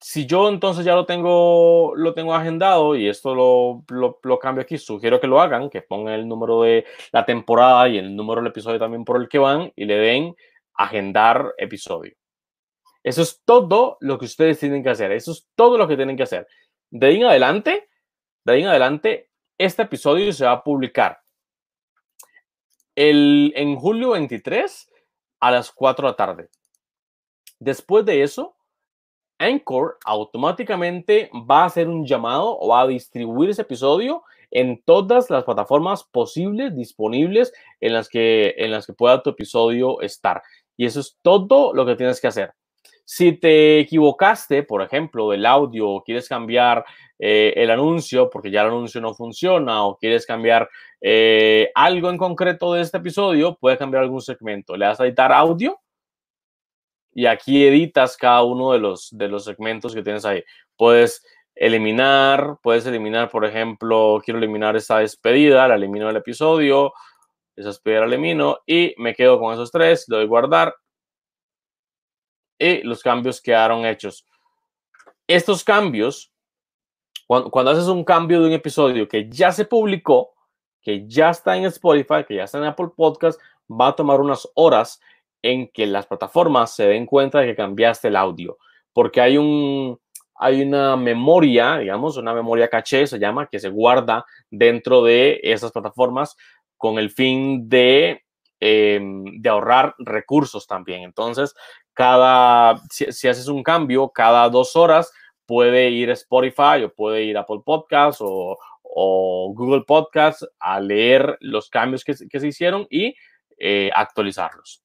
si 0.00 0.26
yo 0.26 0.48
entonces 0.48 0.84
ya 0.84 0.94
lo 0.94 1.04
tengo, 1.04 1.92
lo 1.94 2.14
tengo 2.14 2.34
agendado 2.34 2.96
y 2.96 3.06
esto 3.08 3.34
lo, 3.34 3.84
lo, 4.22 4.38
cambio 4.38 4.62
aquí, 4.62 4.78
sugiero 4.78 5.20
que 5.20 5.26
lo 5.26 5.40
hagan, 5.40 5.68
que 5.68 5.82
pongan 5.82 6.14
el 6.14 6.26
número 6.26 6.62
de 6.62 6.86
la 7.12 7.26
temporada 7.26 7.86
y 7.88 7.98
el 7.98 8.16
número 8.16 8.40
del 8.40 8.50
episodio 8.50 8.78
también 8.78 9.04
por 9.04 9.20
el 9.20 9.28
que 9.28 9.38
van 9.38 9.72
y 9.76 9.84
le 9.84 9.96
den 9.96 10.34
agendar 10.74 11.54
episodio. 11.58 12.14
Eso 13.02 13.22
es 13.22 13.42
todo 13.44 13.98
lo 14.00 14.18
que 14.18 14.24
ustedes 14.24 14.58
tienen 14.58 14.82
que 14.82 14.90
hacer. 14.90 15.12
Eso 15.12 15.32
es 15.32 15.46
todo 15.54 15.76
lo 15.76 15.86
que 15.86 15.96
tienen 15.96 16.16
que 16.16 16.22
hacer. 16.22 16.46
De 16.90 17.06
ahí 17.08 17.16
en 17.16 17.24
adelante, 17.24 17.88
de 18.44 18.52
ahí 18.52 18.62
en 18.62 18.68
adelante, 18.68 19.30
este 19.58 19.82
episodio 19.82 20.32
se 20.32 20.46
va 20.46 20.52
a 20.52 20.64
publicar 20.64 21.20
el, 22.94 23.52
en 23.54 23.76
julio 23.76 24.10
23 24.10 24.90
a 25.40 25.50
las 25.50 25.70
4 25.70 26.06
de 26.06 26.10
la 26.10 26.16
tarde. 26.16 26.48
Después 27.58 28.06
de 28.06 28.22
eso, 28.22 28.56
Anchor 29.40 29.98
automáticamente 30.04 31.30
va 31.50 31.62
a 31.62 31.66
hacer 31.66 31.88
un 31.88 32.06
llamado 32.06 32.56
o 32.60 32.68
va 32.68 32.82
a 32.82 32.86
distribuir 32.86 33.50
ese 33.50 33.62
episodio 33.62 34.22
en 34.50 34.82
todas 34.84 35.30
las 35.30 35.44
plataformas 35.44 36.04
posibles, 36.04 36.76
disponibles 36.76 37.52
en 37.80 37.94
las 37.94 38.08
que, 38.08 38.54
en 38.58 38.70
las 38.70 38.86
que 38.86 38.92
pueda 38.92 39.22
tu 39.22 39.30
episodio 39.30 40.00
estar. 40.02 40.42
Y 40.76 40.86
eso 40.86 41.00
es 41.00 41.18
todo 41.22 41.72
lo 41.72 41.86
que 41.86 41.96
tienes 41.96 42.20
que 42.20 42.28
hacer. 42.28 42.52
Si 43.04 43.32
te 43.32 43.80
equivocaste, 43.80 44.62
por 44.62 44.82
ejemplo, 44.82 45.30
del 45.30 45.44
audio, 45.44 45.88
o 45.88 46.04
quieres 46.04 46.28
cambiar 46.28 46.84
eh, 47.18 47.52
el 47.56 47.70
anuncio 47.70 48.30
porque 48.30 48.50
ya 48.50 48.60
el 48.62 48.68
anuncio 48.68 49.00
no 49.00 49.14
funciona, 49.14 49.84
o 49.84 49.96
quieres 49.96 50.26
cambiar 50.26 50.68
eh, 51.00 51.70
algo 51.74 52.10
en 52.10 52.18
concreto 52.18 52.72
de 52.72 52.82
este 52.82 52.98
episodio, 52.98 53.56
puedes 53.60 53.78
cambiar 53.78 54.04
algún 54.04 54.20
segmento. 54.20 54.76
Le 54.76 54.86
das 54.86 55.00
a 55.00 55.06
editar 55.06 55.32
audio 55.32 55.80
y 57.12 57.26
aquí 57.26 57.66
editas 57.66 58.16
cada 58.16 58.42
uno 58.42 58.72
de 58.72 58.78
los, 58.78 59.08
de 59.12 59.28
los 59.28 59.44
segmentos 59.44 59.94
que 59.94 60.02
tienes 60.02 60.24
ahí. 60.24 60.44
Puedes 60.76 61.24
eliminar, 61.54 62.58
puedes 62.62 62.86
eliminar, 62.86 63.30
por 63.30 63.44
ejemplo, 63.44 64.20
quiero 64.24 64.38
eliminar 64.38 64.76
esta 64.76 64.98
despedida, 64.98 65.68
la 65.68 65.74
elimino 65.74 66.06
del 66.06 66.16
episodio, 66.16 66.92
esa 67.56 67.68
despedida 67.68 68.00
la 68.00 68.06
elimino 68.06 68.58
y 68.66 68.94
me 68.96 69.14
quedo 69.14 69.38
con 69.38 69.52
esos 69.52 69.70
tres, 69.70 70.06
le 70.08 70.18
doy 70.18 70.26
guardar 70.26 70.74
y 72.58 72.82
los 72.82 73.02
cambios 73.02 73.40
quedaron 73.40 73.84
hechos. 73.84 74.26
Estos 75.26 75.64
cambios, 75.64 76.32
cuando, 77.26 77.50
cuando 77.50 77.70
haces 77.70 77.86
un 77.86 78.04
cambio 78.04 78.40
de 78.40 78.48
un 78.48 78.52
episodio 78.52 79.08
que 79.08 79.28
ya 79.28 79.50
se 79.50 79.64
publicó, 79.64 80.34
que 80.82 81.06
ya 81.06 81.30
está 81.30 81.56
en 81.56 81.64
Spotify, 81.64 82.24
que 82.26 82.36
ya 82.36 82.44
está 82.44 82.58
en 82.58 82.64
Apple 82.64 82.90
Podcast, 82.96 83.40
va 83.68 83.88
a 83.88 83.96
tomar 83.96 84.20
unas 84.20 84.48
horas 84.54 85.00
en 85.42 85.68
que 85.68 85.86
las 85.86 86.06
plataformas 86.06 86.74
se 86.74 86.86
den 86.86 87.06
cuenta 87.06 87.40
de 87.40 87.46
que 87.46 87.56
cambiaste 87.56 88.08
el 88.08 88.16
audio, 88.16 88.58
porque 88.92 89.20
hay 89.20 89.38
un 89.38 89.98
hay 90.42 90.62
una 90.62 90.96
memoria, 90.96 91.76
digamos, 91.76 92.16
una 92.16 92.32
memoria 92.32 92.68
caché 92.68 93.06
se 93.06 93.18
llama, 93.18 93.46
que 93.46 93.60
se 93.60 93.68
guarda 93.68 94.24
dentro 94.50 95.02
de 95.02 95.38
esas 95.42 95.70
plataformas 95.70 96.34
con 96.78 96.98
el 96.98 97.10
fin 97.10 97.68
de, 97.68 98.24
em, 98.58 99.22
de 99.38 99.48
ahorrar 99.50 99.94
recursos 99.98 100.66
también. 100.66 101.02
Entonces, 101.02 101.54
cada, 101.92 102.80
si, 102.90 103.28
haces 103.28 103.48
un 103.48 103.62
cambio, 103.62 104.08
cada 104.08 104.48
dos 104.48 104.76
horas 104.76 105.12
puede 105.44 105.90
ir 105.90 106.08
Spotify 106.10 106.84
o 106.84 106.94
puede 106.94 107.24
ir 107.24 107.36
Apple 107.36 107.60
Podcasts 107.62 108.22
o, 108.24 108.56
Google 109.54 109.84
Podcasts 109.86 110.48
a 110.58 110.80
leer 110.80 111.36
los 111.40 111.68
cambios 111.68 112.02
que, 112.02 112.14
que 112.28 112.40
se 112.40 112.48
hicieron 112.48 112.86
y 112.90 113.14
eh, 113.58 113.90
actualizarlos. 113.94 114.82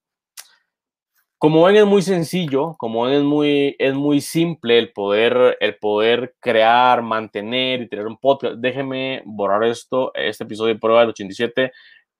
Como 1.37 1.63
ven 1.63 1.75
es 1.75 1.85
muy 1.85 2.01
sencillo, 2.01 2.75
como 2.77 3.03
ven 3.03 3.15
es 3.15 3.23
muy, 3.23 3.75
es 3.77 3.93
muy 3.93 4.21
simple 4.21 4.79
el 4.79 4.93
poder, 4.93 5.57
el 5.59 5.77
poder 5.77 6.35
crear, 6.39 7.01
mantener 7.01 7.81
y 7.81 7.89
tener 7.89 8.07
un 8.07 8.17
podcast. 8.17 8.55
Déjenme 8.55 9.21
borrar 9.25 9.63
esto, 9.65 10.13
este 10.15 10.45
episodio 10.45 10.73
de 10.73 10.79
prueba 10.79 11.01
del 11.01 11.09
87, 11.09 11.71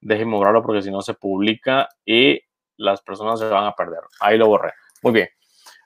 déjenme 0.02 0.36
borrarlo 0.36 0.62
porque 0.62 0.82
si 0.82 0.92
no 0.92 1.02
se 1.02 1.14
publica 1.14 1.88
y 2.06 2.40
las 2.78 3.02
personas 3.02 3.40
se 3.40 3.48
van 3.48 3.66
a 3.66 3.74
perder. 3.74 4.02
Ahí 4.20 4.38
lo 4.38 4.48
borré. 4.48 4.74
Muy 5.02 5.14
bien. 5.14 5.30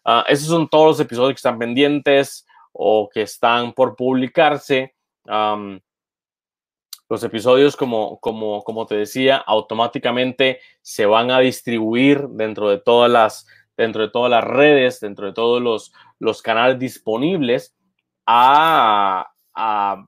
Uh, 0.05 0.23
esos 0.27 0.47
son 0.47 0.67
todos 0.67 0.87
los 0.87 0.99
episodios 0.99 1.33
que 1.33 1.39
están 1.39 1.59
pendientes 1.59 2.47
o 2.71 3.09
que 3.13 3.21
están 3.21 3.73
por 3.73 3.95
publicarse. 3.95 4.95
Los 7.09 7.23
episodios, 7.23 7.75
como, 7.75 8.19
como, 8.19 8.63
como 8.63 8.85
te 8.85 8.95
decía, 8.95 9.37
automáticamente 9.37 10.59
se 10.81 11.07
van 11.07 11.31
a 11.31 11.39
distribuir 11.39 12.27
dentro 12.29 12.69
de 12.69 12.77
todas 12.77 13.11
las, 13.11 13.47
dentro 13.75 14.03
de 14.03 14.09
todas 14.09 14.29
las 14.29 14.43
redes, 14.43 14.99
dentro 14.99 15.25
de 15.25 15.33
todos 15.33 15.61
los, 15.61 15.91
los 16.19 16.43
canales 16.43 16.77
disponibles 16.77 17.75
a, 18.27 19.27
a, 19.55 20.05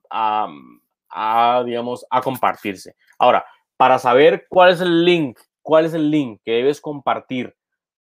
a, 1.10 1.64
digamos, 1.66 2.06
a 2.10 2.22
compartirse. 2.22 2.95
Ahora, 3.18 3.45
para 3.78 3.97
saber 3.97 4.45
cuál 4.47 4.72
es 4.72 4.82
el 4.82 5.04
link, 5.04 5.39
cuál 5.64 5.86
es 5.86 5.95
el 5.95 6.12
link 6.12 6.39
que 6.45 6.52
debes 6.52 6.80
compartir, 6.80 7.56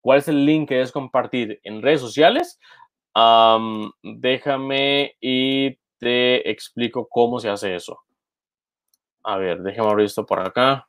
cuál 0.00 0.18
es 0.18 0.26
el 0.26 0.44
link 0.44 0.68
que 0.68 0.74
debes 0.74 0.90
compartir 0.90 1.60
en 1.62 1.82
redes 1.82 2.00
sociales, 2.00 2.58
déjame 4.02 5.14
y 5.20 5.78
te 5.98 6.50
explico 6.50 7.06
cómo 7.08 7.38
se 7.38 7.48
hace 7.48 7.76
eso. 7.76 8.00
A 9.24 9.36
ver, 9.38 9.62
déjame 9.62 9.88
abrir 9.88 10.06
esto 10.06 10.26
por 10.26 10.40
acá. 10.40 10.88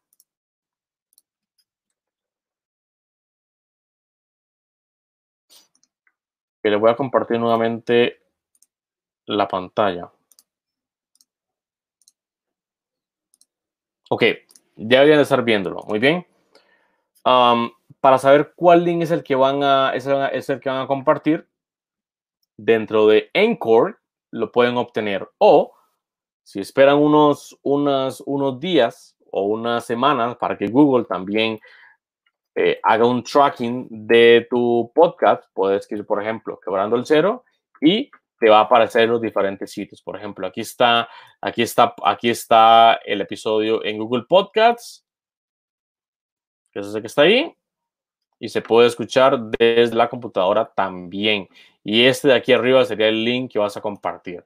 Que 6.61 6.69
le 6.69 6.77
voy 6.77 6.89
a 6.89 6.95
compartir 6.95 7.39
nuevamente 7.39 8.21
la 9.25 9.47
pantalla. 9.47 10.11
Ok, 14.09 14.23
ya 14.75 14.99
deberían 14.99 15.17
de 15.17 15.23
estar 15.23 15.43
viéndolo. 15.43 15.83
Muy 15.87 15.99
bien. 15.99 16.25
para 18.01 18.17
saber 18.17 18.53
cuál 18.55 18.83
link 18.83 19.03
es 19.03 19.11
el 19.11 19.23
que 19.23 19.35
van 19.35 19.63
a, 19.63 19.91
es 19.93 20.49
el 20.49 20.59
que 20.59 20.69
van 20.69 20.81
a 20.81 20.87
compartir, 20.87 21.47
dentro 22.57 23.07
de 23.07 23.29
Encore 23.33 23.95
lo 24.31 24.51
pueden 24.51 24.77
obtener. 24.77 25.29
O 25.37 25.73
si 26.43 26.59
esperan 26.59 26.97
unos, 26.97 27.57
unos 27.63 28.59
días 28.59 29.15
o 29.31 29.43
unas 29.43 29.85
semanas 29.85 30.35
para 30.37 30.57
que 30.57 30.67
Google 30.67 31.05
también 31.05 31.59
eh, 32.55 32.79
haga 32.83 33.05
un 33.05 33.23
tracking 33.23 33.87
de 33.89 34.45
tu 34.49 34.91
podcast, 34.93 35.45
puedes 35.53 35.81
escribir, 35.81 36.05
por 36.05 36.21
ejemplo, 36.21 36.59
quebrando 36.63 36.95
el 36.95 37.05
cero 37.05 37.43
y 37.81 38.11
te 38.39 38.49
va 38.49 38.59
a 38.59 38.63
aparecer 38.63 39.07
los 39.07 39.21
diferentes 39.21 39.71
sitios. 39.71 40.01
Por 40.01 40.17
ejemplo, 40.17 40.45
aquí 40.45 40.61
está, 40.61 41.07
aquí 41.41 41.61
está, 41.61 41.95
aquí 42.03 42.29
está 42.29 42.99
el 43.05 43.21
episodio 43.21 43.83
en 43.83 43.97
Google 43.97 44.25
Podcasts. 44.27 45.05
Que 46.71 46.81
es 46.81 46.87
ese 46.87 47.01
que 47.01 47.07
está 47.07 47.21
ahí. 47.21 47.55
Y 48.39 48.49
se 48.49 48.61
puede 48.61 48.87
escuchar 48.87 49.39
desde 49.39 49.95
la 49.95 50.09
computadora 50.09 50.69
también. 50.75 51.47
Y 51.83 52.03
este 52.03 52.27
de 52.27 52.33
aquí 52.35 52.51
arriba 52.51 52.83
sería 52.83 53.07
el 53.07 53.23
link 53.23 53.53
que 53.53 53.59
vas 53.59 53.77
a 53.77 53.81
compartir 53.81 54.43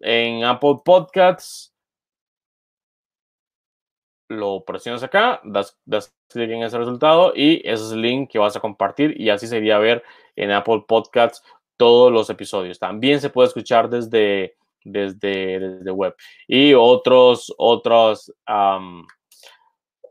en 0.00 0.44
Apple 0.44 0.76
Podcasts. 0.84 1.72
Lo 4.28 4.64
presionas 4.64 5.02
acá, 5.02 5.40
das, 5.44 5.78
clic 6.28 6.50
en 6.50 6.64
ese 6.64 6.78
resultado 6.78 7.32
y 7.34 7.58
ese 7.58 7.84
es 7.84 7.92
el 7.92 8.02
link 8.02 8.30
que 8.30 8.40
vas 8.40 8.56
a 8.56 8.60
compartir 8.60 9.20
y 9.20 9.30
así 9.30 9.46
sería 9.46 9.78
ver 9.78 10.02
en 10.34 10.50
Apple 10.50 10.84
Podcasts 10.86 11.42
todos 11.76 12.12
los 12.12 12.28
episodios. 12.28 12.78
También 12.78 13.20
se 13.20 13.30
puede 13.30 13.48
escuchar 13.48 13.88
desde, 13.88 14.56
desde, 14.82 15.60
desde 15.60 15.90
web 15.92 16.14
y 16.48 16.74
otros, 16.74 17.54
otros, 17.56 18.32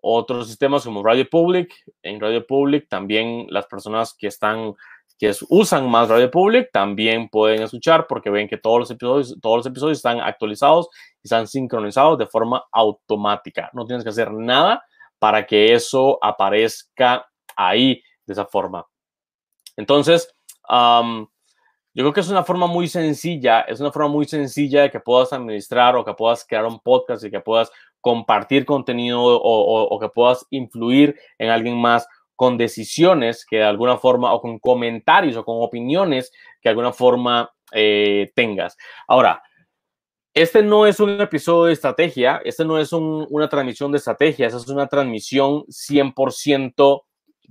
otros 0.01 0.47
sistemas 0.47 0.85
como 0.85 1.03
Radio 1.03 1.27
Public. 1.29 1.73
En 2.01 2.21
Radio 2.21 2.45
Public 2.47 2.87
también 2.87 3.47
las 3.49 3.65
personas 3.67 4.13
que 4.13 4.27
están 4.27 4.75
que 5.17 5.33
usan 5.49 5.89
más 5.89 6.09
Radio 6.09 6.29
Public 6.29 6.69
también 6.71 7.29
pueden 7.29 7.61
escuchar 7.61 8.05
porque 8.07 8.29
ven 8.29 8.47
que 8.47 8.57
todos 8.57 8.79
los 8.79 8.91
episodios, 8.91 9.37
todos 9.41 9.57
los 9.57 9.65
episodios 9.65 9.97
están 9.97 10.19
actualizados 10.19 10.89
y 11.23 11.27
están 11.27 11.47
sincronizados 11.47 12.17
de 12.17 12.27
forma 12.27 12.63
automática. 12.71 13.69
No 13.73 13.85
tienes 13.85 14.03
que 14.03 14.09
hacer 14.09 14.31
nada 14.31 14.83
para 15.19 15.45
que 15.45 15.73
eso 15.73 16.19
aparezca 16.21 17.25
ahí 17.55 18.01
de 18.25 18.33
esa 18.33 18.45
forma. 18.45 18.85
Entonces, 19.77 20.33
yo 20.69 22.03
creo 22.03 22.13
que 22.13 22.19
es 22.19 22.29
una 22.29 22.43
forma 22.43 22.67
muy 22.67 22.89
sencilla, 22.89 23.61
es 23.61 23.79
una 23.79 23.91
forma 23.91 24.09
muy 24.09 24.25
sencilla 24.25 24.81
de 24.81 24.91
que 24.91 24.99
puedas 24.99 25.31
administrar 25.31 25.95
o 25.95 26.03
que 26.03 26.13
puedas 26.13 26.45
crear 26.45 26.65
un 26.65 26.79
podcast 26.79 27.23
y 27.23 27.31
que 27.31 27.39
puedas 27.39 27.71
compartir 28.01 28.65
contenido 28.65 29.21
o, 29.23 29.83
o 29.83 29.99
que 29.99 30.09
puedas 30.09 30.45
influir 30.49 31.17
en 31.39 31.49
alguien 31.49 31.77
más 31.77 32.05
con 32.35 32.57
decisiones 32.57 33.45
que 33.45 33.57
de 33.57 33.63
alguna 33.63 33.97
forma, 33.97 34.33
o 34.33 34.41
con 34.41 34.59
comentarios 34.59 35.37
o 35.37 35.45
con 35.45 35.57
opiniones 35.61 36.31
que 36.61 36.69
de 36.69 36.71
alguna 36.71 36.93
forma 36.93 37.51
eh, 37.71 38.31
tengas. 38.35 38.77
Ahora, 39.07 39.41
este 40.33 40.61
no 40.63 40.85
es 40.85 40.99
un 40.99 41.21
episodio 41.21 41.65
de 41.65 41.73
estrategia, 41.73 42.41
este 42.43 42.65
no 42.65 42.77
es 42.77 42.91
una 42.91 43.47
transmisión 43.47 43.91
de 43.91 43.99
estrategia, 43.99 44.47
esta 44.47 44.59
es 44.59 44.67
una 44.67 44.87
transmisión 44.87 45.63
100% 45.67 47.03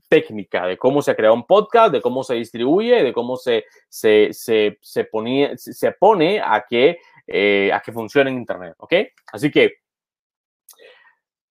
técnica 0.09 0.67
de 0.67 0.77
cómo 0.77 1.01
se 1.01 1.17
crea 1.17 1.33
un 1.33 1.47
podcast, 1.47 1.93
de 1.93 2.03
cómo 2.03 2.23
se 2.23 2.35
distribuye, 2.35 3.03
de 3.03 3.13
cómo 3.13 3.37
se, 3.37 3.65
se, 3.89 4.29
se, 4.33 4.79
se, 4.83 5.09
se 5.57 5.93
pone 5.93 6.41
a 6.41 6.65
que, 6.69 6.99
eh, 7.27 7.71
a 7.73 7.81
que 7.81 7.93
funcione 7.93 8.31
en 8.31 8.37
Internet, 8.37 8.75
¿ok? 8.77 8.95
Así 9.33 9.51
que, 9.51 9.79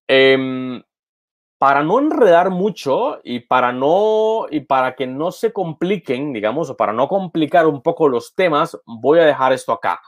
em, 0.07 0.81
para 1.63 1.81
no 1.81 1.97
enredar 1.97 2.49
mucho 2.49 3.21
y 3.23 3.39
para 3.39 3.71
no 3.71 4.47
y 4.51 4.59
para 4.59 4.97
que 4.97 5.07
no 5.07 5.31
se 5.31 5.53
compliquen, 5.53 6.33
digamos, 6.33 6.69
o 6.69 6.75
para 6.75 6.91
no 6.91 7.07
complicar 7.07 7.67
un 7.67 7.81
poco 7.81 8.09
los 8.09 8.35
temas, 8.35 8.77
voy 8.85 9.19
a 9.19 9.23
dejar 9.23 9.53
esto 9.53 9.71
acá. 9.71 10.01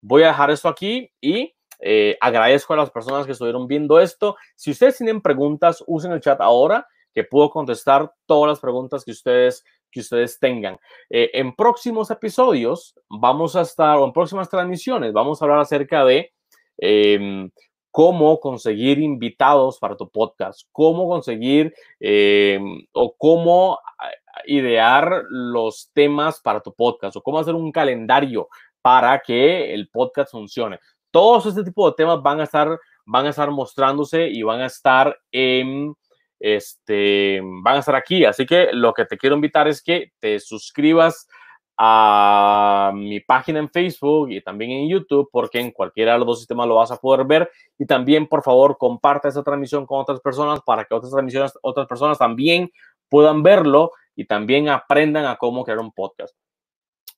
Voy 0.00 0.22
a 0.22 0.28
dejar 0.28 0.50
esto 0.50 0.66
aquí 0.66 1.12
y 1.20 1.54
eh, 1.80 2.16
agradezco 2.22 2.72
a 2.72 2.78
las 2.78 2.90
personas 2.90 3.26
que 3.26 3.32
estuvieron 3.32 3.66
viendo 3.66 4.00
esto. 4.00 4.36
Si 4.56 4.70
ustedes 4.70 4.96
tienen 4.96 5.20
preguntas, 5.20 5.84
usen 5.86 6.10
el 6.10 6.22
chat 6.22 6.40
ahora 6.40 6.86
que 7.12 7.22
puedo 7.22 7.50
contestar 7.50 8.10
todas 8.24 8.48
las 8.48 8.60
preguntas 8.60 9.04
que 9.04 9.10
ustedes 9.10 9.62
que 9.90 10.00
ustedes 10.00 10.38
tengan. 10.38 10.78
Eh, 11.10 11.32
en 11.34 11.54
próximos 11.54 12.10
episodios 12.10 12.94
vamos 13.10 13.56
a 13.56 13.60
estar, 13.60 13.98
o 13.98 14.06
en 14.06 14.12
próximas 14.14 14.48
transmisiones, 14.48 15.12
vamos 15.12 15.42
a 15.42 15.44
hablar 15.44 15.58
acerca 15.58 16.02
de 16.02 16.32
em, 16.78 17.50
cómo 17.94 18.40
conseguir 18.40 18.98
invitados 18.98 19.78
para 19.78 19.96
tu 19.96 20.10
podcast, 20.10 20.62
cómo 20.72 21.08
conseguir 21.08 21.72
eh, 22.00 22.58
o 22.90 23.14
cómo 23.16 23.78
ah, 24.00 24.10
idear 24.46 25.22
los 25.28 25.92
temas 25.92 26.40
para 26.40 26.58
tu 26.58 26.74
podcast 26.74 27.14
o 27.14 27.22
cómo 27.22 27.38
hacer 27.38 27.54
un 27.54 27.70
calendario 27.70 28.48
para 28.82 29.20
que 29.20 29.72
el 29.72 29.88
podcast 29.90 30.32
funcione. 30.32 30.80
Todos 31.12 31.46
este 31.46 31.62
tipo 31.62 31.88
de 31.88 31.94
temas 31.94 32.20
van 32.20 32.40
a 32.40 32.42
estar, 32.42 32.80
van 33.06 33.26
a 33.26 33.30
estar 33.30 33.52
mostrándose 33.52 34.26
y 34.26 34.42
van 34.42 34.62
a 34.62 34.66
estar 34.66 35.16
en, 35.30 35.94
este, 36.40 37.40
van 37.62 37.76
a 37.76 37.78
estar 37.78 37.94
aquí. 37.94 38.24
Así 38.24 38.44
que 38.44 38.70
lo 38.72 38.92
que 38.92 39.04
te 39.04 39.16
quiero 39.16 39.36
invitar 39.36 39.68
es 39.68 39.80
que 39.80 40.10
te 40.18 40.40
suscribas 40.40 41.28
a 41.76 42.92
mi 42.94 43.20
página 43.20 43.58
en 43.58 43.68
Facebook 43.68 44.30
y 44.30 44.40
también 44.40 44.70
en 44.70 44.88
YouTube, 44.88 45.28
porque 45.32 45.60
en 45.60 45.72
cualquiera 45.72 46.12
de 46.12 46.18
los 46.18 46.26
dos 46.26 46.38
sistemas 46.38 46.68
lo 46.68 46.76
vas 46.76 46.90
a 46.90 46.96
poder 46.96 47.26
ver. 47.26 47.50
Y 47.78 47.86
también, 47.86 48.26
por 48.26 48.42
favor, 48.42 48.76
comparte 48.78 49.28
esta 49.28 49.42
transmisión 49.42 49.86
con 49.86 50.00
otras 50.00 50.20
personas 50.20 50.60
para 50.64 50.84
que 50.84 50.94
otras 50.94 51.12
transmisiones, 51.12 51.52
otras 51.62 51.86
personas 51.86 52.18
también 52.18 52.70
puedan 53.08 53.42
verlo 53.42 53.92
y 54.14 54.26
también 54.26 54.68
aprendan 54.68 55.26
a 55.26 55.36
cómo 55.36 55.64
crear 55.64 55.80
un 55.80 55.92
podcast. 55.92 56.36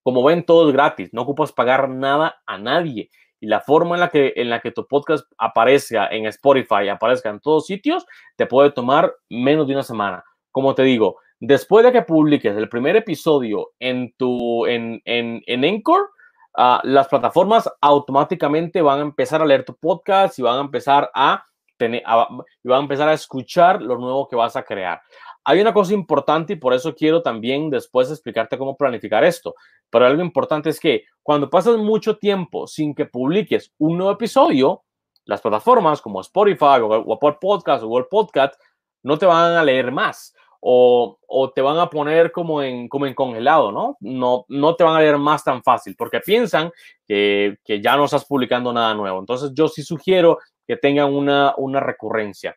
Como 0.03 0.23
ven, 0.23 0.45
todo 0.45 0.69
es 0.69 0.73
gratis, 0.73 1.11
no 1.13 1.23
ocupas 1.23 1.53
pagar 1.53 1.89
nada 1.89 2.41
a 2.47 2.59
nadie. 2.59 3.11
Y 3.41 3.47
la 3.49 3.61
forma 3.61 3.97
en 3.97 4.01
la 4.01 4.09
que, 4.09 4.33
en 4.37 4.49
la 4.49 4.61
que 4.61 4.71
tu 4.71 4.87
podcast 4.87 5.27
aparezca 5.37 6.09
en 6.09 6.27
Spotify, 6.27 6.89
aparezca 6.89 7.29
en 7.29 7.41
todos 7.41 7.67
sitios, 7.67 8.07
te 8.37 8.47
puede 8.47 8.71
tomar 8.71 9.15
menos 9.29 9.67
de 9.67 9.75
una 9.75 9.83
semana. 9.83 10.25
Como 10.53 10.75
te 10.75 10.85
digo, 10.85 11.19
Después 11.41 11.85
de 11.85 11.93
que 11.93 12.03
publiques 12.03 12.57
el 12.57 12.69
primer 12.69 12.97
episodio 12.97 13.73
en 13.79 14.15
tu 14.17 14.65
en, 14.67 15.03
en, 15.05 15.43
en 15.47 15.65
Anchor, 15.65 16.11
uh, 16.57 16.79
las 16.83 17.09
plataformas 17.09 17.71
automáticamente 17.81 18.81
van 18.81 19.01
a 19.01 19.03
empezar 19.03 19.43
a 19.43 19.47
leer 19.47 19.65
tu 19.65 19.77
podcast 19.77 20.39
y 20.39 20.43
van 20.43 20.57
a 20.59 20.63
empezar 20.63 21.11
a 21.15 21.45
tener 21.77 22.03
y 22.03 22.69
van 22.69 22.79
a 22.79 22.83
empezar 22.83 23.09
a 23.09 23.13
escuchar 23.13 23.83
lo 23.83 23.99
nuevo 23.99 24.27
que 24.29 24.37
vas 24.37 24.57
a 24.57 24.63
crear. 24.63 25.03
Hay 25.45 25.61
una 25.61 25.75
cosa 25.75 25.93
importante 25.93 26.55
y 26.55 26.57
por 26.57 26.73
eso 26.73 26.95
quiero 26.95 27.23
también 27.23 27.69
después 27.69 28.11
explicarte 28.11 28.57
cómo 28.57 28.75
planificar 28.75 29.23
esto. 29.23 29.55
Pero 29.91 30.07
algo 30.07 30.23
importante 30.23 30.71
es 30.71 30.81
que 30.81 31.05
cuando 31.23 31.51
pasas 31.51 31.77
mucho 31.77 32.17
tiempo 32.17 32.67
sin 32.67 32.95
que 32.95 33.05
publiques 33.05 33.73
un 33.79 33.99
nuevo 33.99 34.13
episodio, 34.13 34.85
las 35.27 35.43
plataformas 35.43 36.01
como 36.01 36.23
Spotify 36.23 36.81
o 36.83 37.13
Apple 37.13 37.37
Podcast 37.41 37.85
o 37.85 37.89
Google 37.89 38.07
Podcast 38.11 38.55
no 39.03 39.19
te 39.19 39.27
van 39.27 39.53
a 39.53 39.63
leer 39.63 39.93
más 39.93 40.35
o, 40.69 41.53
te 41.55 41.63
van 41.63 41.79
a 41.79 41.89
poner 41.89 42.33
como 42.33 42.61
en, 42.61 42.89
como 42.89 43.07
en 43.07 43.15
congelado, 43.15 43.71
¿no? 43.71 43.97
¿no? 44.01 44.45
No 44.49 44.75
te 44.75 44.83
van 44.83 44.97
a 44.97 45.01
leer 45.01 45.17
más 45.17 45.45
tan 45.45 45.63
fácil 45.63 45.95
porque 45.97 46.19
piensan 46.19 46.73
que, 47.07 47.57
ya 47.81 47.97
no 47.97 48.07
estás 48.07 48.25
publicando 48.25 48.73
nada 48.73 48.93
nuevo. 48.93 49.21
Entonces 49.21 49.53
yo 49.55 49.69
sí 49.69 49.85
sugiero 49.85 50.39
que 50.67 50.77
tengan 50.77 51.15
una, 51.15 51.55
una 51.57 51.79
recurrencia 51.79 52.57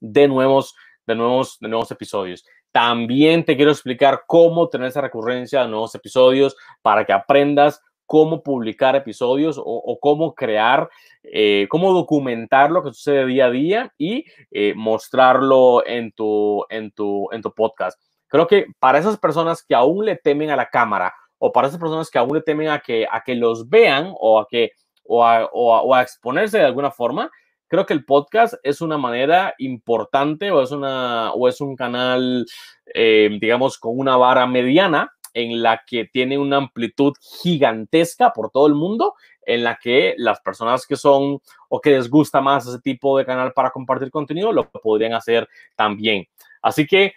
de 0.00 0.26
nuevos, 0.26 0.74
de, 1.06 1.14
nuevos, 1.14 1.58
de 1.60 1.68
nuevos 1.68 1.92
episodios. 1.92 2.44
También 2.72 3.44
te 3.44 3.54
quiero 3.54 3.70
explicar 3.70 4.24
cómo 4.26 4.68
tener 4.68 4.88
esa 4.88 5.02
recurrencia 5.02 5.62
de 5.62 5.68
nuevos 5.68 5.94
episodios 5.94 6.56
para 6.82 7.04
que 7.04 7.12
aprendas 7.12 7.80
cómo 8.06 8.42
publicar 8.42 8.96
episodios 8.96 9.60
o, 9.62 9.98
cómo 10.00 10.34
crear, 10.34 10.88
eh, 11.22 11.66
cómo 11.70 11.92
documentar 11.92 12.70
lo 12.70 12.82
que 12.82 12.92
sucede 12.92 13.26
día 13.26 13.46
a 13.46 13.50
día 13.50 13.94
y 13.96 14.24
eh, 14.50 14.74
mostrarlo 14.76 15.86
en 15.86 16.12
tu, 16.12 16.64
en, 16.68 16.90
tu, 16.90 17.28
en 17.32 17.42
tu 17.42 17.52
podcast. 17.54 17.98
Creo 18.28 18.46
que 18.46 18.66
para 18.78 18.98
esas 18.98 19.18
personas 19.18 19.62
que 19.62 19.74
aún 19.74 20.04
le 20.04 20.16
temen 20.16 20.50
a 20.50 20.56
la 20.56 20.68
cámara 20.68 21.14
o 21.38 21.52
para 21.52 21.68
esas 21.68 21.80
personas 21.80 22.10
que 22.10 22.18
aún 22.18 22.34
le 22.34 22.42
temen 22.42 22.68
a 22.68 22.80
que, 22.80 23.06
a 23.10 23.22
que 23.22 23.34
los 23.34 23.68
vean 23.68 24.12
o 24.18 24.38
a, 24.38 24.46
que, 24.48 24.72
o 25.04 25.24
a, 25.24 26.02
exponerse 26.02 26.58
de 26.58 26.64
alguna 26.64 26.90
forma, 26.90 27.30
creo 27.66 27.84
que 27.84 27.94
el 27.94 28.04
podcast 28.04 28.54
es 28.62 28.80
una 28.80 28.96
manera 28.96 29.54
importante 29.58 30.50
o 30.50 30.62
es, 30.62 30.70
una, 30.70 31.32
o 31.32 31.48
es 31.48 31.60
un 31.60 31.76
canal, 31.76 32.46
eh, 32.94 33.36
digamos, 33.40 33.78
con 33.78 33.98
una 33.98 34.16
vara 34.16 34.46
mediana 34.46 35.10
en 35.34 35.62
la 35.62 35.82
que 35.86 36.04
tiene 36.04 36.38
una 36.38 36.56
amplitud 36.56 37.14
gigantesca 37.42 38.32
por 38.32 38.50
todo 38.50 38.66
el 38.66 38.74
mundo, 38.74 39.14
en 39.44 39.64
la 39.64 39.78
que 39.82 40.14
las 40.18 40.40
personas 40.40 40.86
que 40.86 40.96
son 40.96 41.40
o 41.68 41.80
que 41.80 41.90
les 41.90 42.08
gusta 42.08 42.40
más 42.40 42.66
ese 42.66 42.80
tipo 42.80 43.18
de 43.18 43.26
canal 43.26 43.52
para 43.52 43.70
compartir 43.70 44.10
contenido 44.10 44.52
lo 44.52 44.70
podrían 44.70 45.14
hacer 45.14 45.48
también. 45.76 46.26
Así 46.60 46.86
que 46.86 47.12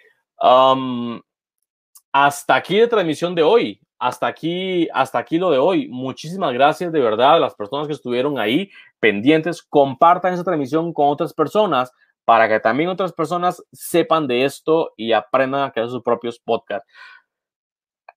hasta 2.12 2.54
aquí 2.54 2.80
la 2.80 2.88
transmisión 2.88 3.34
de 3.34 3.42
hoy. 3.42 3.80
Hasta 3.98 4.26
aquí, 4.26 4.88
hasta 4.92 5.18
aquí 5.18 5.38
lo 5.38 5.50
de 5.50 5.56
hoy. 5.56 5.88
Muchísimas 5.88 6.52
gracias 6.52 6.92
de 6.92 7.00
verdad 7.00 7.36
a 7.36 7.38
las 7.38 7.54
personas 7.54 7.86
que 7.86 7.94
estuvieron 7.94 8.38
ahí 8.38 8.70
pendientes. 9.00 9.62
Compartan 9.62 10.34
esa 10.34 10.44
transmisión 10.44 10.92
con 10.92 11.08
otras 11.08 11.32
personas 11.32 11.90
para 12.26 12.46
que 12.48 12.60
también 12.60 12.90
otras 12.90 13.12
personas 13.12 13.62
sepan 13.72 14.26
de 14.26 14.44
esto 14.44 14.92
y 14.96 15.12
aprendan 15.12 15.62
a 15.62 15.70
crear 15.70 15.88
sus 15.88 16.02
propios 16.02 16.38
podcasts. 16.38 16.86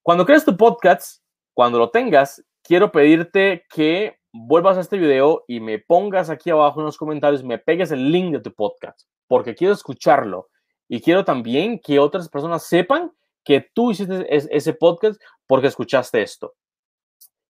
Cuando 0.10 0.26
crees 0.26 0.44
tu 0.44 0.58
podcast, 0.58 1.22
cuando 1.54 1.78
lo 1.78 1.92
tengas, 1.92 2.44
quiero 2.64 2.92
pedirte 2.92 3.68
que 3.72 4.18
vuelvas 4.34 4.76
a 4.76 4.80
este 4.80 4.98
video 4.98 5.46
y 5.48 5.60
me 5.60 5.78
pongas 5.78 6.32
aquí 6.32 6.50
abajo 6.50 6.80
en 6.80 6.88
los 6.88 6.98
comentarios, 6.98 7.44
me 7.44 7.60
pegues 7.60 7.92
el 7.92 8.12
link 8.12 8.32
de 8.32 8.40
tu 8.40 8.52
podcast, 8.52 9.08
porque 9.28 9.54
quiero 9.54 9.72
escucharlo. 9.72 10.50
Y 10.88 11.02
quiero 11.02 11.26
también 11.26 11.80
que 11.80 12.00
otras 12.00 12.28
personas 12.28 12.64
sepan 12.64 13.12
que 13.44 13.70
tú 13.72 13.92
hiciste 13.92 14.26
ese 14.36 14.74
podcast 14.74 15.22
porque 15.46 15.68
escuchaste 15.68 16.24
esto 16.24 16.56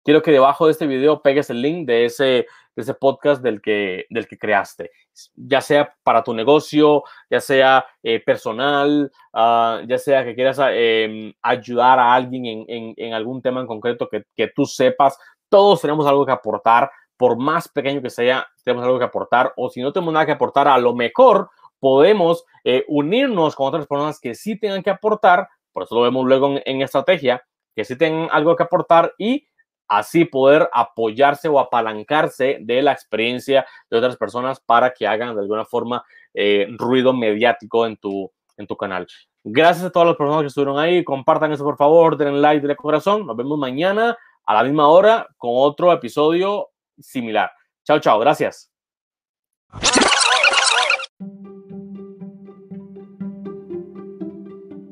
quiero 0.07 0.21
que 0.21 0.31
debajo 0.31 0.67
de 0.67 0.71
este 0.71 0.87
video 0.87 1.21
pegues 1.21 1.49
el 1.49 1.61
link 1.61 1.85
de 1.85 2.05
ese, 2.05 2.23
de 2.23 2.81
ese 2.81 2.93
podcast 2.93 3.43
del 3.43 3.61
que, 3.61 4.05
del 4.09 4.25
que 4.25 4.37
creaste, 4.37 4.89
ya 5.35 5.59
sea 5.59 5.93
para 6.01 6.23
tu 6.23 6.33
negocio, 6.33 7.03
ya 7.29 7.41
sea 7.41 7.85
eh, 8.01 8.23
personal, 8.25 9.11
uh, 9.33 9.85
ya 9.85 9.97
sea 9.97 10.23
que 10.23 10.33
quieras 10.33 10.61
eh, 10.71 11.33
ayudar 11.41 11.99
a 11.99 12.13
alguien 12.13 12.45
en, 12.45 12.65
en, 12.69 12.93
en, 12.95 13.13
algún 13.13 13.41
tema 13.41 13.59
en 13.59 13.67
concreto 13.67 14.07
que, 14.07 14.23
que 14.33 14.47
tú 14.55 14.65
sepas. 14.65 15.19
Todos 15.49 15.81
tenemos 15.81 16.07
algo 16.07 16.25
que 16.25 16.31
aportar, 16.31 16.89
por 17.17 17.37
más 17.37 17.67
pequeño 17.67 18.01
que 18.01 18.09
sea, 18.09 18.47
tenemos 18.63 18.85
algo 18.85 18.99
que 18.99 19.03
aportar, 19.03 19.51
o 19.57 19.69
si 19.69 19.81
no 19.81 19.91
tenemos 19.91 20.13
nada 20.13 20.25
que 20.25 20.31
aportar, 20.31 20.69
a 20.69 20.77
lo 20.77 20.95
mejor 20.95 21.49
podemos 21.81 22.45
eh, 22.63 22.85
unirnos 22.87 23.57
con 23.57 23.67
otras 23.67 23.85
personas 23.85 24.21
que 24.21 24.35
sí 24.35 24.57
tengan 24.57 24.81
que 24.83 24.89
aportar, 24.89 25.49
por 25.73 25.83
eso 25.83 25.95
lo 25.95 26.03
vemos 26.03 26.25
luego 26.25 26.47
en, 26.47 26.61
en 26.65 26.81
estrategia, 26.81 27.43
que 27.75 27.83
sí 27.83 27.97
tengan 27.97 28.29
algo 28.31 28.55
que 28.55 28.63
aportar 28.63 29.13
y 29.17 29.45
así 29.87 30.25
poder 30.25 30.69
apoyarse 30.73 31.47
o 31.47 31.59
apalancarse 31.59 32.57
de 32.61 32.81
la 32.81 32.91
experiencia 32.91 33.65
de 33.89 33.97
otras 33.97 34.17
personas 34.17 34.59
para 34.59 34.93
que 34.93 35.07
hagan 35.07 35.35
de 35.35 35.41
alguna 35.41 35.65
forma 35.65 36.03
eh, 36.33 36.67
ruido 36.77 37.13
mediático 37.13 37.85
en 37.85 37.97
tu, 37.97 38.31
en 38.57 38.67
tu 38.67 38.75
canal. 38.75 39.07
Gracias 39.43 39.85
a 39.85 39.89
todas 39.89 40.09
las 40.09 40.17
personas 40.17 40.41
que 40.41 40.47
estuvieron 40.47 40.77
ahí. 40.77 41.03
Compartan 41.03 41.53
eso, 41.53 41.63
por 41.63 41.77
favor. 41.77 42.17
Den 42.17 42.41
like, 42.41 42.67
de 42.67 42.75
corazón. 42.75 43.25
Nos 43.25 43.37
vemos 43.37 43.57
mañana 43.57 44.17
a 44.45 44.53
la 44.53 44.63
misma 44.63 44.87
hora 44.87 45.27
con 45.37 45.51
otro 45.53 45.93
episodio 45.93 46.69
similar. 46.99 47.51
Chao, 47.85 47.99
chao. 47.99 48.19
Gracias. 48.19 48.71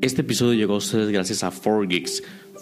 Este 0.01 0.21
episodio 0.21 0.53
llegó 0.53 0.75
a 0.75 0.77
ustedes 0.77 1.09
gracias 1.09 1.43
a 1.43 1.51
4Geeks 1.51 2.23